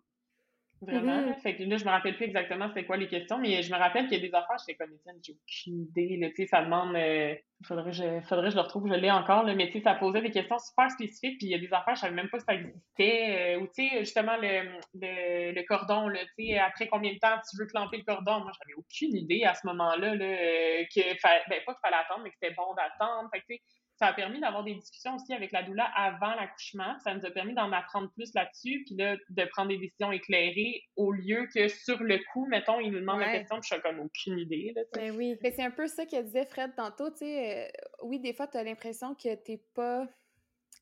Vraiment. 0.82 1.22
Mm-hmm. 1.22 1.42
Fait 1.42 1.56
que 1.56 1.64
là, 1.64 1.78
je 1.78 1.86
me 1.86 1.90
rappelle 1.90 2.16
plus 2.16 2.26
exactement 2.26 2.68
c'était 2.68 2.86
quoi 2.86 2.98
les 2.98 3.08
questions, 3.08 3.40
mais 3.40 3.64
je 3.64 3.72
me 3.72 3.78
rappelle 3.78 4.08
qu'il 4.08 4.22
y 4.22 4.24
a 4.24 4.28
des 4.28 4.36
affaires, 4.36 4.58
j'étais 4.60 4.76
comme 4.76 4.94
Étienne, 4.94 5.18
j'ai 5.24 5.34
aucune 5.34 5.82
idée. 5.82 6.18
Là, 6.18 6.46
ça 6.46 6.64
demande. 6.64 6.96
Euh, 6.96 7.34
faudrait, 7.66 7.92
je, 7.92 8.22
faudrait 8.22 8.46
que 8.46 8.52
je 8.52 8.56
le 8.56 8.62
retrouve, 8.62 8.88
je 8.88 8.94
l'ai 8.94 9.10
encore, 9.10 9.44
là, 9.44 9.56
mais 9.56 9.72
ça 9.82 9.96
posait 9.96 10.22
des 10.22 10.30
questions 10.30 10.60
super 10.60 10.92
spécifiques, 10.92 11.40
puis 11.40 11.48
il 11.48 11.52
y 11.52 11.56
a 11.56 11.58
des 11.58 11.74
affaires, 11.74 11.96
je 11.96 12.02
savais 12.02 12.14
même 12.14 12.30
pas 12.30 12.38
que 12.38 12.44
ça 12.44 12.54
existait. 12.54 13.56
Euh, 13.56 13.60
ou 13.62 13.68
tu 13.68 13.90
sais, 13.90 14.00
justement, 14.00 14.38
le, 14.38 14.70
le, 14.94 15.52
le 15.54 15.64
cordon, 15.64 16.10
là, 16.10 16.20
tu 16.38 16.46
sais, 16.46 16.60
après 16.60 16.88
combien 16.88 17.14
de 17.14 17.18
temps 17.18 17.40
tu 17.50 17.58
veux 17.58 17.66
clamper 17.66 17.98
le 17.98 18.04
cordon? 18.04 18.42
Moi, 18.42 18.52
j'avais 18.62 18.76
aucune 18.78 19.16
idée 19.16 19.44
à 19.46 19.56
ce 19.56 19.66
moment-là, 19.68 20.14
là, 20.14 20.26
euh, 20.26 20.84
que, 20.94 21.02
ben, 21.02 21.60
pas 21.66 21.74
qu'il 21.74 21.82
fallait 21.82 22.04
attendre, 22.06 22.22
mais 22.24 22.30
que 22.30 22.36
c'était 22.40 22.54
bon 22.54 22.76
d'attendre. 22.76 23.30
Fait 23.34 23.40
que, 23.40 23.46
tu 23.50 23.56
sais, 23.56 23.62
ça 23.98 24.08
a 24.08 24.14
permis 24.14 24.40
d'avoir 24.40 24.64
des 24.64 24.76
discussions 24.76 25.16
aussi 25.16 25.34
avec 25.34 25.52
la 25.52 25.64
doula 25.64 25.86
avant 25.96 26.36
l'accouchement. 26.36 26.98
Ça 27.00 27.16
nous 27.16 27.26
a 27.26 27.32
permis 27.32 27.56
d'en 27.56 27.72
apprendre 27.72 28.12
plus 28.12 28.34
là-dessus, 28.36 28.84
puis 28.86 28.96
là, 28.96 29.18
de 29.30 29.46
prendre 29.46 29.70
des 29.70 29.78
décisions 29.78 30.12
éclairées 30.12 30.84
au 30.96 31.12
lieu 31.12 31.48
que 31.54 31.68
sur 31.68 32.04
le 32.04 32.20
coup, 32.32 32.46
mettons, 32.46 32.80
il 32.80 32.92
nous 32.92 33.00
demande 33.00 33.22
la 33.22 33.32
question, 33.32 33.60
puis 33.60 33.70
je 33.70 33.74
suis 33.74 33.82
comme 33.82 34.00
aucune 34.00 34.38
idée. 34.38 34.74
Là, 34.76 34.84
ben 34.94 35.16
oui. 35.16 35.36
Mais 35.42 35.52
c'est 35.52 35.64
un 35.64 35.72
peu 35.72 35.88
ça 35.88 36.06
que 36.06 36.22
disait 36.22 36.46
Fred 36.46 36.76
tantôt, 36.76 37.10
tu 37.10 37.18
sais. 37.18 37.68
Euh, 37.68 37.72
oui, 38.04 38.20
des 38.20 38.34
fois, 38.34 38.48
tu 38.48 38.58
as 38.58 38.64
l'impression 38.64 39.16
que 39.16 39.34
t'es 39.34 39.62
pas. 39.74 40.08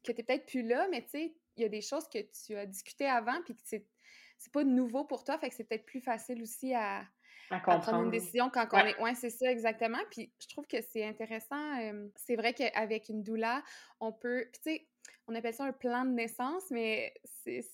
que 0.06 0.12
t'es 0.12 0.24
peut-être 0.24 0.46
plus 0.46 0.64
là, 0.64 0.88
mais 0.92 1.02
tu 1.04 1.12
sais, 1.12 1.36
il 1.56 1.64
y 1.64 1.66
a 1.66 1.70
des 1.70 1.82
choses 1.82 2.08
que 2.10 2.20
tu 2.20 2.56
as 2.56 2.66
discutées 2.66 3.08
avant, 3.08 3.42
puis 3.46 3.56
que 3.56 3.62
c'est, 3.64 3.88
c'est 4.38 4.52
pas 4.52 4.66
nouveau 4.66 5.06
pour 5.06 5.24
toi, 5.24 5.38
fait 5.38 5.50
que 5.50 5.56
c'est 5.56 5.64
peut-être 5.64 5.86
plus 5.86 6.02
facile 6.02 6.42
aussi 6.42 6.74
à 6.74 7.06
à, 7.50 7.60
prendre 7.60 8.04
une 8.04 8.12
décision 8.12 8.50
quand 8.50 8.68
on 8.72 8.78
est. 8.80 9.00
Ouais, 9.00 9.16
c'est 9.16 9.30
ça, 9.30 9.52
exactement. 9.52 10.00
Puis 10.12 10.32
je 10.42 10.48
trouve 10.50 10.66
que 10.68 10.82
c'est 10.82 11.06
intéressant. 11.06 11.78
c'est 12.16 12.36
vrai 12.36 12.54
qu'avec 12.54 13.10
une 13.10 13.24
doula, 13.24 13.64
on 14.00 14.12
peut. 14.12 14.48
Puis 14.52 14.62
tu 14.64 14.72
sais, 14.72 14.88
on 15.28 15.36
appelle 15.36 15.54
ça 15.54 15.66
un 15.66 15.74
plan 15.74 16.06
de 16.06 16.12
naissance, 16.12 16.64
mais 16.72 17.14
c'est. 17.44 17.66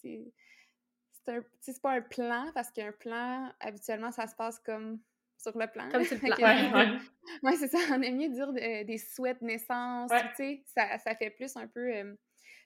C'est 1.60 1.82
pas 1.82 1.92
un 1.92 2.02
plan 2.02 2.52
parce 2.56 2.72
qu'un 2.72 2.92
plan, 2.92 3.54
habituellement, 3.60 4.12
ça 4.12 4.26
se 4.26 4.36
passe 4.36 4.58
comme 4.60 5.00
sur 5.38 5.56
le 5.58 5.68
plan. 5.68 5.88
Comme 5.90 6.04
sur 6.04 6.18
le 6.18 6.36
plan. 6.36 7.00
ouais, 7.44 7.56
c'est 7.58 7.68
ça. 7.68 7.78
On 7.92 8.02
aime 8.02 8.18
mieux 8.18 8.30
dire 8.30 8.52
des 8.52 8.98
souhaits 8.98 9.40
de 9.40 9.46
naissance. 9.46 10.12
Tu 10.12 10.36
sais, 10.36 10.64
ça, 10.66 10.98
ça, 10.98 11.16
fait 11.16 11.30
plus 11.30 11.56
un 11.56 11.68
peu. 11.68 11.92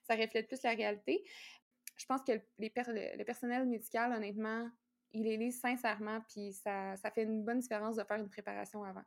ça 0.07 0.15
reflète 0.15 0.47
plus 0.47 0.63
la 0.63 0.71
réalité. 0.71 1.23
Je 1.97 2.05
pense 2.05 2.21
que 2.23 2.33
les 2.57 2.71
le 2.75 3.23
personnel 3.23 3.65
médical, 3.65 4.11
honnêtement, 4.11 4.69
il 5.13 5.23
les 5.23 5.37
lit 5.37 5.51
sincèrement, 5.51 6.19
puis 6.29 6.53
ça, 6.53 6.95
ça 6.97 7.11
fait 7.11 7.23
une 7.23 7.43
bonne 7.43 7.59
différence 7.59 7.95
de 7.95 8.03
faire 8.03 8.17
une 8.17 8.29
préparation 8.29 8.83
avant. 8.83 9.03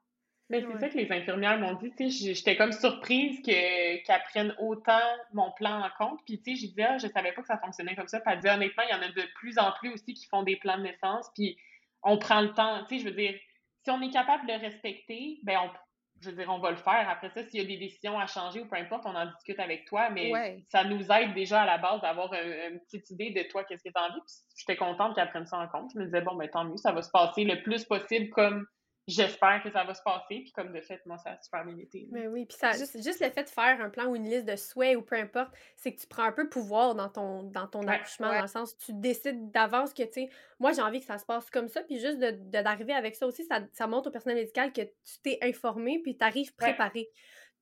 Mais 0.51 0.63
c'est 0.63 0.79
ça 0.79 0.89
que 0.89 0.97
les 0.97 1.13
infirmières 1.13 1.59
m'ont 1.59 1.75
dit, 1.75 1.91
tu 1.91 2.11
sais, 2.11 2.35
j'étais 2.35 2.57
comme 2.57 2.73
surprise 2.73 3.43
qu'elles 3.43 4.23
prennent 4.31 4.55
autant 4.59 4.99
mon 5.35 5.53
plan 5.53 5.83
en 5.83 5.91
compte. 5.99 6.21
Puis, 6.25 6.41
tu 6.41 6.57
sais, 6.57 6.63
je 6.63 6.67
disais, 6.69 6.85
ah, 6.85 6.97
je 6.97 7.07
savais 7.09 7.33
pas 7.33 7.43
que 7.43 7.49
ça 7.49 7.59
fonctionnait 7.59 7.95
comme 7.95 8.09
ça. 8.09 8.19
Puis, 8.21 8.33
elle 8.33 8.41
dit, 8.41 8.49
honnêtement, 8.49 8.83
il 8.89 8.95
y 8.95 8.99
en 8.99 9.03
a 9.03 9.09
de 9.11 9.29
plus 9.35 9.59
en 9.59 9.73
plus 9.73 9.91
aussi 9.91 10.15
qui 10.15 10.27
font 10.27 10.43
des 10.43 10.57
plans 10.57 10.79
de 10.79 10.85
naissance. 10.85 11.31
Puis, 11.35 11.59
on 12.03 12.19
prend 12.19 12.41
le 12.41 12.55
temps, 12.55 12.83
tu 12.85 12.97
sais, 12.97 13.05
je 13.05 13.11
veux 13.11 13.15
dire, 13.15 13.39
si 13.85 13.91
on 13.91 14.01
est 14.01 14.11
capable 14.11 14.47
de 14.47 14.53
le 14.53 14.59
respecter, 14.59 15.39
ben 15.43 15.59
on, 15.65 15.71
je 16.21 16.31
veux 16.31 16.37
dire, 16.37 16.49
on 16.51 16.59
va 16.59 16.71
le 16.71 16.77
faire. 16.77 17.09
Après 17.09 17.31
ça, 17.31 17.43
s'il 17.45 17.61
y 17.61 17.65
a 17.65 17.67
des 17.67 17.77
décisions 17.77 18.19
à 18.19 18.27
changer 18.27 18.61
ou 18.61 18.67
peu 18.67 18.77
importe, 18.77 19.05
on 19.07 19.15
en 19.15 19.27
discute 19.27 19.61
avec 19.61 19.85
toi, 19.87 20.11
mais 20.11 20.63
ça 20.69 20.85
nous 20.85 21.11
aide 21.13 21.35
déjà 21.35 21.63
à 21.63 21.67
la 21.67 21.79
base 21.79 22.01
d'avoir 22.01 22.33
une 22.33 22.81
petite 22.81 23.11
idée 23.11 23.31
de 23.31 23.43
toi, 23.49 23.65
qu'est-ce 23.65 23.85
que 23.85 23.91
tu 23.91 23.99
as 23.99 24.05
envie. 24.05 24.21
Puis 24.21 24.57
j'étais 24.57 24.77
contente 24.77 25.15
qu'elle 25.15 25.31
prenne 25.31 25.47
ça 25.47 25.59
en 25.59 25.69
compte. 25.69 25.91
Je 25.95 25.99
me 25.99 26.05
disais, 26.05 26.21
bon, 26.21 26.35
ben 26.37 26.49
tant 26.49 26.65
mieux, 26.65 26.77
ça 26.77 26.93
va 26.93 27.03
se 27.03 27.11
passer 27.11 27.45
le 27.45 27.63
plus 27.63 27.85
possible 27.85 28.31
comme 28.31 28.67
j'espère 29.09 29.63
que 29.63 29.71
ça 29.71 29.83
va 29.85 29.95
se 29.95 30.03
passer. 30.03 30.41
Puis 30.41 30.53
comme 30.53 30.71
de 30.71 30.81
fait, 30.81 31.05
moi, 31.07 31.17
ça 31.19 31.31
a 31.31 31.43
super 31.43 31.65
bien 31.65 31.77
été. 31.79 32.07
Mais 32.13 32.29
oui, 32.29 32.45
puis 32.45 32.57
ça, 32.57 32.73
juste, 32.73 33.03
juste 33.03 33.21
le 33.21 33.31
fait 33.31 33.45
de 33.45 33.49
faire 33.49 33.81
un 33.81 33.89
plan 33.89 34.07
ou 34.07 34.15
une 34.15 34.29
liste 34.29 34.45
de 34.45 34.55
souhaits 34.55 34.97
ou 34.97 35.03
peu 35.03 35.17
importe, 35.17 35.51
c'est 35.77 35.95
que 35.95 36.01
tu 36.01 36.07
prends 36.07 36.25
un 36.25 36.33
peu 36.33 36.49
pouvoir 36.49 36.95
dans 36.95 37.09
ton, 37.09 37.43
dans 37.43 37.67
ton 37.67 37.87
accouchement, 37.89 38.33
dans 38.33 38.43
le 38.43 38.47
sens 38.47 38.77
tu 38.77 38.93
décides 38.93 39.51
d'avance 39.51 39.95
que, 39.95 40.03
tu 40.03 40.13
sais, 40.13 40.31
moi, 40.61 40.73
j'ai 40.73 40.83
envie 40.83 41.01
que 41.01 41.07
ça 41.07 41.19
se 41.19 41.25
passe 41.25 41.51
comme 41.51 41.69
ça. 41.69 41.83
Puis 41.83 41.99
juste 41.99 42.19
d'arriver 42.19 42.93
de, 42.93 42.99
avec 42.99 43.17
ça 43.17 43.27
aussi, 43.27 43.45
ça, 43.45 43.61
ça 43.73 43.87
montre 43.87 44.09
au 44.09 44.13
personnel 44.13 44.37
médical 44.39 44.73
que 44.73 44.83
tu 44.83 45.21
t'es 45.23 45.39
informé 45.43 46.01
puis 46.03 46.17
tu 46.17 46.25
arrives 46.25 46.55
préparé. 46.55 47.09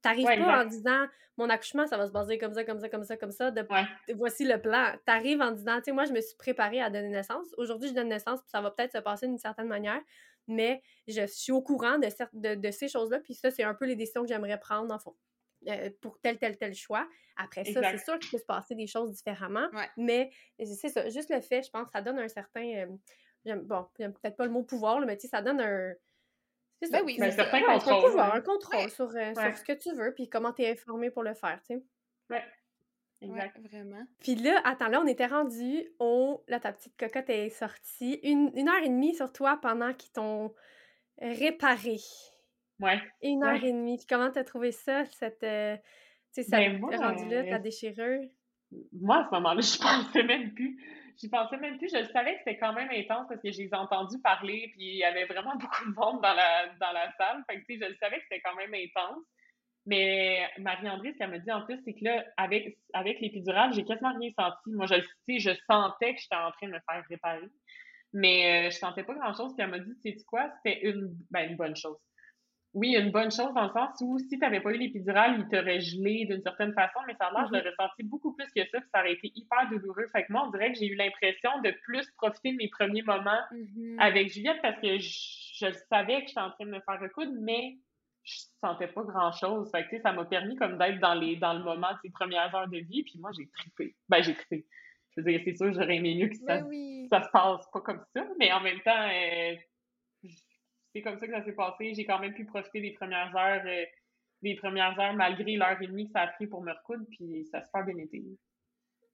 T'arrives 0.02 0.26
pas 0.26 0.62
en 0.62 0.64
disant 0.64 1.06
mon 1.38 1.50
accouchement, 1.50 1.86
ça 1.86 1.96
va 1.96 2.06
se 2.06 2.12
baser 2.12 2.38
comme 2.38 2.54
ça, 2.54 2.64
comme 2.64 2.80
ça, 2.80 2.88
comme 2.88 3.04
ça, 3.04 3.16
comme 3.16 3.30
ça. 3.30 3.50
De, 3.50 3.66
voici 4.14 4.44
le 4.44 4.60
plan. 4.60 4.92
T'arrives 5.04 5.42
en 5.42 5.50
disant, 5.50 5.76
tu 5.78 5.84
sais, 5.84 5.92
moi, 5.92 6.06
je 6.06 6.12
me 6.12 6.20
suis 6.20 6.36
préparée 6.36 6.80
à 6.80 6.88
donner 6.88 7.08
naissance. 7.08 7.46
Aujourd'hui, 7.58 7.90
je 7.90 7.94
donne 7.94 8.08
naissance, 8.08 8.40
puis 8.40 8.50
ça 8.50 8.60
va 8.60 8.70
peut-être 8.70 8.92
se 8.92 8.98
passer 8.98 9.26
d'une 9.26 9.38
certaine 9.38 9.68
manière 9.68 10.00
mais 10.46 10.82
je 11.06 11.26
suis 11.26 11.52
au 11.52 11.62
courant 11.62 11.98
de, 11.98 12.08
de, 12.32 12.54
de 12.54 12.70
ces 12.70 12.88
choses-là, 12.88 13.20
puis 13.20 13.34
ça, 13.34 13.50
c'est 13.50 13.62
un 13.62 13.74
peu 13.74 13.86
les 13.86 13.96
décisions 13.96 14.22
que 14.22 14.28
j'aimerais 14.28 14.58
prendre, 14.58 14.92
en 14.94 14.98
fond. 14.98 15.16
Euh, 15.68 15.90
pour 16.00 16.20
tel, 16.20 16.38
tel, 16.38 16.56
tel 16.56 16.74
choix. 16.74 17.08
Après 17.36 17.64
ça, 17.64 17.80
c'est 17.90 17.98
sûr 17.98 18.18
qu'il 18.18 18.30
peut 18.30 18.38
se 18.38 18.44
passer 18.44 18.74
des 18.74 18.86
choses 18.86 19.12
différemment, 19.12 19.68
mais 19.96 20.30
c'est 20.58 20.88
ça, 20.88 21.08
juste 21.08 21.30
le 21.30 21.40
fait, 21.40 21.62
je 21.62 21.70
pense, 21.70 21.90
ça 21.90 22.02
donne 22.02 22.18
un 22.18 22.28
certain, 22.28 22.86
euh, 23.46 23.56
bon, 23.56 23.86
peut-être 23.96 24.36
pas 24.36 24.44
le 24.44 24.50
mot 24.50 24.62
pouvoir, 24.62 25.00
mais 25.00 25.16
tu 25.16 25.22
sais, 25.22 25.28
ça 25.28 25.42
donne 25.42 25.60
un, 25.60 25.92
c'est 26.80 26.90
ça, 26.90 26.98
ben 26.98 27.06
oui, 27.06 27.16
un 27.20 27.30
certain 27.30 27.62
contrôle. 27.62 28.20
Un, 28.20 28.32
un 28.32 28.40
contrôle 28.42 28.90
sur, 28.90 29.08
euh, 29.16 29.34
sur, 29.34 29.56
ce 29.56 29.64
que 29.64 29.72
tu 29.72 29.94
veux, 29.94 30.12
puis 30.14 30.28
comment 30.28 30.52
tu 30.52 30.62
es 30.62 30.70
informé 30.70 31.10
pour 31.10 31.22
le 31.22 31.34
faire, 31.34 31.58
tu 31.66 31.74
sais. 31.74 31.82
Ouais. 32.30 32.44
Exact. 33.20 33.58
Ouais, 33.58 33.68
vraiment. 33.68 34.04
Puis 34.20 34.34
là, 34.36 34.60
attends, 34.64 34.88
là, 34.88 35.00
on 35.00 35.06
était 35.06 35.26
rendu 35.26 35.86
au... 35.98 36.42
Là, 36.48 36.60
ta 36.60 36.72
petite 36.72 36.96
cocotte 36.96 37.28
est 37.30 37.48
sortie. 37.50 38.20
Une, 38.22 38.50
une 38.54 38.68
heure 38.68 38.82
et 38.82 38.88
demie 38.88 39.14
sur 39.14 39.32
toi 39.32 39.58
pendant 39.60 39.92
qu'ils 39.94 40.12
t'ont 40.12 40.54
réparé. 41.20 41.96
Ouais. 42.80 43.00
Une 43.22 43.42
heure 43.42 43.60
Ouais. 43.60 43.68
et 43.68 43.72
demie. 43.72 43.96
Puis 43.96 44.06
comment 44.08 44.30
t'as 44.30 44.44
trouvé 44.44 44.72
ça, 44.72 45.04
cette... 45.06 45.42
euh, 45.44 45.76
tu 46.34 46.42
sais, 46.42 46.42
ça 46.42 46.58
Ben, 46.58 46.78
moi, 46.78 46.94
rendu 46.96 47.28
là, 47.28 47.44
ta 47.44 47.56
euh, 47.56 47.58
déchirure? 47.58 48.22
Moi, 48.92 49.16
à 49.16 49.24
ce 49.26 49.34
moment-là, 49.36 49.60
je 49.62 49.78
pensais 49.78 50.22
même 50.22 50.52
plus. 50.52 50.78
J'y 51.16 51.30
pensais 51.30 51.56
même 51.56 51.78
plus. 51.78 51.88
Je 51.88 52.04
savais 52.12 52.34
que 52.34 52.38
c'était 52.40 52.58
quand 52.58 52.74
même 52.74 52.90
intense 52.90 53.26
parce 53.28 53.40
que 53.40 53.50
je 53.50 53.58
les 53.62 53.68
ai 53.68 53.74
entendus 53.74 54.20
parler, 54.20 54.68
puis 54.72 54.84
il 54.84 54.96
y 54.98 55.04
avait 55.04 55.24
vraiment 55.24 55.56
beaucoup 55.60 55.84
de 55.88 55.94
monde 55.94 56.20
dans 56.20 56.34
la, 56.34 56.66
dans 56.78 56.92
la 56.92 57.10
salle. 57.16 57.42
Fait 57.48 57.60
que, 57.60 57.66
tu 57.66 57.78
sais, 57.78 57.84
je 57.84 57.88
le 57.90 57.96
savais 57.96 58.16
que 58.18 58.22
c'était 58.24 58.42
quand 58.42 58.54
même 58.56 58.74
intense. 58.74 59.24
Mais 59.86 60.40
Marie-André, 60.58 61.12
ce 61.12 61.18
qu'elle 61.18 61.30
me 61.30 61.38
dit 61.38 61.50
en 61.52 61.62
plus, 61.64 61.80
c'est 61.84 61.94
que 61.94 62.04
là, 62.04 62.24
avec, 62.36 62.76
avec 62.92 63.20
l'épidurale, 63.20 63.72
j'ai 63.72 63.84
quasiment 63.84 64.14
rien 64.18 64.30
senti. 64.38 64.70
Moi, 64.72 64.86
je, 64.86 64.94
le 64.94 65.02
sais, 65.02 65.38
je 65.38 65.50
sentais 65.70 66.14
que 66.14 66.20
j'étais 66.20 66.34
en 66.36 66.50
train 66.50 66.66
de 66.68 66.72
me 66.72 66.80
faire 66.90 67.04
réparer. 67.08 67.48
Mais 68.12 68.66
euh, 68.66 68.70
je 68.70 68.76
sentais 68.76 69.04
pas 69.04 69.14
grand-chose. 69.14 69.54
Puis 69.54 69.64
elle 69.64 69.70
m'a 69.70 69.78
dit, 69.78 69.92
tu 70.04 70.12
sais 70.12 70.24
quoi, 70.26 70.50
c'était 70.56 70.80
une, 70.88 71.14
ben, 71.30 71.50
une 71.50 71.56
bonne 71.56 71.76
chose. 71.76 71.98
Oui, 72.74 72.94
une 72.94 73.10
bonne 73.10 73.30
chose 73.30 73.54
dans 73.54 73.64
le 73.68 73.72
sens 73.72 73.96
où 74.02 74.18
si 74.18 74.28
tu 74.28 74.36
n'avais 74.38 74.60
pas 74.60 74.70
eu 74.70 74.76
l'épidurale, 74.76 75.36
il 75.38 75.48
t'aurait 75.48 75.80
gelé 75.80 76.26
d'une 76.26 76.42
certaine 76.42 76.74
façon, 76.74 76.98
mais 77.06 77.14
ça 77.18 77.28
a 77.28 77.32
l'air, 77.32 77.46
je 77.48 77.52
l'ai 77.54 77.70
ressenti 77.70 78.02
beaucoup 78.02 78.34
plus 78.34 78.44
que 78.54 78.60
ça, 78.68 78.80
puis 78.80 78.90
ça 78.92 79.00
aurait 79.00 79.14
été 79.14 79.32
hyper 79.34 79.70
douloureux. 79.70 80.06
Fait 80.12 80.24
que 80.24 80.32
moi, 80.32 80.44
on 80.46 80.50
dirait 80.50 80.72
que 80.72 80.78
j'ai 80.78 80.86
eu 80.88 80.94
l'impression 80.94 81.50
de 81.62 81.70
plus 81.84 82.06
profiter 82.18 82.52
de 82.52 82.56
mes 82.58 82.68
premiers 82.68 83.00
moments 83.02 83.40
Mhm. 83.52 83.96
avec 83.98 84.30
Juliette 84.30 84.60
parce 84.60 84.78
que 84.80 84.98
je, 84.98 85.08
je 85.58 85.72
savais 85.90 86.20
que 86.22 86.28
j'étais 86.28 86.40
en 86.40 86.50
train 86.50 86.66
de 86.66 86.70
me 86.70 86.80
faire 86.80 87.00
recoudre, 87.00 87.32
mais 87.40 87.78
je 88.26 88.40
sentais 88.60 88.88
pas 88.88 89.02
grand-chose. 89.04 89.70
Fait 89.70 89.84
que, 89.84 89.90
tu 89.90 89.96
sais, 89.96 90.02
ça 90.02 90.12
m'a 90.12 90.24
permis 90.26 90.56
comme 90.56 90.76
d'être 90.76 90.98
dans 91.00 91.14
les 91.14 91.36
dans 91.36 91.54
le 91.54 91.62
moment 91.62 91.92
de 91.92 91.98
ces 92.02 92.10
premières 92.10 92.54
heures 92.54 92.68
de 92.68 92.78
vie, 92.78 93.02
puis 93.04 93.18
moi, 93.18 93.30
j'ai 93.36 93.48
trippé. 93.48 93.94
Ben, 94.08 94.22
j'ai 94.22 94.34
trippé. 94.34 94.66
Je 95.16 95.22
veux 95.22 95.30
dire, 95.30 95.40
c'est 95.44 95.56
sûr, 95.56 95.72
j'aurais 95.72 95.96
aimé 95.96 96.14
mieux 96.14 96.28
que 96.28 96.36
ça, 96.36 96.58
Ben 96.58 96.66
oui. 96.66 97.06
ça 97.08 97.22
se 97.22 97.28
passe 97.30 97.64
pas 97.72 97.80
comme 97.80 98.04
ça, 98.14 98.26
mais 98.38 98.52
en 98.52 98.60
même 98.60 98.80
temps, 98.82 99.08
euh, 99.08 99.54
c'est 100.92 101.02
comme 101.02 101.18
ça 101.18 101.26
que 101.26 101.32
ça 101.32 101.42
s'est 101.44 101.54
passé. 101.54 101.94
J'ai 101.94 102.04
quand 102.04 102.18
même 102.18 102.34
pu 102.34 102.44
profiter 102.44 102.80
des 102.80 102.92
premières 102.92 103.34
heures, 103.36 103.62
euh, 103.64 103.84
des 104.42 104.56
premières 104.56 104.98
heures 104.98 105.14
malgré 105.14 105.56
l'heure 105.56 105.80
et 105.80 105.86
demie 105.86 106.06
que 106.06 106.12
ça 106.12 106.22
a 106.22 106.26
pris 106.28 106.46
pour 106.46 106.62
me 106.62 106.72
recoudre, 106.72 107.06
puis 107.10 107.46
ça 107.46 107.62
se 107.62 107.70
fait 107.70 107.84
bien 107.84 107.96
été. 108.02 108.22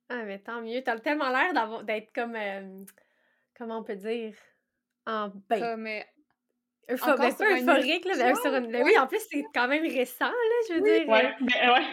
Ah, 0.09 0.25
mais 0.25 0.39
tant 0.41 0.61
mieux. 0.63 0.83
T'as 0.83 0.99
tellement 0.99 1.31
l'air 1.31 1.53
d'avoir- 1.55 1.85
d'être 1.85 2.13
comme... 2.13 2.35
euh, 2.35 2.85
comment 3.57 3.79
on 3.79 3.85
peut 3.85 3.97
dire? 3.97 4.35
En... 5.07 5.31
Comme, 5.49 5.89
Eupho- 6.91 7.05
Encore 7.05 7.19
ben, 7.19 7.31
sur 7.31 7.39
pas 7.39 7.53
un 7.53 7.57
euphorique, 7.63 8.05
là, 8.05 8.13
mais 8.19 8.35
sur 8.35 8.55
une- 8.55 8.73
ben 8.73 8.83
oui, 8.85 8.99
en 8.99 9.07
plus, 9.07 9.21
c'est 9.31 9.45
quand 9.55 9.69
même 9.69 9.83
récent, 9.85 10.27
là, 10.27 10.57
je 10.69 10.75
veux 10.75 10.81
dire. 10.83 11.09
Ouais, 11.09 11.27
euh, 11.27 11.31
ben, 11.41 11.73
ouais. 11.75 11.87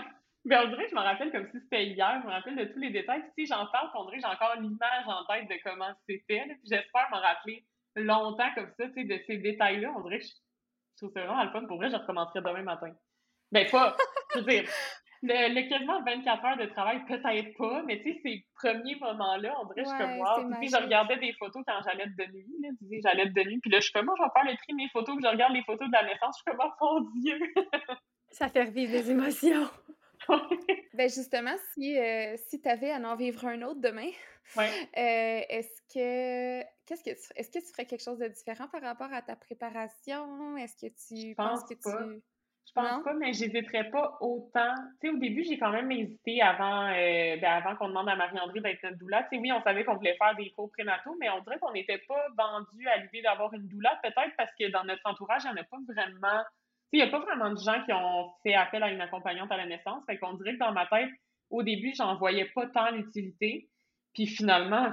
Ben, 0.46 0.62
on 0.66 0.70
dirait 0.70 0.86
que 0.86 0.90
je 0.90 0.96
me 0.96 1.02
rappelle 1.02 1.32
comme 1.32 1.48
si 1.52 1.60
c'était 1.62 1.86
hier, 1.88 2.20
je 2.22 2.28
me 2.28 2.32
rappelle 2.32 2.56
de 2.56 2.66
tous 2.66 2.80
les 2.80 2.90
détails. 2.90 3.22
Puis, 3.22 3.32
tu 3.38 3.48
sais, 3.48 3.54
j'en 3.56 3.66
parle, 3.68 3.90
on 3.96 4.06
dirait 4.06 4.18
que 4.18 4.24
j'ai 4.24 4.34
encore 4.34 4.56
l'image 4.60 5.06
en 5.06 5.26
tête 5.26 5.48
de 5.50 5.56
comment 5.64 5.94
c'était. 6.08 6.38
là. 6.48 6.54
Puis 6.56 6.70
j'espère 6.72 7.08
m'en 7.12 7.20
rappeler 7.20 7.66
longtemps 7.96 8.50
comme 8.56 8.72
ça, 8.80 8.88
tu 8.88 8.94
sais, 8.94 9.04
de 9.04 9.20
ces 9.28 9.38
détails-là. 9.38 9.92
On 9.98 10.02
dirait 10.02 10.20
que 10.20 10.26
je, 10.26 10.30
je 10.32 10.98
trouve 11.06 11.12
ça 11.14 11.26
vraiment 11.26 11.44
le 11.44 11.52
fun. 11.52 11.66
Pour 11.66 11.78
vrai, 11.78 11.90
je 11.92 11.96
recommencerai 11.98 12.40
demain 12.42 12.64
matin. 12.64 12.92
Ben, 13.52 13.70
pas, 13.70 13.96
je 14.34 14.40
veux 14.40 14.46
dire, 14.46 14.64
le, 15.22 15.54
le 15.54 15.70
quasiment 15.70 16.02
24 16.04 16.46
heures 16.46 16.58
de 16.58 16.66
travail, 16.68 17.04
peut-être 17.06 17.58
pas, 17.58 17.84
mais 17.84 18.02
tu 18.02 18.14
sais, 18.14 18.20
ces 18.24 18.46
premiers 18.56 18.96
moments-là, 18.96 19.56
on 19.62 19.66
dirait 19.66 19.84
que 19.84 19.90
je 19.90 19.96
suis 19.96 19.98
comme, 19.98 20.12
Ouais, 20.12 20.52
wow. 20.52 20.58
Puis, 20.60 20.70
je 20.70 20.78
regardais 20.78 21.18
des 21.18 21.34
photos 21.34 21.64
quand 21.68 21.80
j'allais 21.84 22.08
de 22.08 22.32
nuit, 22.34 22.56
là. 22.62 22.70
Tu 22.80 22.88
sais, 22.88 23.00
j'allais 23.04 23.30
de 23.30 23.44
nuit, 23.44 23.60
puis 23.60 23.72
là, 23.72 23.80
je 23.80 23.84
suis 23.84 23.94
comme, 23.94 24.06
moi, 24.06 24.16
je 24.18 24.24
vais 24.24 24.30
faire 24.34 24.52
le 24.52 24.58
tri 24.58 24.72
de 24.72 24.76
mes 24.76 24.90
photos, 24.90 25.16
puis 25.16 25.26
je 25.26 25.32
regarde 25.32 25.54
les 25.54 25.64
photos 25.64 25.88
de 25.88 25.94
la 25.94 26.04
naissance, 26.04 26.38
je 26.38 26.52
suis 26.52 26.58
comme, 26.58 26.72
oh 26.82 27.02
mon 27.02 27.12
Dieu! 27.22 27.40
Ça 28.32 28.48
fait 28.48 28.64
revivre 28.64 28.92
des 28.92 29.12
émotions. 29.12 29.68
Ben 30.94 31.10
justement, 31.10 31.56
si, 31.74 31.98
euh, 31.98 32.36
si 32.38 32.62
tu 32.62 32.70
avais 32.70 32.92
à 32.92 32.98
en 32.98 33.16
vivre 33.16 33.46
un 33.46 33.62
autre 33.64 33.80
demain, 33.82 34.10
ouais. 34.58 34.70
euh, 34.98 35.42
est-ce 35.50 35.82
que 35.94 36.62
qu'est-ce 36.86 37.04
que 37.04 37.10
tu, 37.12 37.34
est-ce 37.36 37.50
que 37.50 37.60
tu 37.60 37.72
ferais 37.72 37.86
quelque 37.86 38.04
chose 38.04 38.20
de 38.20 38.28
différent 38.28 38.68
par 38.68 38.82
rapport 38.82 39.12
à 39.12 39.22
ta 39.22 39.36
préparation? 39.36 40.58
Est-ce 40.58 40.76
que 40.76 40.92
tu 40.92 41.30
Je 41.32 41.36
penses 41.36 41.62
pense 41.62 41.70
que 41.70 41.76
pas. 41.82 42.04
tu. 42.04 42.22
Je 42.70 42.74
pense 42.74 42.98
Non? 42.98 43.04
pas, 43.04 43.14
mais 43.16 43.34
j'hésiterais 43.34 43.90
pas 43.90 44.18
autant. 44.22 44.74
Tu 45.02 45.08
sais, 45.08 45.10
au 45.10 45.18
début, 45.18 45.44
j'ai 45.44 45.58
quand 45.58 45.72
même 45.72 45.92
hésité 45.92 46.40
avant, 46.42 46.86
euh, 46.90 47.36
ben, 47.38 47.52
avant 47.52 47.76
qu'on 47.76 47.88
demande 47.90 48.08
à 48.10 48.16
Marie-André 48.16 48.60
d'être 48.62 48.84
notre 48.84 48.98
doula. 49.00 49.24
Tu 49.24 49.30
sais, 49.30 49.38
oui, 49.42 49.52
on 49.52 49.62
savait 49.64 49.84
qu'on 49.84 49.96
voulait 49.96 50.16
faire 50.18 50.36
des 50.36 50.52
cours 50.52 50.70
prénataux, 50.72 51.16
mais 51.20 51.30
on 51.32 51.40
dirait 51.42 51.58
qu'on 51.58 51.72
n'était 51.74 51.98
pas 52.08 52.24
vendu 52.38 52.88
à 52.88 52.98
l'idée 52.98 53.24
d'avoir 53.24 53.52
une 53.56 53.68
doula. 53.68 54.00
Peut-être 54.04 54.36
parce 54.38 54.52
que 54.60 54.70
dans 54.72 54.84
notre 54.84 55.02
entourage, 55.06 55.42
il 55.46 55.52
n'y 55.52 55.60
en 55.60 55.62
a 55.62 55.66
pas 55.66 55.78
vraiment. 55.88 56.44
Tu 56.92 57.00
sais, 57.00 57.04
il 57.04 57.04
n'y 57.04 57.08
a 57.08 57.08
pas 57.08 57.20
vraiment 57.20 57.50
de 57.50 57.60
gens 57.60 57.84
qui 57.86 57.92
ont 57.94 58.32
fait 58.44 58.54
appel 58.54 58.84
à 58.84 58.92
une 58.92 59.02
accompagnante 59.02 59.52
à 59.52 59.58
la 59.58 59.66
naissance. 59.66 60.04
Fait 60.06 60.18
qu'on 60.20 60.34
dirait 60.34 60.54
que 60.54 60.60
dans 60.60 60.72
ma 60.72 60.86
tête, 60.86 61.10
au 61.50 61.64
début, 61.64 61.94
j'en 61.98 62.16
voyais 62.18 62.46
pas 62.54 62.68
tant 62.68 62.92
l'utilité. 62.92 63.68
Puis 64.14 64.28
finalement, 64.28 64.92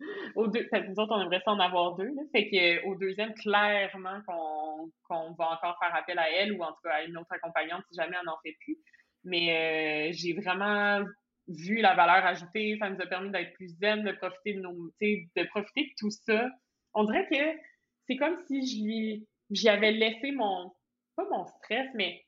au 0.36 0.46
deux, 0.46 0.66
nous 0.72 0.98
autres, 0.98 1.14
on 1.14 1.20
aimerait 1.20 1.42
ça 1.44 1.52
en 1.52 1.60
avoir 1.60 1.96
deux. 1.96 2.06
Là. 2.08 2.22
Fait 2.32 2.48
que, 2.48 2.86
au 2.86 2.94
deuxième, 2.94 3.34
clairement 3.34 4.20
qu'on 4.26 5.32
va 5.32 5.50
encore 5.50 5.78
faire 5.80 5.94
appel 5.94 6.18
à 6.18 6.30
elle 6.30 6.52
ou 6.52 6.62
en 6.62 6.72
tout 6.72 6.82
cas 6.84 6.94
à 6.94 7.02
une 7.02 7.16
autre 7.16 7.32
accompagnante 7.32 7.82
si 7.90 7.96
jamais 7.96 8.16
on 8.20 8.24
n'en 8.24 8.38
fait 8.42 8.56
plus. 8.60 8.76
Mais 9.24 10.10
euh, 10.10 10.12
j'ai 10.12 10.34
vraiment 10.34 11.04
vu 11.48 11.76
la 11.76 11.94
valeur 11.94 12.24
ajoutée. 12.26 12.76
Ça 12.78 12.90
nous 12.90 13.00
a 13.00 13.06
permis 13.06 13.30
d'être 13.30 13.52
plus 13.54 13.68
zen, 13.80 14.04
de 14.04 14.12
profiter 14.12 14.54
de 14.54 14.60
nos, 14.60 14.74
de 15.00 15.46
profiter 15.48 15.82
de 15.82 15.94
tout 15.98 16.10
ça. 16.10 16.48
On 16.94 17.04
dirait 17.04 17.26
que 17.30 17.60
c'est 18.06 18.16
comme 18.16 18.38
si 18.46 18.66
je 18.66 18.84
lui, 18.84 19.28
j'y 19.50 19.68
avais 19.68 19.92
laissé 19.92 20.32
mon, 20.32 20.72
pas 21.16 21.24
mon 21.30 21.46
stress, 21.46 21.88
mais 21.94 22.24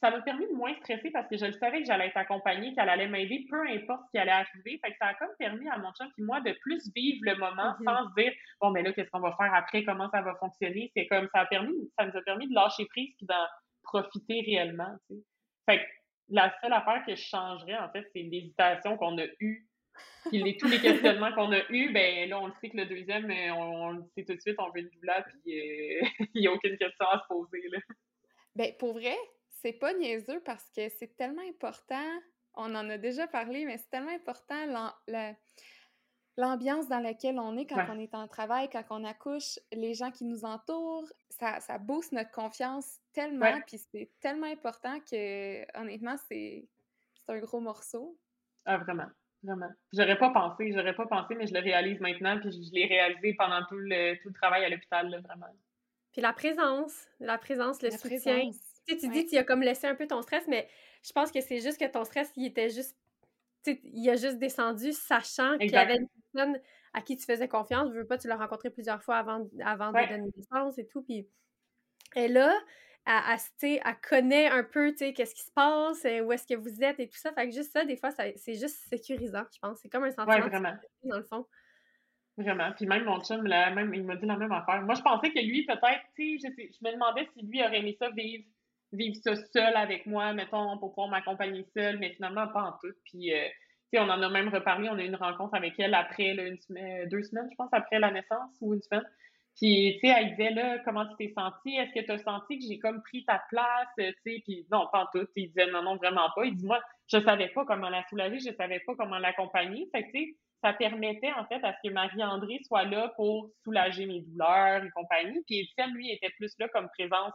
ça 0.00 0.10
m'a 0.10 0.20
permis 0.20 0.46
de 0.46 0.52
moins 0.52 0.74
stresser 0.76 1.10
parce 1.10 1.26
que 1.28 1.36
je 1.38 1.46
le 1.46 1.52
savais 1.52 1.80
que 1.80 1.86
j'allais 1.86 2.08
être 2.08 2.16
accompagnée, 2.16 2.74
qu'elle 2.74 2.88
allait 2.88 3.08
m'aider, 3.08 3.46
peu 3.48 3.66
importe 3.68 4.02
ce 4.06 4.10
qui 4.10 4.18
allait 4.18 4.30
arriver. 4.30 4.78
Fait 4.84 4.90
que 4.92 4.96
ça 5.00 5.06
a 5.06 5.14
comme 5.14 5.34
permis 5.38 5.68
à 5.68 5.78
mon 5.78 5.90
chum 5.92 6.06
et 6.18 6.22
moi 6.22 6.40
de 6.40 6.52
plus 6.60 6.90
vivre 6.94 7.20
le 7.22 7.36
moment 7.36 7.74
Mhm. 7.80 7.84
sans 7.86 8.08
se 8.10 8.14
dire 8.20 8.32
bon 8.60 8.70
mais 8.70 8.82
là 8.82 8.92
qu'est-ce 8.92 9.10
qu'on 9.10 9.20
va 9.20 9.34
faire 9.36 9.54
après, 9.54 9.84
comment 9.84 10.10
ça 10.10 10.20
va 10.22 10.34
fonctionner. 10.36 10.90
C'est 10.94 11.06
comme 11.06 11.28
ça 11.34 11.40
a 11.40 11.46
permis, 11.46 11.74
ça 11.98 12.06
nous 12.06 12.16
a 12.16 12.22
permis 12.22 12.48
de 12.48 12.54
lâcher 12.54 12.84
prise 12.86 13.14
puis 13.16 13.26
d'en 13.26 13.46
profiter 13.82 14.42
réellement. 14.44 14.94
Tu 15.08 15.16
sais. 15.16 15.22
Fait 15.68 15.78
que 15.78 15.84
la 16.28 16.52
seule 16.60 16.72
affaire 16.72 17.02
que 17.06 17.14
je 17.14 17.22
changerais 17.22 17.78
en 17.78 17.88
fait, 17.90 18.04
c'est 18.14 18.22
l'hésitation 18.22 18.96
qu'on 18.98 19.16
a 19.18 19.24
eue. 19.40 19.66
Puis 20.28 20.42
les, 20.42 20.58
tous 20.58 20.68
les 20.68 20.80
questionnements 20.82 21.32
qu'on 21.32 21.52
a 21.52 21.60
eus, 21.70 21.90
ben 21.92 22.28
là, 22.28 22.38
on 22.38 22.48
le 22.48 22.52
sait 22.60 22.68
que 22.68 22.76
le 22.76 22.84
deuxième, 22.84 23.30
euh, 23.30 23.52
on, 23.54 23.86
on 23.86 23.90
le 23.92 24.02
sait 24.14 24.24
tout 24.24 24.34
de 24.34 24.40
suite, 24.40 24.56
on 24.58 24.70
veut 24.70 24.80
une 24.82 24.90
doula, 24.90 25.22
puis 25.22 25.58
euh, 25.58 26.06
il 26.34 26.40
n'y 26.42 26.48
a 26.48 26.52
aucune 26.52 26.76
question 26.76 27.06
à 27.06 27.18
se 27.18 27.26
poser. 27.28 27.62
Là. 27.70 27.78
Ben 28.56 28.72
pour 28.78 28.92
vrai, 28.92 29.16
c'est 29.62 29.72
pas 29.74 29.92
niaiseux 29.94 30.40
parce 30.44 30.68
que 30.70 30.88
c'est 30.88 31.16
tellement 31.16 31.42
important. 31.48 32.04
On 32.54 32.74
en 32.74 32.88
a 32.90 32.98
déjà 32.98 33.26
parlé, 33.26 33.64
mais 33.64 33.78
c'est 33.78 33.90
tellement 33.90 34.12
important 34.14 34.66
l'am- 34.66 34.92
la- 35.06 35.34
l'ambiance 36.38 36.88
dans 36.88 37.00
laquelle 37.00 37.38
on 37.38 37.56
est 37.56 37.66
quand 37.66 37.76
Ouais. 37.76 37.86
on 37.90 37.98
est 37.98 38.14
en 38.14 38.28
travail, 38.28 38.68
quand 38.70 38.84
on 38.90 39.04
accouche, 39.04 39.58
les 39.72 39.94
gens 39.94 40.10
qui 40.10 40.24
nous 40.24 40.44
entourent, 40.44 41.08
ça, 41.30 41.60
ça 41.60 41.78
booste 41.78 42.12
notre 42.12 42.30
confiance 42.30 42.98
tellement, 43.14 43.46
Ouais. 43.54 43.62
puis 43.66 43.78
c'est 43.78 44.10
tellement 44.20 44.46
important 44.46 45.00
que 45.00 45.78
honnêtement, 45.78 46.16
c'est 46.28 46.68
c'est 47.24 47.32
un 47.32 47.38
gros 47.40 47.58
morceau. 47.60 48.16
Ah, 48.66 48.76
vraiment, 48.78 49.08
vraiment. 49.42 49.70
J'aurais 49.92 50.16
pas 50.18 50.30
pensé, 50.30 50.70
j'aurais 50.72 50.94
pas 50.94 51.06
pensé, 51.06 51.34
mais 51.34 51.46
je 51.48 51.54
le 51.54 51.60
réalise 51.60 51.98
maintenant, 52.00 52.38
puis 52.38 52.52
je 52.52 52.72
l'ai 52.72 52.86
réalisé 52.86 53.34
pendant 53.34 53.64
tout 53.66 53.76
le, 53.78 54.14
tout 54.22 54.28
le 54.28 54.34
travail 54.34 54.64
à 54.64 54.68
l'hôpital, 54.68 55.08
là, 55.10 55.20
vraiment. 55.20 55.46
Puis 56.12 56.20
la 56.22 56.32
présence, 56.32 57.08
la 57.18 57.36
présence, 57.38 57.82
le 57.82 57.88
La 57.88 57.98
soutien. 57.98 58.18
présence. 58.18 58.65
Tu 58.86 58.94
sais, 58.94 59.00
tu 59.00 59.06
Ouais. 59.06 59.12
dis, 59.12 59.26
tu 59.26 59.36
as 59.36 59.44
comme 59.44 59.62
laissé 59.62 59.86
un 59.86 59.94
peu 59.94 60.06
ton 60.06 60.22
stress, 60.22 60.46
mais 60.48 60.68
je 61.04 61.12
pense 61.12 61.32
que 61.32 61.40
c'est 61.40 61.60
juste 61.60 61.78
que 61.80 61.86
ton 61.90 62.04
stress, 62.04 62.32
il 62.36 62.46
était 62.46 62.70
juste. 62.70 62.96
Il 63.66 64.08
a 64.10 64.14
juste 64.16 64.38
descendu, 64.38 64.92
sachant 64.92 65.58
qu'il 65.58 65.72
y 65.72 65.76
avait 65.76 65.96
une 65.96 66.08
personne 66.32 66.60
à 66.92 67.02
qui 67.02 67.16
tu 67.16 67.24
faisais 67.26 67.48
confiance. 67.48 67.90
Je 67.92 67.98
veux 67.98 68.06
pas, 68.06 68.16
tu 68.18 68.28
l'as 68.28 68.36
rencontré 68.36 68.70
plusieurs 68.70 69.02
fois 69.02 69.16
avant, 69.16 69.48
avant 69.64 69.92
Ouais. 69.92 70.06
de 70.06 70.12
donner 70.12 70.30
naissance 70.36 70.78
et 70.78 70.86
tout. 70.86 71.02
Puis 71.02 71.28
elle 72.14 72.34
là, 72.34 72.54
tu 73.06 73.12
sais, 73.58 73.80
elle 73.84 73.96
connaît 74.08 74.48
un 74.48 74.64
peu, 74.64 74.92
tu 74.92 74.98
sais, 74.98 75.12
qu'est-ce 75.14 75.34
qui 75.34 75.42
se 75.44 75.52
passe, 75.52 76.04
euh, 76.06 76.20
où 76.22 76.32
est-ce 76.32 76.46
que 76.46 76.54
vous 76.54 76.82
êtes 76.82 77.00
et 77.00 77.08
tout 77.08 77.18
ça. 77.18 77.32
Fait 77.32 77.48
que 77.48 77.54
juste 77.54 77.72
ça, 77.72 77.84
des 77.84 77.96
fois, 77.96 78.10
c'est 78.12 78.54
juste 78.54 78.76
sécurisant, 78.88 79.44
je 79.52 79.58
pense. 79.60 79.78
C'est 79.80 79.88
comme 79.88 80.04
un 80.04 80.10
sentiment 80.12 80.36
Ouais, 80.36 80.42
de 80.44 80.48
vraiment. 80.48 80.70
sécurité, 80.70 81.08
dans 81.08 81.18
le 81.18 81.24
fond. 81.24 81.46
Vraiment. 82.38 82.72
Puis 82.72 82.86
même 82.86 83.04
mon 83.04 83.22
chum, 83.24 83.46
là, 83.46 83.70
même, 83.74 83.94
il 83.94 84.04
m'a 84.04 84.16
dit 84.16 84.26
la 84.26 84.36
même 84.36 84.52
affaire. 84.52 84.82
Moi, 84.82 84.94
je 84.94 85.02
pensais 85.02 85.32
que 85.32 85.38
lui, 85.40 85.64
peut-être, 85.64 86.02
tu 86.14 86.38
sais, 86.38 86.48
je, 86.56 86.62
je 86.72 86.78
me 86.86 86.92
demandais 86.92 87.28
si 87.34 87.44
lui 87.46 87.62
aurait 87.62 87.78
aimé 87.78 87.96
ça 87.98 88.10
vivre, 88.10 88.44
vivre 88.92 89.16
ça 89.22 89.34
seul 89.36 89.76
avec 89.76 90.06
moi, 90.06 90.32
mettons, 90.32 90.78
pour 90.78 90.90
pouvoir 90.90 91.08
m'accompagner 91.08 91.64
seul, 91.74 91.98
mais 91.98 92.12
finalement, 92.14 92.48
pas 92.48 92.62
en 92.62 92.72
tout. 92.82 92.94
Puis, 93.04 93.32
euh, 93.32 93.46
tu 93.92 93.98
sais, 93.98 94.00
on 94.00 94.08
en 94.08 94.22
a 94.22 94.28
même 94.28 94.48
reparlé, 94.48 94.88
on 94.88 94.98
a 94.98 95.02
eu 95.02 95.06
une 95.06 95.16
rencontre 95.16 95.54
avec 95.54 95.74
elle 95.78 95.94
après, 95.94 96.34
là, 96.34 96.44
une 96.46 96.58
semaine, 96.58 97.08
deux 97.08 97.22
semaines, 97.22 97.48
je 97.50 97.56
pense, 97.56 97.72
après 97.72 97.98
la 97.98 98.10
naissance, 98.10 98.50
ou 98.60 98.74
une 98.74 98.82
semaine. 98.82 99.04
Puis, 99.56 99.98
tu 100.00 100.06
sais, 100.06 100.14
elle 100.14 100.30
disait, 100.30 100.50
là, 100.50 100.78
comment 100.84 101.06
tu 101.06 101.16
t'es 101.16 101.32
sentie? 101.32 101.76
Est-ce 101.76 101.92
que 101.98 102.04
tu 102.04 102.12
as 102.12 102.18
senti 102.18 102.58
que 102.58 102.64
j'ai 102.68 102.78
comme 102.78 103.02
pris 103.02 103.24
ta 103.24 103.42
place? 103.48 103.88
Tu 103.96 104.04
sais, 104.24 104.42
puis 104.44 104.66
non, 104.70 104.86
pas 104.92 105.04
en 105.04 105.06
tout. 105.18 105.26
Il 105.34 105.48
disait, 105.48 105.70
non, 105.70 105.82
non, 105.82 105.96
vraiment 105.96 106.28
pas. 106.34 106.44
Il 106.44 106.56
dit, 106.56 106.66
moi, 106.66 106.80
je 107.10 107.18
savais 107.20 107.48
pas 107.48 107.64
comment 107.64 107.88
la 107.88 108.04
soulager, 108.08 108.38
je 108.38 108.54
savais 108.54 108.80
pas 108.80 108.94
comment 108.96 109.18
l'accompagner. 109.18 109.88
Fait 109.92 110.04
tu 110.04 110.10
sais, 110.10 110.36
ça 110.62 110.74
permettait, 110.74 111.32
en 111.32 111.46
fait, 111.46 111.64
à 111.64 111.72
ce 111.72 111.88
que 111.88 111.92
Marie-André 111.92 112.60
soit 112.66 112.84
là 112.84 113.12
pour 113.16 113.50
soulager 113.64 114.04
mes 114.04 114.20
douleurs 114.20 114.84
et 114.84 114.90
compagnie. 114.90 115.42
Puis 115.46 115.60
Étienne, 115.60 115.94
lui, 115.94 116.10
était 116.12 116.30
plus 116.36 116.52
là 116.58 116.68
comme 116.68 116.88
présence 116.88 117.32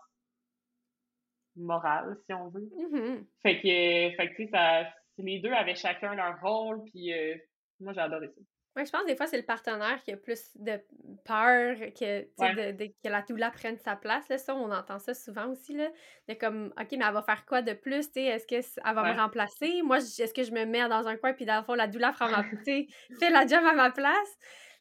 morale, 1.56 2.18
si 2.26 2.34
on 2.34 2.50
veut. 2.50 2.70
Mhm. 2.78 3.26
Fait 3.42 3.58
que, 3.58 4.16
fait 4.16 4.30
que, 4.30 4.36
tu 4.36 4.44
sais, 4.46 4.50
ça, 4.52 4.88
les 5.18 5.40
deux 5.40 5.52
avaient 5.52 5.76
chacun 5.76 6.16
leur 6.16 6.40
rôle, 6.42 6.84
puis 6.86 7.14
euh, 7.14 7.36
moi, 7.80 7.94
j'ai 7.94 8.02
adoré 8.02 8.28
ça. 8.28 8.42
Oui, 8.78 8.86
je 8.86 8.92
pense 8.92 9.02
que 9.02 9.08
des 9.08 9.18
fois, 9.18 9.28
c'est 9.28 9.38
le 9.38 9.44
partenaire 9.44 10.02
qui 10.02 10.14
a 10.14 10.18
plus 10.18 10.50
de 10.56 10.80
peur 11.26 11.76
que, 11.76 12.22
que 12.24 13.10
la 13.10 13.22
doula 13.24 13.52
prenne 13.52 13.78
sa 13.78 13.98
place. 13.98 14.30
Là. 14.30 14.38
Ça, 14.38 14.56
on 14.56 14.72
entend 14.72 14.98
ça 14.98 15.14
souvent 15.14 15.48
aussi. 15.48 15.74
Là, 15.74 15.90
de 16.30 16.36
comme, 16.36 16.74
OK, 16.80 16.88
mais 16.92 17.06
elle 17.06 17.14
va 17.14 17.22
faire 17.22 17.46
quoi 17.46 17.62
de 17.62 17.74
plus? 17.74 18.10
Est-ce 18.16 18.48
qu'elle 18.48 18.64
va 18.96 19.14
me 19.14 19.20
remplacer? 19.20 19.82
Moi, 19.82 19.98
est-ce 19.98 20.34
que 20.34 20.44
je 20.44 20.52
me 20.52 20.64
mets 20.64 20.88
dans 20.88 21.06
un 21.06 21.18
coin 21.18 21.34
puis 21.34 21.44
dans 21.44 21.58
le 21.58 21.64
fond, 21.64 21.74
la 21.74 21.88
doula 21.88 22.14
fera 22.14 22.30
ma, 22.30 22.44
fait 22.64 23.30
la 23.30 23.46
job 23.46 23.60
à 23.66 23.74
ma 23.74 23.92
place? 23.92 24.38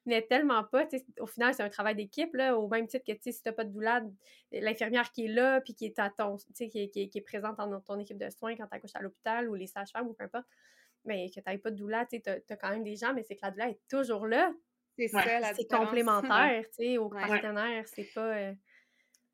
Mais 0.07 0.23
tellement 0.23 0.65
pas. 0.65 0.87
Au 1.19 1.27
final, 1.27 1.53
c'est 1.53 1.63
un 1.63 1.69
travail 1.69 1.95
d'équipe, 1.95 2.35
au 2.35 2.69
même 2.69 2.87
titre 2.87 3.05
que 3.07 3.13
si 3.21 3.43
tu 3.43 3.49
n'as 3.49 3.53
pas 3.53 3.65
de 3.65 3.71
doula, 3.71 4.03
l'infirmière 4.51 5.13
qui 5.13 5.27
est 5.27 5.29
là 5.29 5.61
puis 5.61 5.75
qui 5.75 5.85
est 5.85 5.99
à 5.99 6.11
ton, 6.11 6.37
qui, 6.55 6.69
qui, 6.69 6.91
qui, 6.91 7.19
est 7.19 7.21
présente 7.21 7.57
dans 7.59 7.81
ton 7.81 7.99
équipe 7.99 8.19
de 8.19 8.31
soins 8.31 8.57
quand 8.57 8.67
tu 8.67 8.77
accouches 8.77 8.95
à 8.95 9.03
l'hôpital 9.03 9.49
ou 9.49 9.55
les 9.55 9.67
sages-femmes 9.67 10.09
ou 10.09 10.15
peu 10.15 10.25
importe 10.25 10.47
mais 11.05 11.31
que 11.31 11.41
tu 11.41 11.43
n'aies 11.47 11.59
pas 11.59 11.71
de 11.71 11.77
doula, 11.77 12.07
tu 12.07 12.21
as, 12.27 12.57
quand 12.57 12.71
même 12.71 12.85
des 12.85 12.97
gens, 12.97 13.15
mais 13.15 13.23
c'est 13.23 13.35
que 13.35 13.41
la 13.43 13.51
doula 13.51 13.69
est 13.71 13.81
toujours 13.89 14.27
là. 14.27 14.53
C'est 14.97 15.09
ça, 15.09 15.41
la 15.41 15.55
C'est 15.55 15.71
complémentaire, 15.71 16.63
tu 16.77 16.85
sais, 16.85 16.99
au 16.99 17.09
partenaire, 17.49 17.89
c'est 17.89 18.13
pas... 18.15 18.37
Euh 18.37 18.55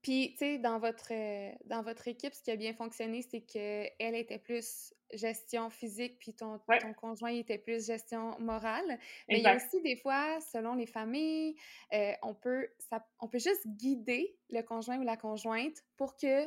Puis, 0.06 0.34
tu 0.34 0.38
sais, 0.38 0.58
dans 0.58 0.78
votre, 0.78 1.12
euh, 1.12 1.50
dans 1.64 1.82
votre 1.82 2.06
équipe, 2.06 2.32
ce 2.32 2.40
qui 2.40 2.52
a 2.52 2.54
bien 2.54 2.72
fonctionné, 2.74 3.22
c'est 3.22 3.40
qu'elle 3.40 4.14
était 4.14 4.38
plus 4.38 4.94
gestion 5.12 5.68
physique, 5.68 6.20
puis 6.20 6.32
ton, 6.32 6.60
ton 6.80 6.94
conjoint 6.94 7.32
était 7.32 7.58
plus 7.58 7.84
gestion 7.84 8.38
morale. 8.38 9.00
Mais 9.28 9.38
il 9.38 9.42
y 9.42 9.48
a 9.48 9.56
aussi 9.56 9.82
des 9.82 9.96
fois, 9.96 10.40
selon 10.52 10.76
les 10.76 10.86
familles, 10.86 11.56
euh, 11.92 12.12
on, 12.22 12.34
peut, 12.34 12.68
ça, 12.78 13.04
on 13.18 13.26
peut 13.26 13.40
juste 13.40 13.66
guider 13.66 14.38
le 14.50 14.62
conjoint 14.62 14.96
ou 15.00 15.02
la 15.02 15.16
conjointe 15.16 15.82
pour 15.96 16.16
que 16.16 16.46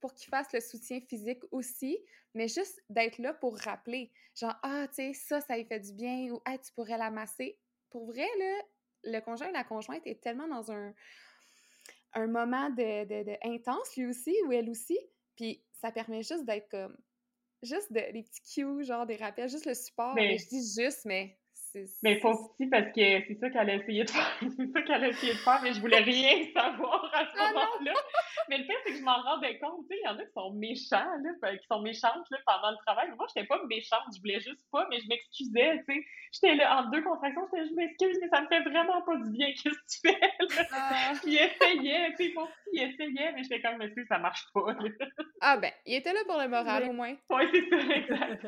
pour 0.00 0.14
qu'il 0.14 0.30
fasse 0.30 0.50
le 0.54 0.60
soutien 0.60 0.98
physique 1.02 1.42
aussi, 1.50 1.98
mais 2.32 2.48
juste 2.48 2.82
d'être 2.88 3.18
là 3.18 3.34
pour 3.34 3.58
rappeler. 3.58 4.12
Genre, 4.34 4.56
ah, 4.62 4.86
tu 4.88 4.94
sais, 4.94 5.12
ça, 5.12 5.42
ça 5.42 5.58
lui 5.58 5.66
fait 5.66 5.80
du 5.80 5.92
bien, 5.92 6.32
ou, 6.32 6.40
ah, 6.46 6.56
tu 6.56 6.72
pourrais 6.72 6.96
l'amasser. 6.96 7.58
Pour 7.90 8.06
vrai, 8.06 8.28
là, 8.38 8.62
le 9.02 9.20
conjoint 9.20 9.50
ou 9.50 9.52
la 9.52 9.64
conjointe 9.64 10.06
est 10.06 10.22
tellement 10.22 10.48
dans 10.48 10.72
un, 10.72 10.94
un 12.14 12.26
moment 12.26 12.70
de, 12.70 13.04
de, 13.04 13.36
intense, 13.42 13.96
lui 13.96 14.06
aussi, 14.06 14.34
ou 14.46 14.52
elle 14.52 14.70
aussi, 14.70 14.98
puis 15.36 15.64
ça 15.72 15.90
permet 15.92 16.22
juste 16.22 16.44
d'être 16.44 16.68
comme, 16.68 16.96
juste 17.62 17.92
de, 17.92 18.12
des 18.12 18.22
petits 18.22 18.42
cues, 18.54 18.84
genre 18.84 19.06
des 19.06 19.16
rappels, 19.16 19.48
juste 19.48 19.66
le 19.66 19.74
support. 19.74 20.14
Mais, 20.14 20.38
je 20.38 20.48
dis 20.48 20.82
juste, 20.82 21.04
mais 21.04 21.38
mais 22.02 22.20
faut 22.20 22.30
aussi 22.30 22.66
parce 22.66 22.86
que 22.92 23.00
c'est 23.26 23.38
ça 23.40 23.50
qu'elle 23.50 23.70
a 23.70 23.74
essayé 23.74 24.04
de 24.04 24.10
faire. 24.10 24.38
c'est 24.40 24.72
ça 24.72 24.82
qu'elle 24.82 25.04
a 25.04 25.08
essayé 25.08 25.32
de 25.32 25.38
faire, 25.38 25.60
mais 25.62 25.72
je 25.72 25.80
voulais 25.80 26.00
rien 26.00 26.44
savoir 26.54 27.10
à 27.12 27.24
ce 27.26 27.38
ah 27.38 27.48
moment-là. 27.48 27.92
mais 28.48 28.58
le 28.58 28.64
fait, 28.64 28.74
c'est 28.84 28.92
que 28.92 28.98
je 28.98 29.02
m'en 29.02 29.20
rendais 29.22 29.58
compte. 29.58 29.86
Tu 29.88 29.94
sais, 29.94 30.00
il 30.02 30.06
y 30.06 30.08
en 30.08 30.18
a 30.18 30.24
qui 30.24 30.32
sont 30.32 30.52
méchants, 30.52 31.10
là, 31.22 31.56
qui 31.56 31.66
sont 31.66 31.80
méchantes 31.80 32.26
là, 32.30 32.38
pendant 32.46 32.70
le 32.70 32.76
travail. 32.86 33.10
Moi, 33.16 33.26
j'étais 33.34 33.46
pas 33.46 33.60
méchante, 33.66 34.02
je 34.14 34.20
voulais 34.20 34.40
juste 34.40 34.64
pas, 34.70 34.86
mais 34.90 35.00
je 35.00 35.08
m'excusais, 35.08 35.78
tu 35.88 35.94
sais. 35.94 36.06
J'étais 36.32 36.54
là 36.56 36.82
en 36.82 36.90
deux 36.90 37.02
contractions, 37.02 37.46
j'étais 37.52 37.68
je 37.68 37.74
m'excuse, 37.74 38.18
mais 38.20 38.28
ça 38.28 38.42
me 38.42 38.48
fait 38.48 38.60
vraiment 38.60 39.02
pas 39.02 39.16
du 39.16 39.30
bien. 39.30 39.52
Qu'est-ce 39.62 39.74
que 39.74 39.90
tu 39.90 40.00
fais? 40.02 40.20
Là? 40.20 40.68
Ah. 40.72 41.12
il 41.24 41.34
essayait, 41.34 42.14
sais, 42.16 42.28
pour 42.30 42.48
il 42.72 42.82
essayait, 42.82 43.32
mais 43.32 43.42
j'étais 43.42 43.60
comme, 43.60 43.78
monsieur, 43.78 44.04
ça 44.08 44.18
marche 44.18 44.46
pas. 44.52 44.76
ah 45.40 45.56
ben, 45.56 45.72
il 45.86 45.94
était 45.94 46.12
là 46.12 46.20
pour 46.26 46.38
le 46.38 46.48
moral, 46.48 46.88
au 46.88 46.92
moins. 46.92 47.14
Oui, 47.30 47.44
c'est 47.52 47.68
ça, 47.68 47.94
exact. 47.94 48.46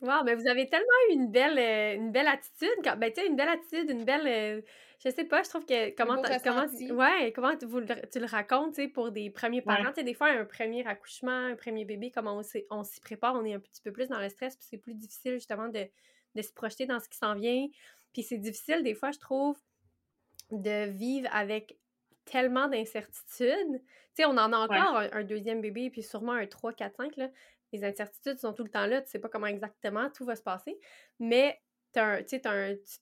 Wow, 0.00 0.22
mais 0.24 0.34
vous 0.36 0.46
avez 0.46 0.68
tellement 0.68 0.86
eu 1.08 1.14
une 1.14 1.30
belle, 1.30 1.58
euh, 1.58 1.96
une 1.96 2.12
belle 2.12 2.28
attitude. 2.28 2.68
Ben, 2.98 3.12
tu 3.12 3.20
sais, 3.20 3.26
une 3.26 3.34
belle 3.34 3.48
attitude, 3.48 3.90
une 3.90 4.04
belle. 4.04 4.26
Euh, 4.26 4.60
je 5.04 5.10
sais 5.10 5.24
pas, 5.24 5.42
je 5.42 5.48
trouve 5.48 5.66
que. 5.66 5.90
Comment, 5.96 6.22
comment, 6.44 6.66
ouais, 6.96 7.32
comment 7.32 7.56
tu, 7.56 7.66
tu 8.12 8.20
le 8.20 8.26
racontes, 8.26 8.74
tu 8.74 8.82
sais, 8.82 8.88
pour 8.88 9.10
des 9.10 9.30
premiers 9.30 9.62
parents. 9.62 9.88
Tu 9.88 9.96
sais, 9.96 10.04
des 10.04 10.14
fois, 10.14 10.28
un 10.28 10.44
premier 10.44 10.86
accouchement, 10.86 11.32
un 11.32 11.56
premier 11.56 11.84
bébé, 11.84 12.12
comment 12.12 12.40
on 12.70 12.84
s'y 12.84 13.00
prépare, 13.00 13.34
on 13.34 13.44
est 13.44 13.54
un 13.54 13.60
petit 13.60 13.82
peu 13.82 13.92
plus 13.92 14.08
dans 14.08 14.20
le 14.20 14.28
stress, 14.28 14.56
puis 14.56 14.66
c'est 14.70 14.78
plus 14.78 14.94
difficile, 14.94 15.34
justement, 15.34 15.68
de, 15.68 15.88
de 16.34 16.42
se 16.42 16.52
projeter 16.52 16.86
dans 16.86 17.00
ce 17.00 17.08
qui 17.08 17.18
s'en 17.18 17.34
vient. 17.34 17.66
Puis 18.12 18.22
c'est 18.22 18.38
difficile, 18.38 18.84
des 18.84 18.94
fois, 18.94 19.10
je 19.10 19.18
trouve, 19.18 19.56
de 20.52 20.88
vivre 20.90 21.28
avec 21.32 21.76
tellement 22.24 22.68
d'incertitudes. 22.68 23.80
Tu 24.14 24.22
sais, 24.22 24.24
on 24.26 24.36
en 24.36 24.52
a 24.52 24.58
encore 24.58 24.96
un, 24.96 25.08
un, 25.12 25.24
deuxième 25.24 25.60
bébé, 25.60 25.90
puis 25.90 26.02
sûrement 26.02 26.32
un 26.32 26.46
3, 26.46 26.72
4, 26.72 26.96
5, 26.96 27.16
là 27.16 27.28
les 27.72 27.84
incertitudes 27.84 28.38
sont 28.38 28.52
tout 28.52 28.64
le 28.64 28.70
temps 28.70 28.86
là, 28.86 29.02
tu 29.02 29.10
sais 29.10 29.18
pas 29.18 29.28
comment 29.28 29.46
exactement 29.46 30.10
tout 30.10 30.24
va 30.24 30.36
se 30.36 30.42
passer, 30.42 30.78
mais 31.18 31.60
tu 31.94 32.00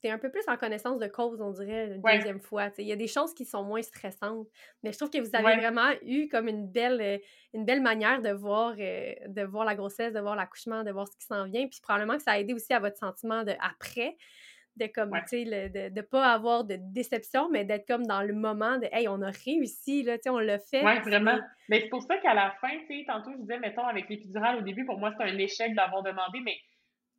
es 0.04 0.10
un 0.10 0.18
peu 0.18 0.30
plus 0.30 0.44
en 0.48 0.56
connaissance 0.56 0.98
de 0.98 1.06
cause, 1.06 1.40
on 1.40 1.50
dirait, 1.50 1.96
une 1.96 2.02
deuxième 2.02 2.40
fois. 2.40 2.70
Il 2.78 2.86
y 2.86 2.92
a 2.92 2.96
des 2.96 3.08
choses 3.08 3.34
qui 3.34 3.44
sont 3.44 3.64
moins 3.64 3.82
stressantes, 3.82 4.46
mais 4.82 4.92
je 4.92 4.98
trouve 4.98 5.10
que 5.10 5.18
vous 5.18 5.34
avez 5.34 5.52
vraiment 5.56 5.90
eu 6.02 6.28
comme 6.28 6.48
une 6.48 6.68
belle, 6.68 7.20
une 7.52 7.64
belle 7.64 7.82
manière 7.82 8.22
de 8.22 8.30
voir, 8.30 8.74
euh, 8.78 9.14
de 9.26 9.42
voir 9.42 9.64
la 9.64 9.74
grossesse, 9.74 10.12
de 10.12 10.20
voir 10.20 10.36
l'accouchement, 10.36 10.84
de 10.84 10.92
voir 10.92 11.08
ce 11.08 11.16
qui 11.16 11.26
s'en 11.26 11.44
vient, 11.46 11.66
puis 11.66 11.80
probablement 11.82 12.16
que 12.16 12.22
ça 12.22 12.32
a 12.32 12.38
aidé 12.38 12.54
aussi 12.54 12.72
à 12.72 12.78
votre 12.78 12.96
sentiment 12.96 13.42
de 13.42 13.54
après, 13.60 14.16
de 14.76 14.86
comme, 14.86 15.12
tu 15.28 15.44
sais, 15.44 15.44
de 15.44 15.94
ne 15.94 16.02
pas 16.02 16.32
avoir 16.32 16.64
de 16.64 16.76
déception, 16.78 17.48
mais 17.50 17.64
d'être 17.64 17.86
comme 17.86 18.06
dans 18.06 18.22
le 18.22 18.34
moment 18.34 18.78
de, 18.78 18.86
hey, 18.92 19.08
on 19.08 19.22
a 19.22 19.30
réussi, 19.30 20.02
là, 20.02 20.16
tu 20.18 20.24
sais, 20.24 20.30
on 20.30 20.38
l'a 20.38 20.58
fait. 20.58 20.84
Oui, 20.84 20.98
vraiment. 21.00 21.38
Mais 21.68 21.80
c'est 21.80 21.88
pour 21.88 22.02
ça 22.02 22.18
qu'à 22.18 22.34
la 22.34 22.52
fin, 22.60 22.70
tu 22.88 22.98
sais, 22.98 23.04
tantôt, 23.06 23.32
je 23.32 23.40
disais, 23.40 23.58
mettons, 23.58 23.86
avec 23.86 24.08
l'épidural, 24.08 24.58
au 24.58 24.62
début, 24.62 24.84
pour 24.84 24.98
moi, 24.98 25.12
c'était 25.12 25.30
un 25.30 25.38
échec 25.38 25.74
d'avoir 25.74 26.02
demandé, 26.02 26.40
mais 26.44 26.56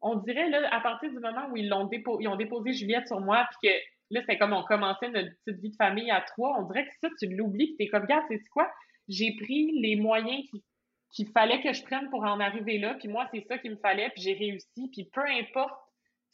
on 0.02 0.16
dirait, 0.16 0.50
là, 0.50 0.68
à 0.72 0.80
partir 0.82 1.10
du 1.10 1.20
moment 1.20 1.48
où 1.52 1.58
ils 1.58 1.68
l'ont 1.68 1.90
ils 2.20 2.28
ont 2.28 2.36
déposé 2.36 2.74
Juliette 2.74 3.08
sur 3.08 3.20
moi, 3.20 3.48
puis 3.50 3.70
que 3.70 3.76
là, 4.12 4.22
c'était 4.22 4.38
comme 4.38 4.54
on 4.54 4.64
commençait 4.64 5.10
notre 5.10 5.30
petite 5.44 5.62
vie 5.62 5.72
de 5.72 5.76
famille 5.76 6.12
à 6.12 6.22
trois, 6.22 6.60
on 6.60 6.68
dirait 6.68 6.86
que 6.86 6.94
ça, 7.02 7.10
tu 7.20 7.28
l'oublies, 7.36 7.76
puis 7.76 7.78
t'es 7.78 7.88
comme, 7.88 8.04
regarde, 8.04 8.26
c'est 8.30 8.40
quoi? 8.52 8.72
J'ai 9.08 9.36
pris 9.42 9.72
les 9.82 9.96
moyens 9.96 10.44
qu'il 11.12 11.28
fallait 11.30 11.62
que 11.62 11.74
je 11.74 11.82
prenne 11.84 12.10
pour 12.10 12.24
en 12.24 12.40
arriver 12.40 12.78
là, 12.78 12.96
puis 13.00 13.08
moi, 13.08 13.28
c'est 13.34 13.46
ça 13.48 13.58
qu'il 13.58 13.72
me 13.72 13.78
fallait, 13.78 14.10
puis 14.10 14.22
j'ai 14.22 14.34
réussi, 14.34 14.90
puis 14.92 15.10
peu 15.12 15.24
importe 15.26 15.74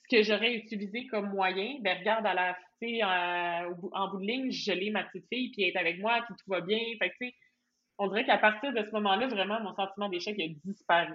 ce 0.03 0.15
que 0.15 0.23
j'aurais 0.23 0.53
utilisé 0.55 1.07
comme 1.07 1.29
moyen, 1.29 1.77
ben 1.81 1.97
regarde, 1.97 2.25
à 2.25 2.33
la, 2.33 2.57
en, 3.03 3.73
en 3.91 4.07
bout 4.09 4.19
de 4.19 4.25
ligne, 4.25 4.51
je 4.51 4.71
l'ai 4.71 4.89
ma 4.91 5.03
petite 5.03 5.27
fille, 5.31 5.51
puis 5.51 5.63
elle 5.63 5.69
est 5.69 5.77
avec 5.77 5.99
moi, 5.99 6.21
puis 6.25 6.35
tout 6.37 6.49
va 6.49 6.61
bien. 6.61 6.79
Fait 6.99 7.09
que, 7.09 7.25
on 7.97 8.07
dirait 8.07 8.25
qu'à 8.25 8.37
partir 8.37 8.73
de 8.73 8.83
ce 8.83 8.91
moment-là, 8.91 9.27
vraiment, 9.27 9.59
mon 9.61 9.75
sentiment 9.75 10.09
d'échec 10.09 10.37
a 10.39 10.47
disparu. 10.65 11.13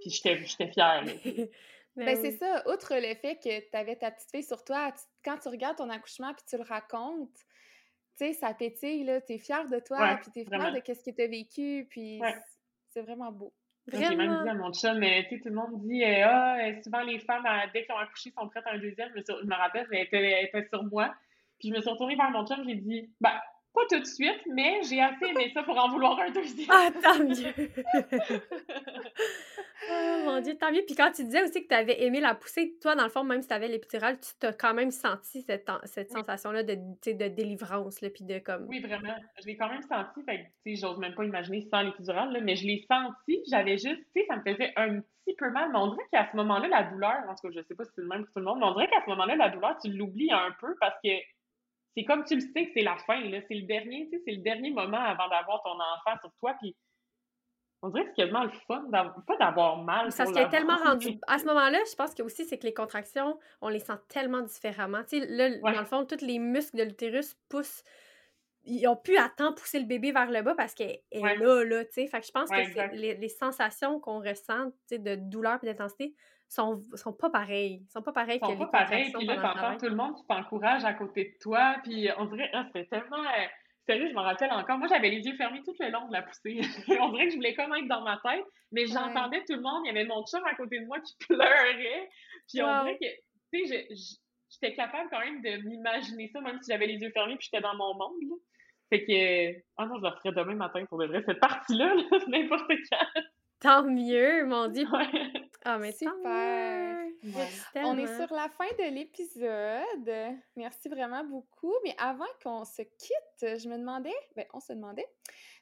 Puis 0.00 0.10
j'étais 0.10 0.36
fière. 0.72 1.04
ben, 1.24 1.48
ben 1.96 2.16
c'est 2.22 2.38
ça. 2.38 2.62
Outre 2.66 2.94
le 2.94 3.14
fait 3.16 3.36
que 3.36 3.60
tu 3.60 3.76
avais 3.76 3.96
ta 3.96 4.10
petite 4.10 4.30
fille 4.30 4.44
sur 4.44 4.64
toi, 4.64 4.94
quand 5.24 5.38
tu 5.38 5.48
regardes 5.48 5.76
ton 5.76 5.90
accouchement 5.90 6.32
puis 6.32 6.44
tu 6.48 6.56
le 6.56 6.62
racontes, 6.62 7.34
tu 8.16 8.26
sais, 8.26 8.32
ça 8.32 8.54
pétille, 8.54 9.04
là. 9.04 9.20
es 9.28 9.38
fière 9.38 9.68
de 9.68 9.78
toi, 9.80 10.18
puis 10.22 10.30
t'es 10.32 10.44
fière 10.44 10.72
de 10.72 10.80
ce 10.86 11.02
que 11.02 11.14
tu 11.14 11.22
as 11.22 11.26
vécu, 11.26 11.86
puis 11.90 12.20
c'est 12.88 13.02
vraiment 13.02 13.32
beau. 13.32 13.52
J'ai 13.92 14.16
même 14.16 14.42
dit 14.42 14.48
à 14.48 14.54
mon 14.54 14.72
chum, 14.72 14.98
mais 14.98 15.24
tu 15.28 15.36
sais, 15.36 15.42
tout 15.42 15.48
le 15.48 15.54
monde 15.54 15.80
dit 15.82 16.04
euh, 16.04 16.24
Ah, 16.24 16.56
euh, 16.58 16.82
souvent 16.82 17.02
les 17.02 17.18
femmes, 17.18 17.44
euh, 17.46 17.66
dès 17.72 17.84
qu'elles 17.84 17.96
ont 17.96 17.98
accouché, 17.98 18.32
sont 18.36 18.48
prêtes 18.48 18.66
à 18.66 18.72
un 18.72 18.78
deuxième. 18.78 19.10
Je 19.14 19.46
me, 19.46 19.54
rappelle, 19.54 19.86
elle 19.92 20.02
était, 20.02 20.68
sur 20.68 20.84
moi. 20.84 21.14
Puis 21.58 21.68
je 21.68 21.74
me 21.74 21.80
suis 21.80 21.90
retournée 21.90 22.16
vers 22.16 22.30
mon 22.30 22.46
chum, 22.46 22.64
j'ai 22.66 22.76
dit 22.76 23.10
Ben, 23.20 23.32
pas 23.74 23.82
tout 23.88 24.00
de 24.00 24.04
suite, 24.04 24.40
mais 24.52 24.80
j'ai 24.88 25.00
assez 25.00 25.26
aimé 25.26 25.50
ça 25.54 25.62
pour 25.62 25.78
en 25.78 25.88
vouloir 25.88 26.18
un 26.18 26.30
deuxième. 26.30 26.68
Ah, 26.70 26.88
tant 27.02 27.18
mieux! 27.18 27.34
oh 29.90 30.22
mon 30.24 30.40
Dieu, 30.40 30.56
tant 30.56 30.70
mieux. 30.70 30.82
Puis 30.86 30.94
quand 30.94 31.10
tu 31.12 31.24
disais 31.24 31.42
aussi 31.42 31.62
que 31.62 31.68
tu 31.68 31.74
avais 31.74 32.02
aimé 32.02 32.20
la 32.20 32.34
poussée, 32.34 32.76
toi, 32.80 32.94
dans 32.94 33.04
le 33.04 33.10
fond, 33.10 33.24
même 33.24 33.42
si 33.42 33.48
tu 33.48 33.54
avais 33.54 33.68
l'épidural, 33.68 34.18
tu 34.20 34.30
t'as 34.38 34.52
quand 34.52 34.74
même 34.74 34.90
senti 34.90 35.42
cette, 35.42 35.68
cette 35.84 36.10
sensation-là 36.10 36.62
de, 36.62 36.74
de 36.74 37.28
délivrance, 37.28 38.00
là, 38.00 38.10
puis 38.10 38.24
de 38.24 38.38
comme... 38.38 38.66
Oui, 38.68 38.80
vraiment. 38.80 39.14
Je 39.40 39.46
l'ai 39.46 39.56
quand 39.56 39.68
même 39.68 39.82
senti, 39.82 40.22
fait 40.24 40.52
tu 40.64 40.74
sais, 40.74 40.80
j'ose 40.80 40.98
même 40.98 41.14
pas 41.14 41.24
imaginer 41.24 41.66
sans 41.70 41.82
l'épidural, 41.82 42.38
mais 42.42 42.56
je 42.56 42.66
l'ai 42.66 42.86
senti, 42.90 43.42
j'avais 43.50 43.78
juste, 43.78 44.02
tu 44.14 44.20
sais, 44.20 44.26
ça 44.28 44.36
me 44.36 44.42
faisait 44.42 44.72
un 44.76 45.00
petit 45.00 45.34
peu 45.36 45.50
mal, 45.50 45.70
mais 45.72 45.78
on 45.78 45.88
dirait 45.88 46.08
qu'à 46.12 46.28
ce 46.30 46.36
moment-là, 46.36 46.68
la 46.68 46.82
douleur, 46.84 47.24
en 47.28 47.34
tout 47.34 47.48
cas, 47.48 47.54
je 47.54 47.62
sais 47.66 47.74
pas 47.74 47.84
si 47.84 47.90
c'est 47.94 48.02
le 48.02 48.08
même 48.08 48.24
pour 48.24 48.32
tout 48.34 48.40
le 48.40 48.44
monde, 48.44 48.58
mais 48.60 48.66
on 48.66 48.74
dirait 48.74 48.88
qu'à 48.88 49.02
ce 49.04 49.10
moment-là, 49.10 49.36
la 49.36 49.48
douleur, 49.50 49.76
tu 49.82 49.90
l'oublies 49.92 50.32
un 50.32 50.54
peu 50.60 50.74
parce 50.80 50.96
que 51.04 51.10
c'est 51.96 52.04
comme 52.04 52.24
tu 52.24 52.36
le 52.36 52.40
sais 52.40 52.66
que 52.66 52.70
c'est 52.74 52.82
la 52.82 52.96
fin, 52.96 53.20
là. 53.20 53.40
C'est 53.48 53.54
le 53.54 53.66
dernier, 53.66 54.08
tu 54.10 54.16
sais, 54.16 54.22
c'est 54.24 54.32
le 54.32 54.42
dernier 54.42 54.70
moment 54.70 55.00
avant 55.00 55.28
d'avoir 55.28 55.62
ton 55.62 55.74
enfant 55.74 56.18
sur 56.20 56.32
toi, 56.38 56.54
puis 56.60 56.76
on 57.82 57.88
dirait 57.88 58.04
que 58.04 58.10
c'est 58.10 58.22
quasiment 58.22 58.44
le 58.44 58.50
fun, 58.50 58.84
pas 58.90 59.36
d'avoir 59.38 59.82
mal. 59.82 60.12
Ça 60.12 60.26
se 60.26 60.50
tellement 60.50 60.76
rendu. 60.76 61.18
À 61.26 61.38
ce 61.38 61.46
moment-là, 61.46 61.78
je 61.90 61.96
pense 61.96 62.14
que 62.14 62.22
aussi, 62.22 62.44
c'est 62.44 62.58
que 62.58 62.66
les 62.66 62.74
contractions, 62.74 63.38
on 63.60 63.68
les 63.68 63.78
sent 63.78 63.98
tellement 64.08 64.42
différemment. 64.42 65.02
Tu 65.08 65.20
sais, 65.20 65.26
là, 65.26 65.56
dans 65.58 65.80
le 65.80 65.86
fond, 65.86 66.04
tous 66.04 66.24
les 66.24 66.38
muscles 66.38 66.76
de 66.76 66.82
l'utérus 66.82 67.34
poussent. 67.48 67.82
Ils 68.64 68.86
ont 68.86 68.96
pu 68.96 69.16
à 69.16 69.30
temps 69.30 69.54
pousser 69.54 69.80
le 69.80 69.86
bébé 69.86 70.12
vers 70.12 70.30
le 70.30 70.42
bas 70.42 70.54
parce 70.54 70.74
qu'elle 70.74 70.98
est 71.10 71.36
là, 71.38 71.64
là, 71.64 71.84
tu 71.86 71.92
sais. 71.92 72.06
Fait 72.06 72.20
que 72.20 72.26
je 72.26 72.30
pense 72.30 72.50
que 72.50 72.94
les, 72.94 73.14
les, 73.14 73.28
sensations 73.28 73.98
qu'on 74.00 74.20
ressent, 74.20 74.66
tu 74.86 74.96
sais, 74.96 74.98
de 74.98 75.14
douleur 75.14 75.58
et 75.62 75.66
d'intensité 75.66 76.14
sont, 76.46 76.82
sont 76.94 77.14
pas 77.14 77.30
pareilles. 77.30 77.82
sont 77.88 78.02
pas 78.02 78.12
pareilles 78.12 78.40
sont 78.40 78.52
que 78.52 78.58
pas 78.58 78.66
pareilles. 78.66 79.12
Puis 79.12 79.24
là, 79.24 79.36
t'entends 79.36 79.78
tout 79.78 79.88
le 79.88 79.96
monde 79.96 80.14
qui 80.16 80.26
t'encourage 80.26 80.84
à 80.84 80.92
côté 80.92 81.24
de 81.24 81.42
toi. 81.42 81.76
Puis 81.82 82.10
on 82.18 82.26
dirait, 82.26 82.50
ah, 82.52 82.64
c'était 82.66 82.86
tellement 82.86 83.22
euh, 83.22 83.46
Sérieux, 83.90 84.08
je 84.08 84.14
me 84.14 84.20
rappelle 84.20 84.52
encore. 84.52 84.78
Moi, 84.78 84.86
j'avais 84.86 85.10
les 85.10 85.26
yeux 85.26 85.34
fermés 85.34 85.62
tout 85.64 85.74
le 85.80 85.90
long 85.90 86.06
de 86.06 86.12
la 86.12 86.22
poussée. 86.22 86.60
on 87.00 87.10
dirait 87.10 87.24
que 87.24 87.32
je 87.32 87.36
voulais 87.36 87.54
comme 87.54 87.74
être 87.74 87.88
dans 87.88 88.02
ma 88.02 88.20
tête, 88.22 88.44
mais 88.70 88.86
j'entendais 88.86 89.40
tout 89.40 89.56
le 89.56 89.62
monde. 89.62 89.82
Il 89.84 89.88
y 89.88 89.90
avait 89.90 90.04
mon 90.04 90.24
chum 90.26 90.40
à 90.46 90.54
côté 90.54 90.78
de 90.78 90.86
moi 90.86 91.00
qui 91.00 91.16
pleurait. 91.26 92.08
Puis 92.48 92.62
on 92.62 92.84
dirait 92.84 92.98
que, 92.98 93.06
tu 93.52 93.66
sais, 93.66 93.88
j'étais 94.48 94.76
capable 94.76 95.10
quand 95.10 95.18
même 95.18 95.42
de 95.42 95.68
m'imaginer 95.68 96.30
ça, 96.32 96.40
même 96.40 96.62
si 96.62 96.70
j'avais 96.70 96.86
les 96.86 97.00
yeux 97.00 97.10
fermés 97.10 97.34
puis 97.36 97.48
j'étais 97.50 97.62
dans 97.62 97.74
mon 97.74 97.94
monde. 97.94 98.14
Fait 98.90 99.04
que, 99.04 99.60
ah 99.76 99.86
non, 99.86 99.98
je 99.98 100.04
la 100.04 100.12
ferais 100.12 100.32
demain 100.36 100.54
matin 100.54 100.84
pour 100.86 100.98
de 100.98 101.06
vrai. 101.06 101.24
Cette 101.26 101.40
partie-là, 101.40 101.92
n'importe 102.28 102.70
quand. 102.92 103.22
Tant 103.58 103.82
mieux, 103.82 104.46
mon 104.46 104.68
Dieu. 104.68 104.86
Ah, 105.64 105.78
mais 105.78 105.92
Super. 105.92 107.06
Merci 107.22 107.62
On 107.76 107.98
est 107.98 108.16
sur 108.16 108.32
la 108.34 108.48
fin 108.48 108.68
de 108.78 108.94
l'épisode. 108.94 110.38
Merci 110.56 110.88
vraiment 110.88 111.22
beaucoup. 111.24 111.74
Mais 111.84 111.94
avant 111.98 112.24
qu'on 112.42 112.64
se 112.64 112.82
quitte, 112.82 113.58
je 113.58 113.68
me 113.68 113.76
demandais, 113.76 114.14
ben, 114.36 114.46
on 114.54 114.60
se 114.60 114.72
demandait, 114.72 115.06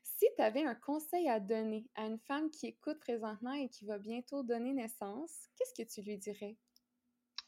si 0.02 0.26
tu 0.36 0.42
avais 0.42 0.64
un 0.64 0.76
conseil 0.76 1.28
à 1.28 1.40
donner 1.40 1.86
à 1.96 2.06
une 2.06 2.18
femme 2.18 2.50
qui 2.50 2.68
écoute 2.68 3.00
présentement 3.00 3.52
et 3.52 3.68
qui 3.68 3.86
va 3.86 3.98
bientôt 3.98 4.42
donner 4.42 4.72
naissance, 4.72 5.48
qu'est-ce 5.56 5.82
que 5.82 5.88
tu 5.88 6.06
lui 6.08 6.16
dirais? 6.16 6.56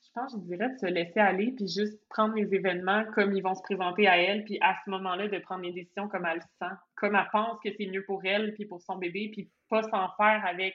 Je 0.03 0.21
pense, 0.21 0.35
que 0.35 0.41
je 0.41 0.45
dirais 0.47 0.71
de 0.71 0.79
se 0.79 0.87
laisser 0.87 1.21
aller, 1.21 1.53
puis 1.53 1.69
juste 1.69 2.01
prendre 2.09 2.35
les 2.35 2.53
événements 2.53 3.05
comme 3.15 3.33
ils 3.33 3.43
vont 3.43 3.55
se 3.55 3.63
présenter 3.63 4.09
à 4.09 4.19
elle, 4.19 4.45
puis 4.45 4.59
à 4.61 4.75
ce 4.85 4.91
moment-là, 4.91 5.29
de 5.29 5.39
prendre 5.39 5.63
les 5.63 5.73
décisions 5.73 6.09
comme 6.09 6.27
elle 6.27 6.39
le 6.39 6.43
sent, 6.59 6.75
comme 6.97 7.15
elle 7.15 7.29
pense 7.31 7.61
que 7.63 7.71
c'est 7.77 7.87
mieux 7.87 8.05
pour 8.05 8.25
elle, 8.25 8.53
puis 8.55 8.67
pour 8.67 8.81
son 8.83 8.97
bébé, 8.97 9.31
puis 9.33 9.49
pas 9.69 9.83
s'en 9.83 10.09
faire 10.17 10.45
avec, 10.45 10.75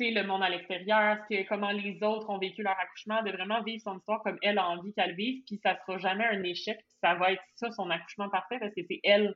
le 0.00 0.22
monde 0.26 0.42
à 0.42 0.48
l'extérieur, 0.48 1.18
ce 1.28 1.34
que- 1.42 1.48
comment 1.48 1.70
les 1.70 2.02
autres 2.02 2.28
ont 2.30 2.38
vécu 2.38 2.62
leur 2.62 2.78
accouchement, 2.78 3.22
de 3.22 3.30
vraiment 3.30 3.62
vivre 3.62 3.82
son 3.82 3.98
histoire 3.98 4.22
comme 4.22 4.38
elle 4.42 4.58
a 4.58 4.68
envie 4.68 4.92
qu'elle 4.94 5.14
vive, 5.14 5.42
puis 5.46 5.60
ça 5.62 5.78
sera 5.80 5.98
jamais 5.98 6.24
un 6.24 6.42
échec, 6.42 6.76
puis 6.78 6.96
ça 7.02 7.14
va 7.14 7.32
être 7.32 7.42
ça, 7.54 7.70
son 7.72 7.88
accouchement 7.90 8.28
parfait, 8.30 8.58
parce 8.58 8.74
que 8.74 8.80
c'est 8.88 9.00
elle 9.04 9.34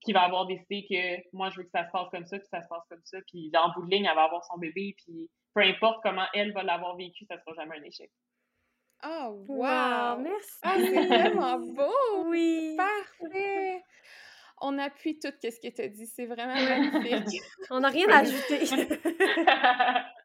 qui 0.00 0.12
va 0.12 0.22
avoir 0.22 0.46
décidé 0.46 0.84
que 0.90 1.36
moi, 1.36 1.48
je 1.50 1.58
veux 1.58 1.62
que 1.64 1.70
ça 1.70 1.86
se 1.86 1.90
passe 1.92 2.08
comme 2.10 2.26
ça, 2.26 2.38
puis 2.38 2.48
ça 2.50 2.60
se 2.62 2.68
passe 2.68 2.82
comme 2.90 3.00
ça, 3.04 3.18
puis 3.28 3.50
en 3.56 3.70
bout 3.72 3.86
de 3.86 3.90
ligne, 3.94 4.04
elle 4.04 4.16
va 4.16 4.24
avoir 4.24 4.44
son 4.44 4.58
bébé, 4.58 4.94
puis 4.98 5.30
peu 5.54 5.60
importe 5.62 6.02
comment 6.02 6.26
elle 6.34 6.52
va 6.52 6.62
l'avoir 6.64 6.96
vécu, 6.96 7.24
ça 7.26 7.38
sera 7.38 7.54
jamais 7.54 7.78
un 7.78 7.82
échec. 7.84 8.10
Oh, 9.04 9.44
Wow, 9.48 9.56
wow! 9.58 10.18
merci. 10.20 10.58
Ah, 10.62 10.74
c'est 10.78 11.06
vraiment 11.06 11.58
beau! 11.58 12.24
Oui. 12.28 12.76
Parfait! 12.76 13.82
On 14.62 14.78
appuie 14.78 15.18
tout 15.18 15.32
ce 15.42 15.60
que 15.60 15.74
tu 15.74 15.82
as 15.82 15.88
dit. 15.88 16.06
C'est 16.06 16.26
vraiment 16.26 16.54
magnifique. 16.54 17.42
On 17.70 17.80
n'a 17.80 17.88
rien 17.88 18.08
à 18.08 18.18
ajouter. 18.18 18.60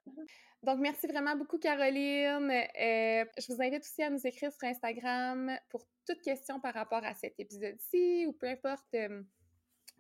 Donc, 0.63 0.79
merci 0.79 1.07
vraiment 1.07 1.35
beaucoup, 1.35 1.57
Caroline. 1.57 2.51
Euh, 2.51 3.25
je 3.37 3.53
vous 3.53 3.61
invite 3.61 3.81
aussi 3.81 4.03
à 4.03 4.11
nous 4.11 4.25
écrire 4.25 4.51
sur 4.51 4.67
Instagram 4.67 5.57
pour 5.69 5.87
toute 6.05 6.21
question 6.21 6.59
par 6.59 6.75
rapport 6.75 7.03
à 7.03 7.15
cet 7.15 7.39
épisode-ci 7.39 8.25
ou 8.27 8.33
peu 8.33 8.47
importe. 8.47 8.85
euh, 8.93 9.23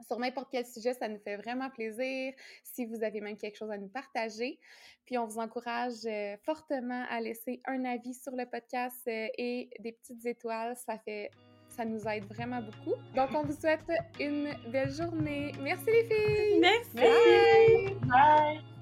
sur 0.05 0.19
n'importe 0.19 0.49
quel 0.51 0.65
sujet, 0.65 0.93
ça 0.93 1.07
nous 1.07 1.17
fait 1.17 1.37
vraiment 1.37 1.71
plaisir. 1.71 2.33
Si 2.63 2.85
vous 2.85 3.03
avez 3.03 3.19
même 3.19 3.37
quelque 3.37 3.57
chose 3.57 3.71
à 3.71 3.79
nous 3.79 3.87
partager. 3.87 4.59
Puis 5.05 5.17
on 5.17 5.25
vous 5.25 5.39
encourage 5.39 6.05
euh, 6.05 6.37
fortement 6.43 7.05
à 7.09 7.19
laisser 7.19 7.61
un 7.65 7.83
avis 7.85 8.13
sur 8.13 8.35
le 8.35 8.45
podcast 8.45 9.01
et 9.07 9.71
des 9.79 9.93
petites 9.93 10.23
étoiles. 10.27 10.75
Ça 10.75 10.99
fait 10.99 11.31
ça 11.77 11.85
nous 11.85 12.01
aide 12.07 12.25
vraiment 12.33 12.61
beaucoup. 12.61 12.95
Donc 13.15 13.29
on 13.33 13.43
vous 13.43 13.53
souhaite 13.53 13.87
une 14.19 14.49
belle 14.71 14.91
journée. 14.91 15.51
Merci 15.61 15.85
les 15.85 16.03
filles. 16.03 16.59
Merci. 16.59 16.95
Bye. 16.95 17.95
Bye! 18.07 18.76